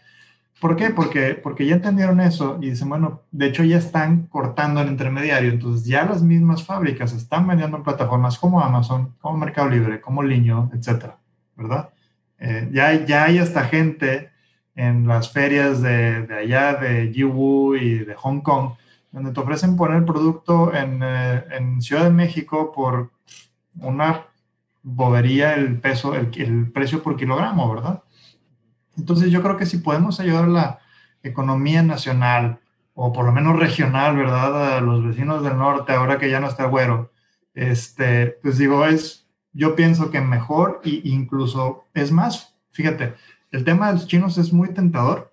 [0.60, 0.90] ¿Por qué?
[0.90, 5.50] Porque, porque ya entendieron eso y dicen, bueno, de hecho ya están cortando el intermediario,
[5.50, 10.22] entonces ya las mismas fábricas están vendiendo en plataformas como Amazon, como Mercado Libre, como
[10.22, 11.18] Liño, etcétera,
[11.56, 11.90] ¿verdad?
[12.38, 14.30] Eh, ya, ya hay hasta gente
[14.76, 18.70] en las ferias de, de allá, de Yiwu y de Hong Kong,
[19.12, 23.10] donde te ofrecen poner producto en, eh, en Ciudad de México por
[23.80, 24.26] una
[24.82, 28.03] bobería el peso, el precio por kilogramo, ¿verdad?
[28.96, 30.78] Entonces yo creo que si podemos ayudar a la
[31.22, 32.60] economía nacional
[32.94, 34.76] o por lo menos regional, ¿verdad?
[34.76, 37.10] A los vecinos del norte, ahora que ya no está güero,
[37.54, 43.14] este, pues digo, es, yo pienso que mejor e incluso es más, fíjate,
[43.50, 45.32] el tema de los chinos es muy tentador,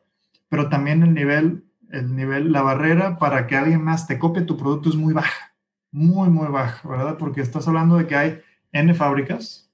[0.50, 4.58] pero también el nivel, el nivel, la barrera para que alguien más te copie tu
[4.58, 5.54] producto es muy baja,
[5.92, 7.18] muy, muy baja, ¿verdad?
[7.18, 9.72] Porque estás hablando de que hay N fábricas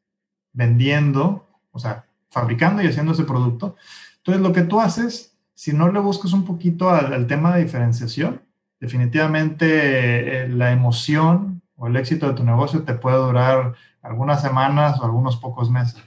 [0.54, 3.76] vendiendo, o sea, fabricando y haciendo ese producto.
[4.18, 8.42] Entonces, lo que tú haces, si no le buscas un poquito al, tema de diferenciación,
[8.80, 15.00] definitivamente eh, la emoción o el éxito de tu negocio te puede durar algunas semanas
[15.00, 16.04] o algunos pocos meses.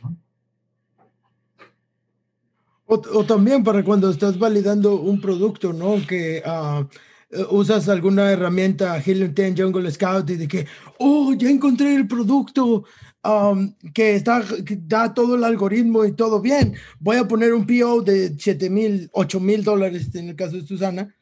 [2.86, 6.04] O, también para cuando estás validando un producto, ¿no?
[6.08, 6.84] Que uh,
[7.56, 10.66] usas alguna herramienta, Helium 10, Jungle Scout, y de que,
[10.98, 12.84] oh, ya encontré el producto,
[13.22, 14.42] Um, que, está,
[14.86, 16.74] da todo el algoritmo y todo bien.
[16.98, 20.66] Voy a poner un PO de 7 mil, 8 mil dólares en el caso de
[20.66, 21.14] Susana,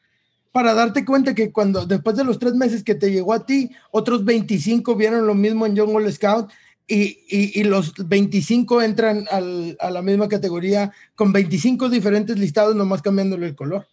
[0.53, 3.71] para darte cuenta que cuando después de los tres meses que te llegó a ti,
[3.91, 6.51] otros 25 vieron lo mismo en Jungle Scout
[6.87, 13.03] y, y, los 25 entran al, a la misma categoría con 25 diferentes listados, nomás
[13.03, 13.87] cambiándole el color.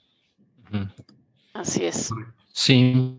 [1.53, 2.09] Así es.
[2.53, 3.17] Sí,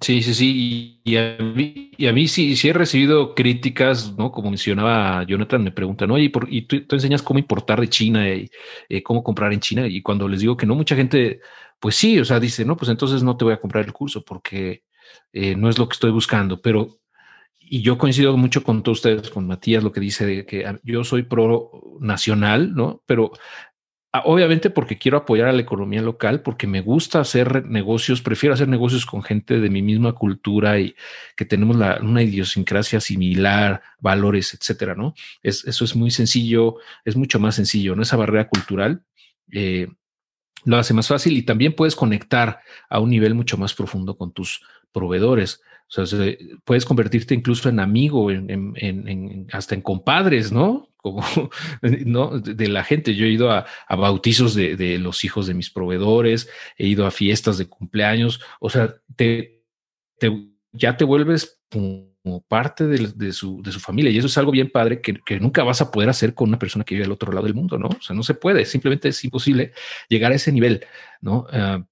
[0.00, 1.00] Sí, sí, sí.
[1.04, 4.32] Y, a mí, y a mí sí, sí he recibido críticas, ¿no?
[4.32, 8.50] Como mencionaba Jonathan, me preguntan, oye, ¿y, y tú, enseñas cómo importar de China y
[8.88, 9.86] eh, cómo comprar en China?
[9.86, 11.40] Y cuando les digo que no, mucha gente,
[11.78, 14.24] pues sí, o sea, dice, no, pues entonces no te voy a comprar el curso
[14.24, 14.84] porque
[15.32, 16.62] eh, no es lo que estoy buscando.
[16.62, 16.98] Pero,
[17.58, 20.78] y yo coincido mucho con todos ustedes, con Matías, lo que dice de que ah,
[20.82, 23.02] yo soy pro nacional, ¿no?
[23.06, 23.32] Pero
[24.12, 28.68] obviamente porque quiero apoyar a la economía local, porque me gusta hacer negocios, prefiero hacer
[28.68, 30.96] negocios con gente de mi misma cultura y
[31.36, 35.14] que tenemos una idiosincrasia similar, valores, etcétera, ¿no?
[35.42, 38.02] Es, eso es muy sencillo, es mucho más sencillo, ¿no?
[38.02, 39.04] Esa barrera cultural
[39.52, 39.88] eh,
[40.64, 44.32] lo hace más fácil y también puedes conectar a un nivel mucho más profundo con
[44.32, 44.62] tus
[44.92, 45.62] proveedores.
[45.96, 46.20] O sea,
[46.64, 50.89] puedes convertirte incluso en amigo, en, hasta en compadres, ¿no?
[51.02, 51.22] Como
[51.82, 52.38] ¿no?
[52.38, 53.14] de la gente.
[53.14, 57.58] Yo he ido a, bautizos de, los hijos de mis proveedores, he ido a fiestas
[57.58, 58.40] de cumpleaños.
[58.60, 59.62] O sea, te,
[60.72, 62.10] ya te vuelves como
[62.48, 66.08] parte de, su, familia y eso es algo bien padre que, nunca vas a poder
[66.08, 67.88] hacer con una persona que vive al otro lado del mundo, ¿no?
[67.88, 69.72] O sea, no se puede, simplemente es imposible
[70.08, 70.84] llegar a ese nivel,
[71.20, 71.46] ¿no?
[71.50, 71.84] Ah,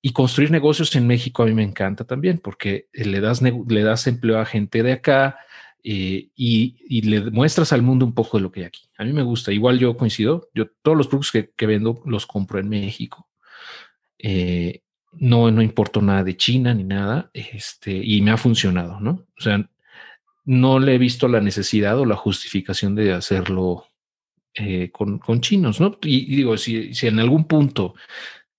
[0.00, 4.06] y construir negocios en México a mí me encanta también porque le das, le das
[4.06, 5.38] empleo a gente de acá,
[5.86, 8.88] eh, y, le muestras al mundo un poco de lo que hay aquí.
[8.96, 12.58] A mí me gusta, igual yo coincido, yo todos los productos que, vendo los compro
[12.58, 13.28] en México.
[14.18, 14.80] Eh,
[15.12, 19.26] no, no importo nada de China ni nada, este, y me ha funcionado, ¿no?
[19.38, 19.68] O sea,
[20.46, 23.86] no le he visto la necesidad o la justificación de hacerlo
[24.54, 25.98] eh, con, chinos, ¿no?
[26.02, 27.94] Y, digo, si, si en algún punto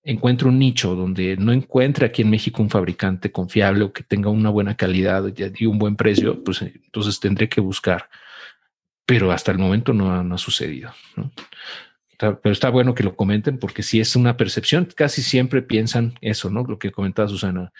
[0.06, 4.30] encuentro un nicho donde no encuentre aquí en México un fabricante confiable o que tenga
[4.30, 8.08] una buena calidad y un buen precio, pues eh, entonces tendré que buscar.
[9.04, 10.92] Pero hasta el momento no ha, sucedido.
[12.18, 16.50] pero está bueno que lo comenten porque si es una percepción, casi siempre piensan eso,
[16.50, 16.62] ¿no?
[16.62, 17.72] Lo que comentaba Susana.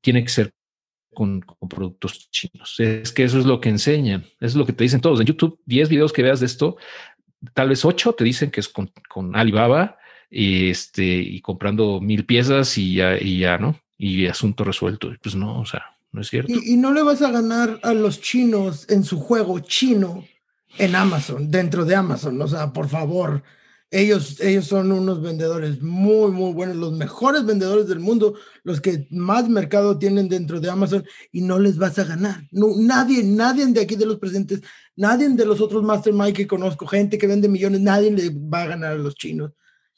[0.00, 0.52] Tiene que ser
[1.14, 2.80] con, productos chinos.
[2.80, 5.20] Es que eso es lo que enseñan, es lo que te dicen todos.
[5.20, 6.76] En YouTube, 10 videos que veas de esto,
[7.54, 9.98] tal vez 8 te dicen que es con, con Alibaba
[10.32, 13.78] este, y comprando mil piezas y ya, y ya, ¿no?
[13.98, 15.12] Y asunto resuelto.
[15.22, 16.52] Pues no, o sea, no es cierto.
[16.52, 20.24] Y, no le vas a ganar a los chinos en su juego chino
[20.78, 22.40] en Amazon, dentro de Amazon.
[22.40, 23.42] O sea, por favor,
[23.90, 28.34] ellos, ellos son unos vendedores muy, muy buenos, los mejores vendedores del mundo,
[28.64, 32.48] los que más mercado tienen dentro de Amazon y no les vas a ganar.
[32.52, 34.62] No, nadie, nadie de aquí de los presentes,
[34.96, 38.68] nadie de los otros Mastermind que conozco, gente que vende millones, nadie le va a
[38.68, 39.52] ganar a los chinos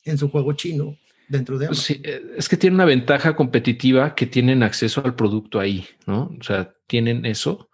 [0.04, 0.96] en su juego chino
[1.28, 1.84] dentro de Amazon.
[1.84, 6.34] Sí, eh, es que tiene una ventaja competitiva que tienen acceso al producto ahí, ¿no?
[6.38, 7.70] O sea, tienen eso,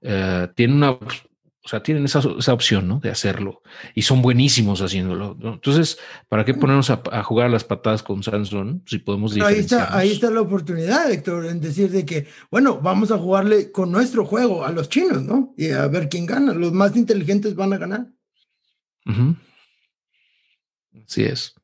[0.00, 2.20] eh, tienen una, o sea, tienen esa,
[2.52, 3.00] opción, ¿no?
[3.00, 3.62] De hacerlo
[3.94, 5.36] y son buenísimos haciéndolo.
[5.42, 5.98] Entonces,
[6.28, 10.30] ¿para qué ponernos a, jugar las patadas con Samsung si podemos ahí está, ahí está
[10.30, 14.72] la oportunidad, Héctor, en decir de que, bueno, vamos a jugarle con nuestro juego a
[14.72, 15.54] los chinos, ¿no?
[15.56, 16.52] Y a ver quién gana.
[16.52, 18.06] Los más inteligentes van a ganar.
[21.06, 21.54] Así es.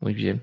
[0.00, 0.42] Muy bien.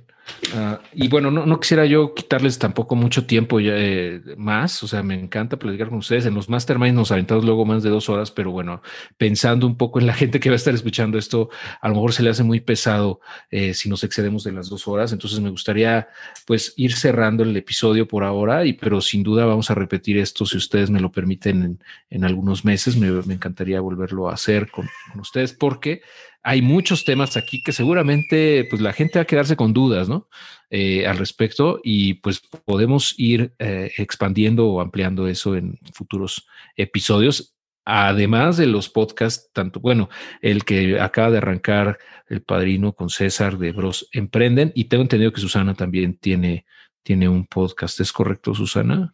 [0.53, 5.02] Ah, y bueno, no, quisiera yo quitarles tampoco mucho tiempo ya, eh, más, o sea,
[5.02, 6.26] me encanta platicar con ustedes.
[6.26, 8.82] En los masterminds nos aventamos luego más de dos horas, pero bueno,
[9.18, 11.49] pensando un poco en la gente que va a estar escuchando esto,
[11.82, 13.19] a lo mejor se le hace muy pesado
[13.49, 15.11] eh, si nos excedemos de las dos horas.
[15.11, 16.07] Entonces me gustaría
[16.45, 20.45] pues ir cerrando el episodio por ahora, y pero sin duda vamos a repetir esto
[20.45, 21.80] si ustedes me lo permiten
[22.10, 22.95] en, algunos meses.
[22.98, 26.02] Me, encantaría volverlo a hacer con, con ustedes porque
[26.48, 30.30] hay muchos temas aquí que seguramente pues la gente va a quedarse con dudas, ¿no?
[30.69, 36.48] Eh, al respecto y pues podemos ir eh, expandiendo o ampliando eso en futuros
[36.78, 37.53] episodios.
[37.84, 40.07] Además de los podcasts, tanto bueno,
[40.41, 41.98] el que acaba de arrancar
[42.30, 46.65] el padrino con César de Bros Emprenden y tengo entendido que Susana también tiene,
[47.03, 47.99] tiene un podcast.
[47.99, 49.14] ¿Es correcto, Susana?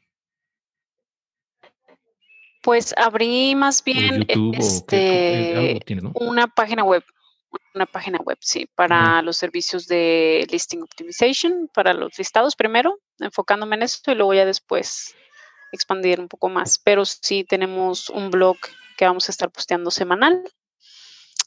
[2.61, 5.79] Pues abrí más bien este,
[6.13, 7.03] una página web
[7.73, 13.75] una página web, sí, para los servicios de listing optimization, para los listados primero, enfocándome
[13.75, 15.15] en esto y luego ya después
[15.71, 16.77] expandir un poco más.
[16.77, 18.57] Pero sí tenemos un blog
[18.97, 20.43] que vamos a estar posteando semanal.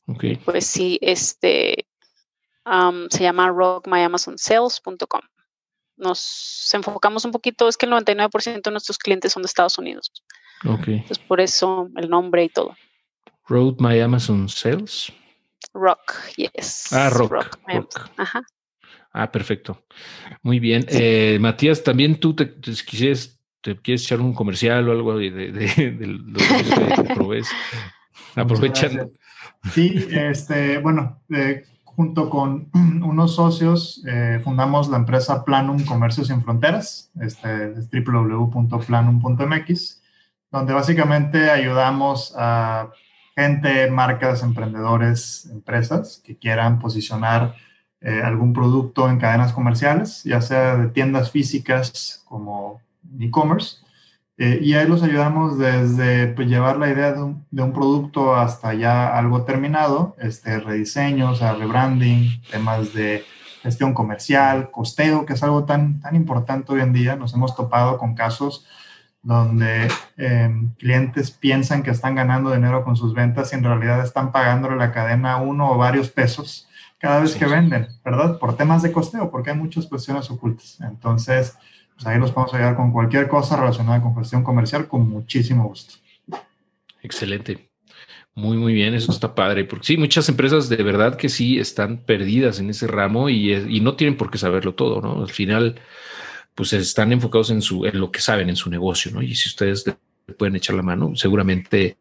[0.07, 0.37] Okay.
[0.37, 1.87] Pues sí, este
[3.11, 5.21] se llama rockmyamazonsales.com.
[5.97, 10.13] Nos enfocamos un poquito, es que el 99% de nuestros clientes son de Estados Unidos.
[10.65, 10.89] Ok.
[10.89, 12.77] Entonces por eso el nombre y todo.
[13.49, 15.13] Road My Amazon Sales.
[15.77, 16.93] Rock, yes.
[16.93, 17.59] Ah, rock.
[18.17, 18.43] Ajá.
[19.13, 19.85] Ah, perfecto.
[20.43, 20.85] Muy bien.
[20.89, 25.51] Eh, Matías, también tú te, quisieras, te quieres echar un comercial o algo de, de,
[25.51, 27.43] de, lo que.
[28.37, 29.11] Aprovechando.
[29.73, 36.43] Sí, este, bueno, eh, junto con unos socios eh, fundamos la empresa Planum Comercio Sin
[36.43, 40.03] Fronteras, este, es www.planum.mx,
[40.51, 42.91] donde básicamente ayudamos a
[43.37, 47.55] gente, marcas, emprendedores, empresas que quieran posicionar
[48.01, 52.81] eh, algún producto en cadenas comerciales, ya sea de tiendas físicas como
[53.21, 53.79] e-commerce.
[54.39, 59.17] Eh, y ahí los ayudamos desde pues, llevar la idea de un, producto hasta ya
[59.17, 63.25] algo terminado, este, rediseños, rebranding, temas de
[63.63, 67.17] gestión comercial, costeo, que es algo tan, tan importante hoy en día.
[67.17, 68.67] Nos hemos topado con casos
[69.23, 74.31] donde em, clientes piensan que están ganando dinero con sus ventas y en realidad están
[74.31, 76.69] pagándole la cadena uno o varios pesos
[76.99, 78.39] cada vez que venden, ¿verdad?
[78.39, 80.79] Por temas de costeo, porque hay muchas cuestiones ocultas.
[80.81, 81.57] Entonces,
[81.95, 85.95] pues ahí los podemos ayudar con cualquier cosa relacionada con gestión comercial con muchísimo gusto.
[87.03, 87.71] Excelente.
[88.35, 91.99] Muy, muy bien, eso está padre, porque sí, muchas empresas de verdad que sí están
[91.99, 95.23] perdidas en ese ramo y, y no tienen por qué saberlo todo, ¿no?
[95.23, 95.81] Al final,
[96.57, 99.23] pues están enfocados en, su, en lo que saben, en su negocio, ¿no?
[99.23, 99.85] Y si ustedes
[100.39, 101.99] pueden echar la mano, seguramente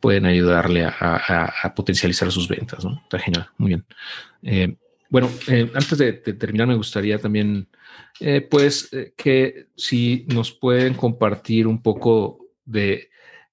[0.00, 3.00] pueden ayudarle a, potencializar sus ventas, ¿no?
[3.04, 3.86] Está genial, muy bien.
[4.42, 4.76] Eh,
[5.08, 7.68] bueno, eh, antes de, terminar, me gustaría también,
[8.18, 13.10] eh, pues, que si nos pueden compartir un poco de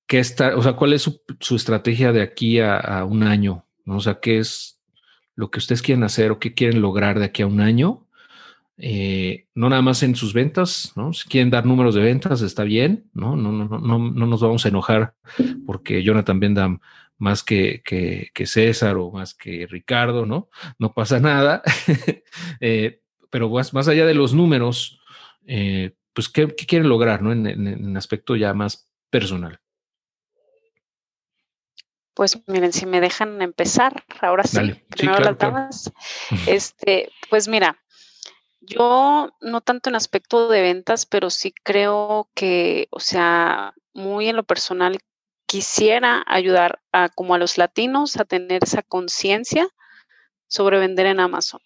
[0.07, 1.03] qué está, o sea, cuál es
[1.39, 3.97] su, estrategia de aquí a, un año, ¿no?
[3.97, 4.79] O sea, qué es
[5.35, 8.08] lo que ustedes quieren hacer o qué quieren lograr de aquí a un año
[8.81, 11.11] eh, no nada más en sus ventas, ¿no?
[11.11, 13.35] Si quieren dar números de ventas, está bien, ¿no?
[13.35, 15.15] No, no, no, no nos vamos a enojar
[15.65, 16.79] porque Jonathan venda
[17.17, 20.49] más que, que, César o más que Ricardo, ¿no?
[20.79, 21.61] No pasa nada.
[22.61, 24.99] Eh, pero más, más, allá de los números,
[25.45, 27.31] eh, pues, ¿qué, quieren lograr, ¿no?
[27.31, 29.59] En, en, aspecto ya más personal.
[32.13, 35.93] Pues miren, si me dejan empezar, ahora sí, primero las damas.
[36.47, 37.77] Este, pues mira,
[38.61, 44.35] yo no tanto en aspecto de ventas, pero sí creo que, o sea, muy en
[44.35, 44.99] lo personal
[45.45, 49.67] quisiera ayudar a como a los latinos a tener esa conciencia
[50.47, 51.61] sobre vender en Amazon.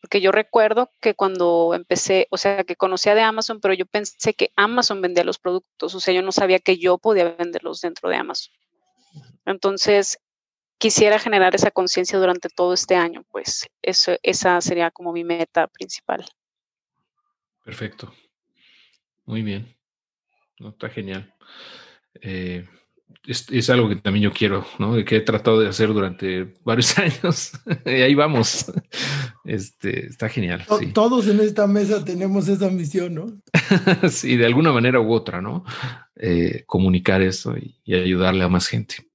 [0.00, 4.34] Porque yo recuerdo que cuando empecé, o sea, que conocía de Amazon, pero yo pensé
[4.34, 8.08] que Amazon vendía los productos, o sea, yo no sabía que yo podía venderlos dentro
[8.08, 8.54] de Amazon.
[9.44, 10.18] Entonces,
[10.78, 15.66] quisiera generar esa conciencia durante todo este año, pues eso, esa sería como mi meta
[15.66, 16.24] principal.
[17.64, 18.12] Perfecto.
[19.26, 19.76] Muy bien.
[20.58, 21.34] No, está genial.
[22.22, 22.66] Eh,
[23.26, 25.04] es, algo que también yo quiero, ¿no?
[25.04, 27.52] Que he tratado de hacer durante varios años.
[27.84, 28.72] y ahí vamos.
[29.44, 30.64] Este, está genial.
[30.94, 33.26] Todos en esta mesa tenemos esa misión, ¿no?
[34.10, 35.64] sí, de alguna manera u otra, ¿no?
[36.16, 39.08] Eh, comunicar esto y ayudarle a más gente.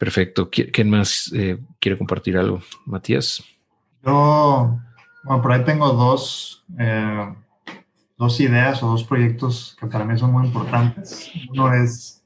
[0.00, 0.48] Perfecto.
[0.48, 2.62] ¿Quién más eh, quiere compartir algo?
[2.86, 3.44] Matías.
[4.02, 4.80] Yo,
[5.24, 7.34] bueno, por ahí tengo dos, eh,
[8.16, 11.30] dos ideas o dos proyectos que para mí son muy importantes.
[11.50, 12.24] Uno es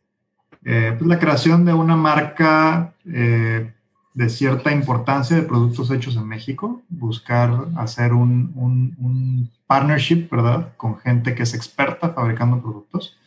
[0.65, 6.81] eh, pues la creación de una marca de cierta importancia de productos hechos en México,
[6.89, 10.77] buscar hacer un, un, un partnership, ¿verdad?
[10.77, 13.19] Con gente que es experta fabricando productos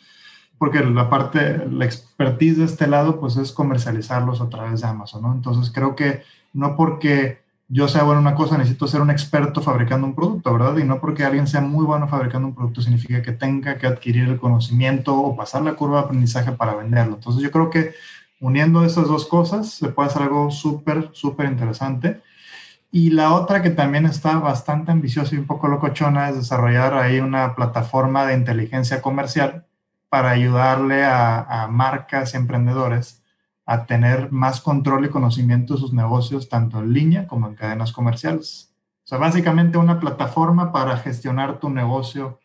[0.58, 5.22] porque la parte, la expertise de este lado, pues es comercializarlos a través de Amazon,
[5.22, 5.34] ¿no?
[5.34, 6.24] Entonces creo que
[6.54, 7.40] no porque
[7.70, 10.78] yo sea bueno en una cosa, necesito ser un experto fabricando un producto, ¿verdad?
[10.78, 14.30] Y no porque alguien sea muy bueno fabricando un producto significa que tenga que adquirir
[14.30, 17.16] el conocimiento o pasar la curva de aprendizaje para venderlo.
[17.16, 17.94] Entonces yo creo que
[18.40, 22.22] uniendo esas dos cosas se puede hacer algo súper, súper interesante.
[22.92, 27.20] Y la otra que también está bastante ambiciosa y un poco locochona es desarrollar ahí
[27.20, 29.67] una plataforma de inteligencia comercial
[30.10, 33.24] para ayudarle a, marcas y emprendedores
[33.66, 37.92] a tener más control y conocimiento de sus negocios, tanto en línea como en cadenas
[37.92, 38.74] comerciales.
[39.04, 42.40] O sea, básicamente una plataforma para gestionar tu negocio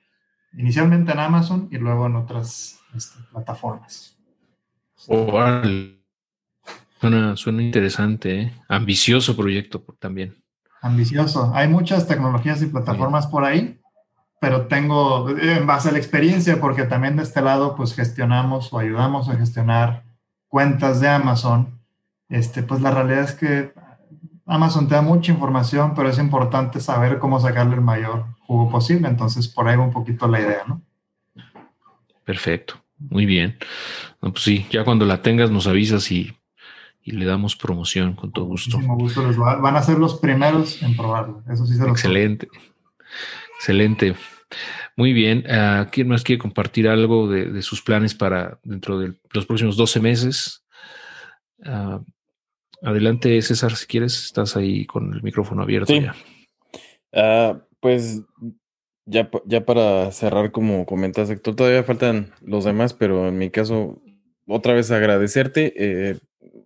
[0.53, 4.19] inicialmente en Amazon y luego en otras este, plataformas.
[4.97, 5.93] suena,
[7.37, 8.53] suena, interesante, ¿eh?
[8.69, 10.35] ambicioso proyecto también.
[10.81, 11.53] Ambicioso.
[11.55, 13.81] Hay muchas tecnologías y plataformas por ahí
[14.43, 18.81] pero tengo, en base a la experiencia, porque también de este lado, pues gestionamos o
[18.81, 20.03] ayudamos a gestionar
[20.49, 21.79] cuentas de Amazon,
[22.29, 23.73] este, pues la realidad es que
[24.45, 29.07] Amazon te da mucha información, pero es importante saber cómo sacarle el mayor jugo posible.
[29.07, 30.83] Entonces, por ahí va un poquito la idea, ¿no?
[32.25, 33.57] Perfecto, muy bien.
[34.21, 36.37] No, pues sí, ya cuando la tengas nos avisas y,
[37.05, 38.77] y le damos promoción con todo gusto.
[38.81, 41.45] gusto van a ser los primeros en probarlo.
[41.49, 42.49] Eso sí se lo Excelente.
[43.63, 44.17] Excelente.
[44.97, 45.45] Muy bien.
[45.47, 50.01] Uh, ¿Quién más quiere compartir algo de, sus planes para dentro de los próximos 12
[50.01, 50.65] meses?
[51.65, 52.01] Ah,
[52.83, 56.17] adelante, César, si quieres, estás ahí con el micrófono abierto ya.
[57.13, 58.23] Ah, pues
[59.07, 64.03] ya, ya para cerrar, como comentas, Héctor, todavía faltan los demás, pero en mi caso,
[64.49, 65.73] otra vez agradecerte.
[65.77, 66.19] Eh,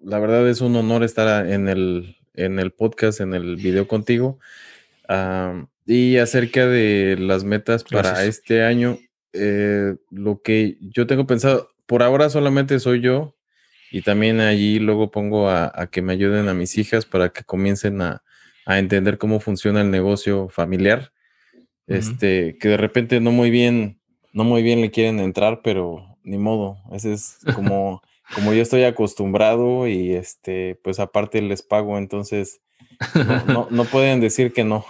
[0.03, 4.39] la verdad es un honor estar en el, en el podcast, en el video contigo.
[5.87, 8.99] Y acerca de las metas para este año,
[9.33, 13.37] eh, lo que yo tengo pensado, por ahora solamente soy yo
[13.93, 18.03] y también allí luego pongo a, que me ayuden a mis hijas para que comiencen
[18.03, 18.23] a,
[18.69, 21.13] entender cómo funciona el negocio familiar.
[21.87, 24.01] Este, que de repente no muy bien,
[24.33, 26.79] no muy bien le quieren entrar, pero ni modo.
[26.91, 28.03] Ese es como,
[28.35, 32.61] como yo estoy acostumbrado y este, pues aparte les pago, entonces
[33.47, 34.85] no, no, pueden decir que no.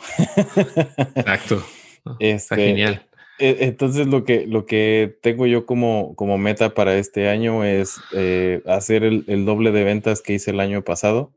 [1.15, 1.65] Exacto.
[2.21, 3.07] Está este, genial.
[3.39, 7.97] E, entonces lo que, lo que tengo yo como, como meta para este año es
[8.15, 11.33] eh, hacer el, doble de ventas que hice el año pasado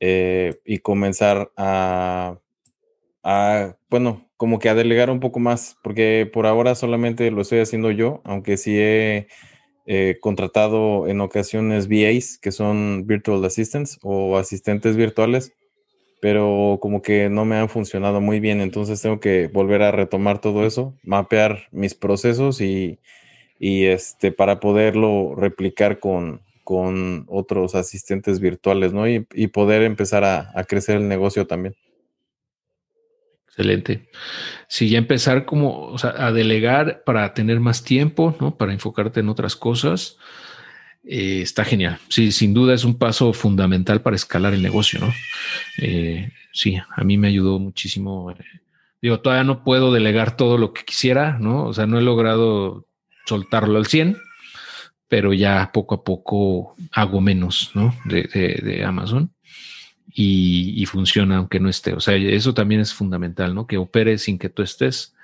[0.00, 2.38] eh, y comenzar a,
[3.22, 7.58] a, bueno, como que a delegar un poco más, porque por ahora solamente lo estoy
[7.58, 9.28] haciendo yo, aunque sí he
[9.86, 15.54] eh, contratado en ocasiones VAs, que son Virtual Assistants o asistentes virtuales,
[16.20, 20.40] pero como que no me han funcionado muy bien, entonces tengo que volver a retomar
[20.40, 22.98] todo eso, mapear mis procesos y,
[23.60, 29.08] este, para poderlo replicar con, con otros asistentes virtuales, ¿no?
[29.08, 31.74] Y, poder empezar a, a crecer el negocio también.
[33.48, 34.08] Excelente.
[34.68, 38.56] Sí, ya empezar como o sea, a delegar para tener más tiempo, ¿no?
[38.56, 40.16] Para enfocarte en otras cosas.
[41.04, 41.98] Eh, está genial.
[42.08, 45.12] Sí, sin duda es un paso fundamental para escalar el negocio, ¿no?
[45.78, 48.30] Eh, sí, a mí me ayudó muchísimo.
[48.30, 48.36] Eh,
[49.00, 51.64] digo, todavía no puedo delegar todo lo que quisiera, ¿no?
[51.64, 52.86] O sea, no he logrado
[53.26, 54.18] soltarlo al 100,
[55.08, 57.94] pero ya poco a poco hago menos, ¿no?
[58.04, 58.22] De,
[58.62, 59.32] de Amazon
[60.20, 61.92] y, funciona aunque no esté.
[61.92, 63.66] O sea, eso también es fundamental, ¿no?
[63.66, 65.14] Que opere sin que tú estés.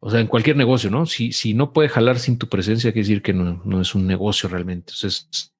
[0.00, 1.06] O sea, en cualquier negocio, ¿no?
[1.06, 4.48] Si, si no puede jalar sin tu presencia, quiere decir que no, es un negocio
[4.48, 4.92] realmente.
[4.92, 5.52] Entonces,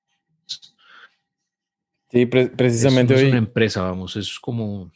[2.10, 4.92] sí, precisamente es, una empresa, vamos, es como,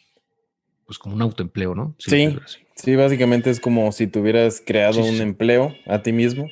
[0.87, 1.95] pues como un autoempleo, ¿no?
[1.99, 2.37] Sí,
[2.77, 6.49] sí, básicamente es como si tuvieras creado un empleo a ti mismo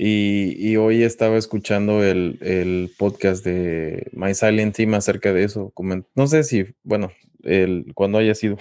[0.00, 5.72] y, hoy estaba escuchando el, podcast de My Silent Team acerca de eso.
[6.14, 7.10] No sé si, bueno,
[7.48, 8.56] el, cuando haya sido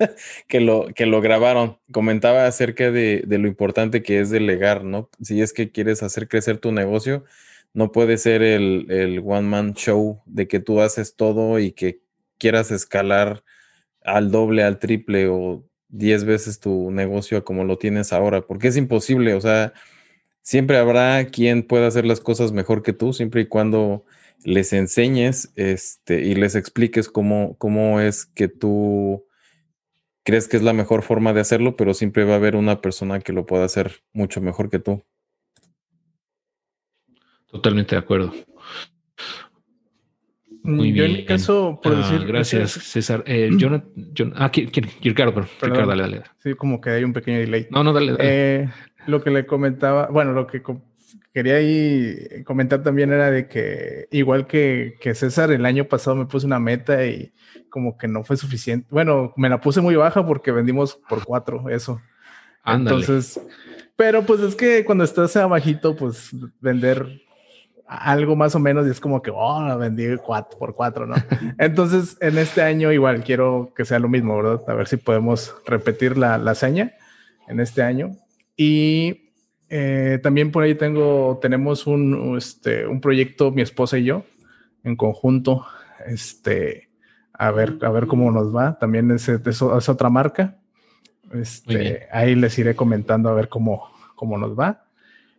[0.48, 5.08] que, lo, que lo grabaron, comentaba acerca de, lo importante que es delegar, ¿no?
[5.20, 7.24] Si es que quieres hacer crecer tu negocio,
[7.74, 12.00] no puede ser el, el one-man show de que tú haces todo y que
[12.38, 13.44] quieras escalar
[14.04, 18.76] al doble, al triple o diez veces tu negocio como lo tienes ahora, porque es
[18.76, 19.72] imposible, o sea
[20.42, 24.04] siempre habrá quien pueda hacer las cosas mejor que tú, siempre y cuando
[24.44, 29.24] les enseñes este, y les expliques cómo, cómo es que tú
[30.24, 33.20] crees que es la mejor forma de hacerlo, pero siempre va a haber una persona
[33.20, 35.02] que lo pueda hacer mucho mejor que tú.
[37.46, 38.32] Totalmente de acuerdo.
[40.64, 41.06] Muy bien.
[41.06, 42.26] en mi caso, por ah, decir.
[42.26, 43.24] Gracias, César.
[43.26, 43.50] Eh,
[44.34, 44.50] ah,
[45.02, 46.22] Ricardo, Ricardo, dale, dale.
[46.38, 47.66] Sí, como que hay un pequeño delay.
[47.70, 48.24] No, no, dale, dale.
[48.24, 48.68] Eh,
[49.06, 50.62] lo que le comentaba, bueno, lo que
[51.32, 56.26] quería ahí comentar también era de que, igual que, que, César, el año pasado me
[56.26, 57.32] puse una meta y
[57.70, 58.86] como que no fue suficiente.
[58.90, 62.00] Bueno, me la puse muy baja porque vendimos por cuatro, eso.
[62.64, 63.40] Entonces,
[63.96, 66.30] pero pues es que cuando estás abajito, pues
[66.60, 67.22] vender
[67.86, 71.14] algo más o menos y es como que, oh, vendí cuatro por cuatro, ¿no?
[71.58, 74.62] Entonces, en este año igual quiero que sea lo mismo, ¿verdad?
[74.68, 76.92] A ver si podemos repetir la, la seña
[77.48, 78.12] en este año
[78.56, 79.21] y
[79.74, 84.26] eh, también por ahí tengo, tenemos un, este, un proyecto, mi esposa y yo,
[84.84, 85.64] en conjunto,
[86.04, 86.90] este,
[87.32, 88.78] a ver, a ver cómo nos va.
[88.78, 90.58] También es, es, otra marca.
[91.32, 94.84] Este, ahí les iré comentando a ver cómo, cómo nos va.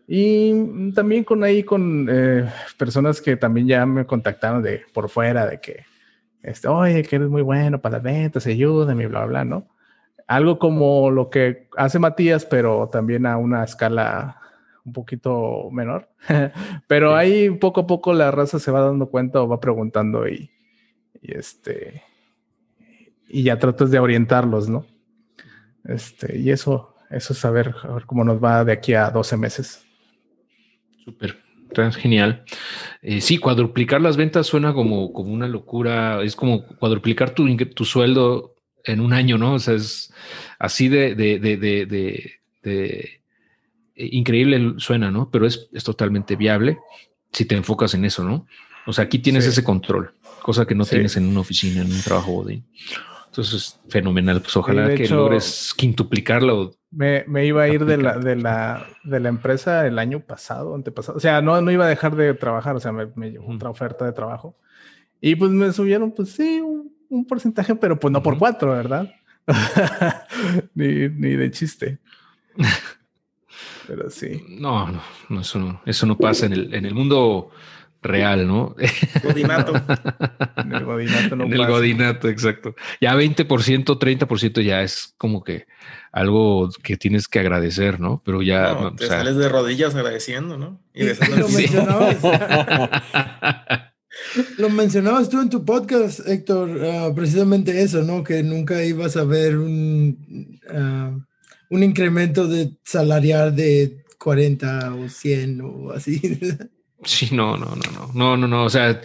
[0.07, 5.45] Y también con ahí con eh, personas que también ya me contactaron de por fuera
[5.45, 5.85] de que,
[6.41, 9.67] este, oye, que eres muy bueno para las ventas, ayúdame, bla, bla, ¿no?
[10.27, 14.39] Algo como lo que hace Matías, pero también a una escala
[14.85, 16.09] un poquito menor.
[16.87, 20.49] pero ahí poco a poco la raza se va dando cuenta o va preguntando y,
[21.21, 22.03] este
[23.29, 24.85] y ya tratas de orientarlos, ¿no?
[25.85, 29.37] Este, y eso, eso es saber, a ver cómo nos va de aquí a 12
[29.37, 29.85] meses.
[31.03, 31.37] Súper,
[31.93, 32.45] genial.
[33.01, 36.21] Eh, sí, cuadruplicar las ventas suena como, como una locura.
[36.21, 38.52] Es como cuadruplicar tu, tu sueldo
[38.83, 39.53] en un año, ¿no?
[39.53, 40.13] O sea, es
[40.59, 42.31] así de, de, de, de,
[42.63, 43.21] de
[43.95, 45.29] increíble suena, ¿no?
[45.31, 46.79] Pero es, es, totalmente viable
[47.31, 48.47] si te enfocas en eso, ¿no?
[48.85, 52.01] O sea, aquí tienes ese control, cosa que no tienes en una oficina, en un
[52.01, 52.65] trabajo bodín.
[53.27, 54.41] Entonces, fenomenal.
[54.41, 56.75] Pues ojalá que logres quintuplicarlo.
[56.91, 60.75] Me, me, iba a ir de la, de, la, de la empresa el año pasado,
[60.75, 61.17] antepasado.
[61.17, 63.71] O sea, no, no iba a dejar de trabajar, o sea, me, me llegó otra
[63.71, 64.55] oferta de trabajo.
[65.19, 69.13] Y pues me subieron, pues sí, un un porcentaje, pero pues no por cuatro, ¿verdad?
[70.73, 71.99] ni, ni, de chiste.
[73.87, 74.43] pero sí.
[74.47, 77.51] No, no, eso no, eso no pasa en el, en el mundo
[78.03, 78.75] real, ¿no?
[79.23, 79.73] Godinato.
[80.57, 82.75] en el godinato no En el godinato, exacto.
[83.01, 85.65] Ya 20%, 30% ya es como que
[86.11, 88.21] algo que tienes que agradecer, ¿no?
[88.23, 88.91] Pero ya...
[88.95, 90.79] te sales de rodillas agradeciendo, ¿no?
[90.93, 91.47] Y besando.
[94.57, 98.23] Lo mencionabas tú en tu podcast, Héctor, ah, precisamente eso, ¿no?
[98.23, 101.17] Que nunca ibas a ver un, ah,
[101.69, 106.21] un incremento de salarial de 40 o 100 o así.
[107.05, 109.01] Sí, no, no, no, no, no, no, no, o sea,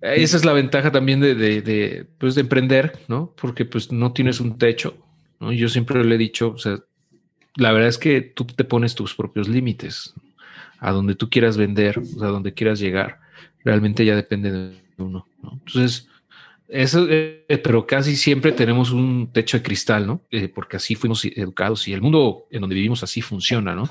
[0.00, 3.34] esa es la ventaja también de, de, de, pues, de emprender, ¿no?
[3.38, 4.96] Porque pues no tienes un techo,
[5.38, 5.52] ¿no?
[5.52, 6.78] Yo siempre le he dicho, o sea,
[7.56, 10.14] la verdad es que tú te pones tus propios límites
[10.78, 13.19] a donde tú quieras vender, o sea, a donde quieras llegar.
[13.64, 15.60] Realmente ya depende de uno, ¿no?
[15.66, 16.08] Entonces,
[16.68, 20.22] eso, eh, pero casi siempre tenemos un techo de cristal, ¿no?
[20.30, 23.88] Eh, porque así fuimos educados y el mundo en donde vivimos así funciona, ¿no?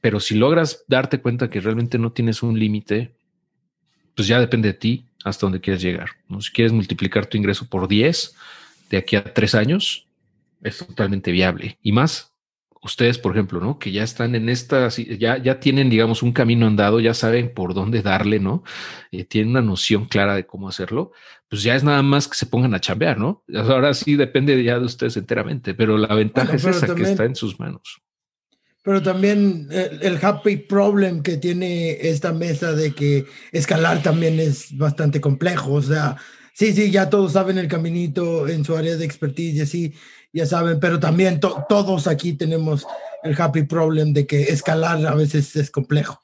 [0.00, 3.14] Pero si logras darte cuenta que realmente no tienes un límite,
[4.14, 6.10] pues ya depende de ti hasta donde quieres llegar.
[6.28, 6.40] ¿no?
[6.40, 8.34] Si quieres multiplicar tu ingreso por 10
[8.90, 10.06] de aquí a tres años,
[10.62, 11.78] es totalmente viable.
[11.82, 12.32] Y más
[12.86, 13.78] ustedes, por ejemplo, ¿no?
[13.78, 17.74] Que ya están en esta, ya, ya tienen, digamos, un camino andado, ya saben por
[17.74, 18.64] dónde darle, ¿no?
[19.12, 21.12] Eh, tienen una noción clara de cómo hacerlo,
[21.48, 23.44] pues ya es nada más que se pongan a chambear, ¿no?
[23.54, 27.36] Ahora sí depende ya de ustedes enteramente, pero la ventaja es esa que está en
[27.36, 28.00] sus manos.
[28.82, 34.76] Pero también el, el, happy problem que tiene esta mesa de que escalar también es
[34.76, 36.16] bastante complejo, o sea,
[36.52, 39.94] sí, sí, ya todos saben el caminito en su área de expertise y así,
[40.36, 42.86] ya saben, pero también todos aquí tenemos
[43.22, 46.20] el happy problem de que escalar a veces es complejo.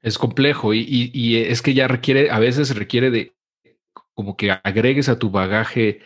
[0.00, 3.34] Es complejo y, es que ya requiere, a veces requiere de
[4.14, 5.98] como que agregues a tu bagaje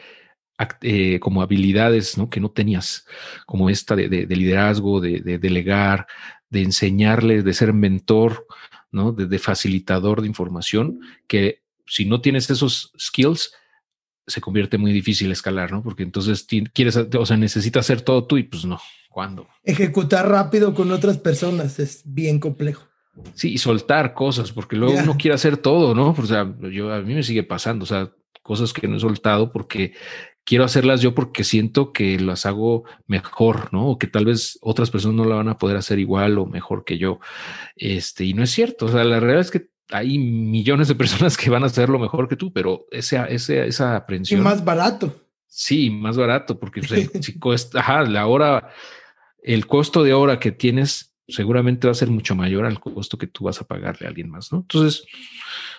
[0.80, 2.30] eh, como habilidades ¿no?
[2.30, 3.06] que no tenías,
[3.44, 6.06] como esta de, de, liderazgo, de, de, delegar,
[6.48, 8.46] de enseñarles, de ser mentor,
[8.90, 9.12] ¿no?
[9.12, 13.52] de, facilitador de información, que si no tienes esos skills,
[14.27, 15.82] se convierte muy difícil escalar, ¿no?
[15.82, 18.81] Porque entonces quieres, o sea, necesitas hacer todo tú y pues no,
[19.11, 19.49] ¿cuándo?
[19.65, 22.89] Ejecutar rápido con otras personas es bien complejo.
[23.35, 26.15] Sí, y soltar cosas, porque luego uno quiere hacer todo, ¿no?
[26.16, 28.11] O sea, yo a mí me sigue pasando, o sea,
[28.43, 29.93] cosas que no he soltado porque
[30.44, 33.89] quiero hacerlas yo porque siento que las hago mejor, ¿no?
[33.89, 36.85] O que tal vez otras personas no la van a poder hacer igual o mejor
[36.85, 37.20] que yo.
[37.77, 38.86] Este, y no es cierto.
[38.86, 42.28] O sea, la realidad es que hay millones de personas que van a hacerlo mejor
[42.28, 44.40] que tú, pero esa, esa, esa aprensión.
[44.40, 45.28] Y más barato.
[45.46, 46.82] Sí, más barato, porque
[47.20, 48.70] si cuesta, ajá, la hora,
[49.42, 53.26] el costo de hora que tienes seguramente va a ser mucho mayor al costo que
[53.26, 54.60] tú vas a pagarle a alguien más, ¿no?
[54.60, 55.04] Entonces,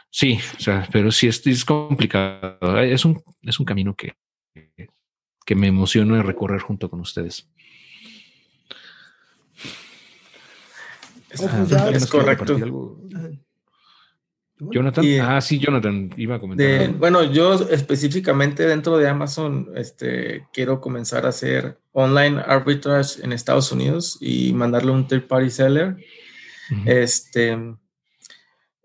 [0.09, 2.80] sí, o sea, pero sí es, es complicado.
[2.81, 4.15] Es un, es un camino que,
[5.45, 7.49] que me emociona recorrer junto con ustedes.
[11.30, 12.57] Es, es correcto.
[14.72, 16.94] Jonathan, ah, sí, Jonathan, iba a comentar.
[16.94, 23.72] bueno, yo específicamente dentro de Amazon, este, quiero comenzar a hacer online arbitrage en Estados
[23.72, 25.98] Unidos y mandarle un third party seller.
[26.85, 27.57] Este,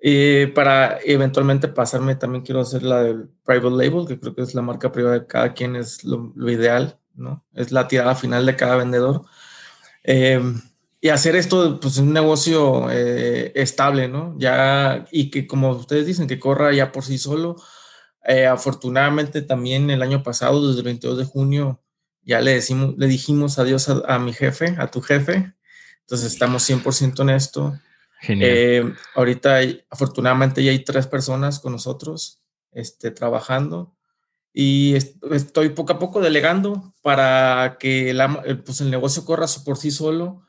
[0.01, 4.55] y para eventualmente pasarme, también quiero hacer la del private label, que creo que es
[4.55, 7.45] la marca privada de cada quien, es lo, ideal, ¿no?
[7.53, 9.23] Es la tirada final de cada vendedor.
[10.05, 10.61] Em,
[11.01, 14.35] y hacer esto, pues, un negocio eh, estable, ¿no?
[14.39, 17.57] Ya, y que como ustedes dicen, que corra ya por sí solo.
[18.25, 21.83] Eh, afortunadamente también el año pasado, desde el 22 de junio,
[22.23, 25.55] ya le, decimos, le dijimos adiós a, a mi jefe, a tu jefe.
[26.01, 27.79] Entonces estamos 100% en esto.
[28.20, 28.51] Genial.
[28.53, 29.61] Eh, ahorita,
[29.91, 32.43] afortunadamente, ya hay tres personas con nosotros
[32.73, 33.95] este, trabajando
[34.53, 34.97] y
[35.31, 38.20] estoy poco a poco delegando para que el,
[38.65, 40.43] pues el negocio corra por sí solo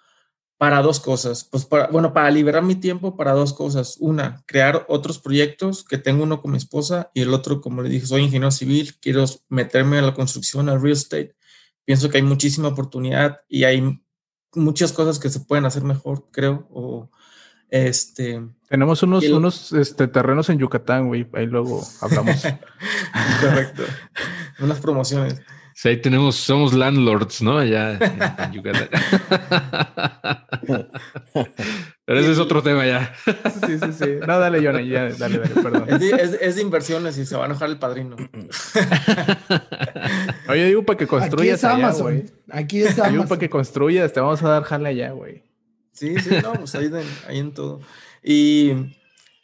[0.60, 1.46] para dos cosas.
[1.46, 3.96] Pues para, bueno, para liberar mi tiempo para dos cosas.
[4.02, 7.88] Una, crear otros proyectos, que tengo uno con mi esposa y el otro, como le
[7.88, 11.34] dije, soy ingeniero civil, quiero meterme a la construcción, al real estate.
[11.86, 14.02] Pienso que hay muchísima oportunidad y hay
[14.54, 16.68] muchas cosas que se pueden hacer mejor, creo.
[16.72, 17.10] O,
[17.70, 21.26] este, Tenemos unos, unos este, terrenos en Yucatán, güey.
[21.36, 22.36] Ahí luego hablamos.
[23.42, 23.84] Correcto.
[24.60, 25.40] Unas promociones.
[25.80, 27.58] Sí, ahí tenemos, somos landlords, ¿no?
[27.58, 28.90] Allá en, Yucatán.
[32.04, 33.14] Pero ese es otro tema ya.
[33.26, 34.06] Sí, sí, sí.
[34.28, 35.86] No, dale, Johnny, ya, dale, dale, perdón.
[35.88, 38.18] Es de, es, de, inversiones y se va a enojar el padrino.
[40.50, 42.08] Oye, digo para que construyas Aquí es Amazon.
[42.08, 43.14] Allá, Aquí es Amazon.
[43.14, 45.46] Digo para que construyas, te vamos a dar jale allá, güey.
[45.94, 46.92] Sí, sí, no, pues ahí,
[47.26, 47.80] ahí en todo.
[48.22, 48.72] Y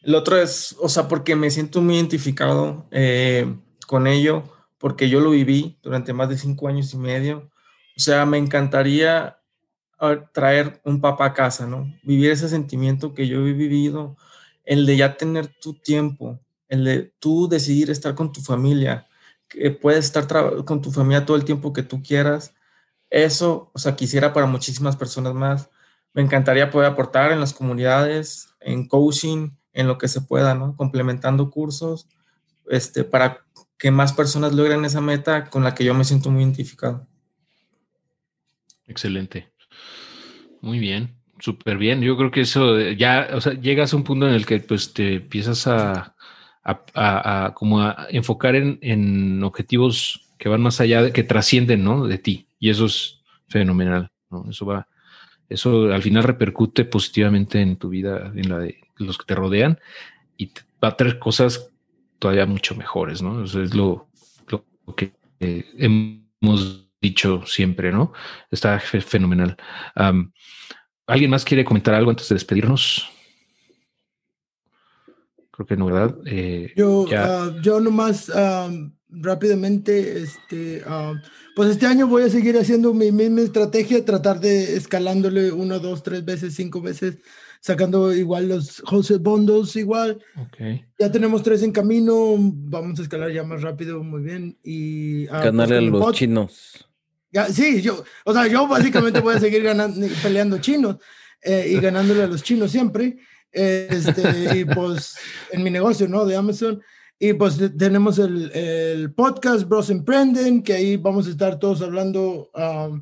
[0.04, 3.56] el otro es, o sea, porque me siento muy identificado eh,
[3.88, 4.52] con ello
[4.86, 7.50] porque yo lo viví durante más de cinco años y medio.
[7.98, 9.40] O sea, me encantaría
[9.98, 11.92] ah, traer un papá a casa, ¿no?
[12.04, 14.16] Vivir ese sentimiento que yo he vivido,
[14.64, 19.08] el de ya tener tu tiempo, el de tú decidir estar con tu familia,
[19.48, 20.28] que puedes estar
[20.66, 22.54] con tu familia todo el tiempo que tú quieras.
[23.10, 25.72] Eso, o sea, quisiera para muchísimas personas más.
[26.14, 30.76] Me encantaría poder aportar en las comunidades, en coaching, en lo que se pueda, ¿no?
[30.76, 32.08] Complementando cursos,
[32.68, 33.45] este, para
[33.78, 37.08] que más personas logren esa meta con la que yo me siento muy identificado.
[38.88, 39.52] Excelente.
[40.62, 42.02] Muy bien, súper bien.
[42.02, 44.94] Yo creo que eso ya, o sea, llegas a un punto en el que pues
[44.94, 46.16] te empiezas a,
[46.64, 52.08] a, como a enfocar en, en, objetivos que van más allá, de, que trascienden, ¿no?
[52.08, 52.48] De ti.
[52.60, 54.46] Y eso es fenomenal, ¿no?
[54.50, 54.88] Eso va,
[55.50, 59.80] eso al final repercute positivamente en tu vida, en la de los que te rodean
[60.38, 60.52] y
[60.84, 61.72] va a traer cosas
[62.20, 63.44] todavía mucho mejores, ¿no?
[63.44, 64.08] Eso es lo,
[64.96, 68.14] que eh, hemos dicho siempre, ¿no?
[68.52, 69.58] Está fenomenal.
[71.08, 73.10] ¿Alguien más quiere comentar algo antes de despedirnos?
[75.52, 76.18] Creo que no, ¿verdad?
[76.26, 78.30] Eh, yo, uh, yo nomás
[79.10, 80.84] rápidamente, este,
[81.56, 86.04] pues este año voy a seguir haciendo mi misma estrategia, tratar de escalándole uno, dos,
[86.04, 87.20] tres veces, cinco veces,
[87.66, 90.24] sacando igual los wholesale bundles igual.
[90.50, 90.86] Okay.
[91.00, 94.56] Ya tenemos tres en camino, vamos a escalar ya más rápido, muy bien.
[94.64, 96.88] Y uh, a los chinos.
[97.32, 100.98] Ya, sí, yo, o sea, yo básicamente voy a seguir ganando, peleando chinos
[101.42, 103.18] eh, y ganándole a los chinos siempre.
[103.52, 105.18] Este, y pues
[105.52, 106.24] en mi negocio, ¿no?
[106.24, 106.80] De Amazon.
[107.18, 112.52] Y pues tenemos el, el, podcast Bros Emprenden, que ahí vamos a estar todos hablando
[112.54, 113.02] um,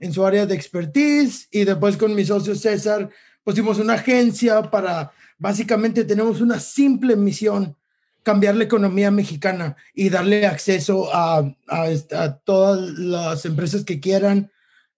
[0.00, 1.46] en su área de expertise.
[1.52, 3.08] Y después con mi socio César
[3.44, 7.76] pusimos una agencia para, básicamente tenemos una simple misión,
[8.22, 11.38] cambiar la economía mexicana y darle acceso a,
[11.68, 11.86] a,
[12.16, 14.50] a todas las empresas que quieran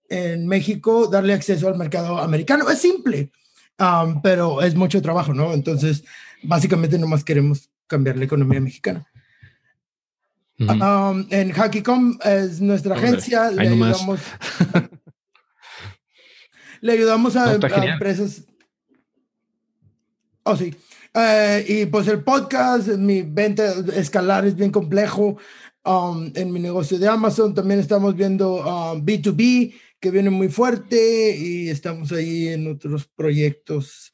[0.09, 2.69] en México, darle acceso al mercado americano.
[2.71, 3.31] Es simple,
[3.79, 5.53] um, pero es mucho trabajo, ¿no?
[5.53, 6.05] Entonces,
[6.43, 9.07] básicamente nomás queremos cambiar la economía mexicana.
[10.59, 14.21] Um, en Hackicom es nuestra agencia, le ayudamos,
[16.85, 18.43] le ayudamos a, empresas.
[20.43, 20.75] Oh, sí.
[21.15, 25.39] Eh, y pues el podcast, mi venta escalar es bien complejo.
[25.83, 28.63] Um, en mi negocio de Amazon también estamos viendo
[28.97, 34.13] B2B um, que viene muy fuerte y estamos ahí en otros proyectos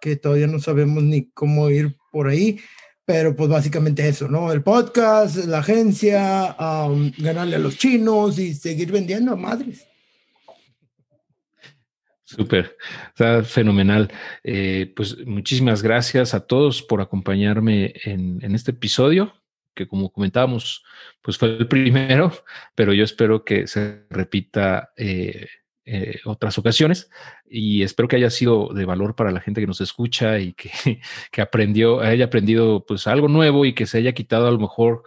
[0.00, 2.60] que todavía no sabemos ni cómo ir por ahí.
[3.04, 4.52] Pero pues básicamente eso, ¿no?
[4.52, 6.56] El podcast, la agencia,
[7.18, 9.88] ganarle a los chinos y seguir vendiendo a madres.
[12.36, 12.78] Súper,
[13.08, 14.10] está fenomenal.
[14.42, 19.34] Eh, pues muchísimas gracias a todos por acompañarme en, este episodio,
[19.74, 20.82] que como comentábamos,
[21.20, 22.32] pues fue el primero,
[22.74, 25.46] pero yo espero que se repita eh,
[25.84, 27.10] eh, otras ocasiones
[27.52, 30.70] y espero que haya sido de valor para la gente que nos escucha y que,
[31.30, 35.02] que aprendió, haya aprendido pues algo nuevo y que se haya quitado a lo mejor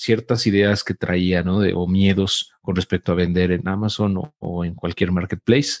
[0.00, 1.60] ciertas ideas que traía, ¿no?
[1.60, 5.80] De, o miedos con respecto a vender en Amazon o, en cualquier marketplace.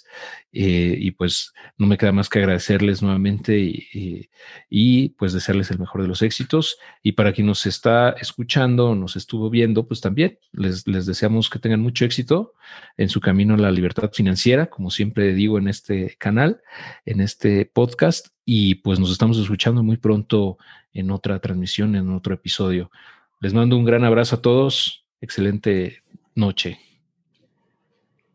[0.52, 4.28] Eh, y pues no me queda más que agradecerles nuevamente y,
[4.68, 6.76] y, pues desearles el mejor de los éxitos.
[7.02, 11.58] Y para quien nos está escuchando, nos estuvo viendo, pues también les, les deseamos que
[11.58, 12.52] tengan mucho éxito
[12.98, 16.62] en su camino a la libertad financiera, como siempre digo en este canal,
[17.04, 18.28] en este podcast.
[18.44, 20.58] Y pues nos estamos escuchando muy pronto
[20.92, 22.90] en otra transmisión, en otro episodio.
[23.40, 25.04] Les mando un gran abrazo a todos.
[25.20, 26.02] Excelente
[26.34, 26.78] noche.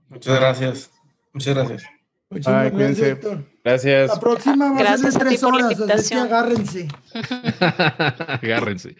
[0.10, 0.92] Muchas gracias.
[1.34, 1.84] Muchas gracias.
[2.30, 3.18] Muchas gracias,
[3.64, 4.10] Gracias.
[4.10, 6.88] La próxima va a ser tres horas, así que agárrense.
[8.42, 8.96] agárrense.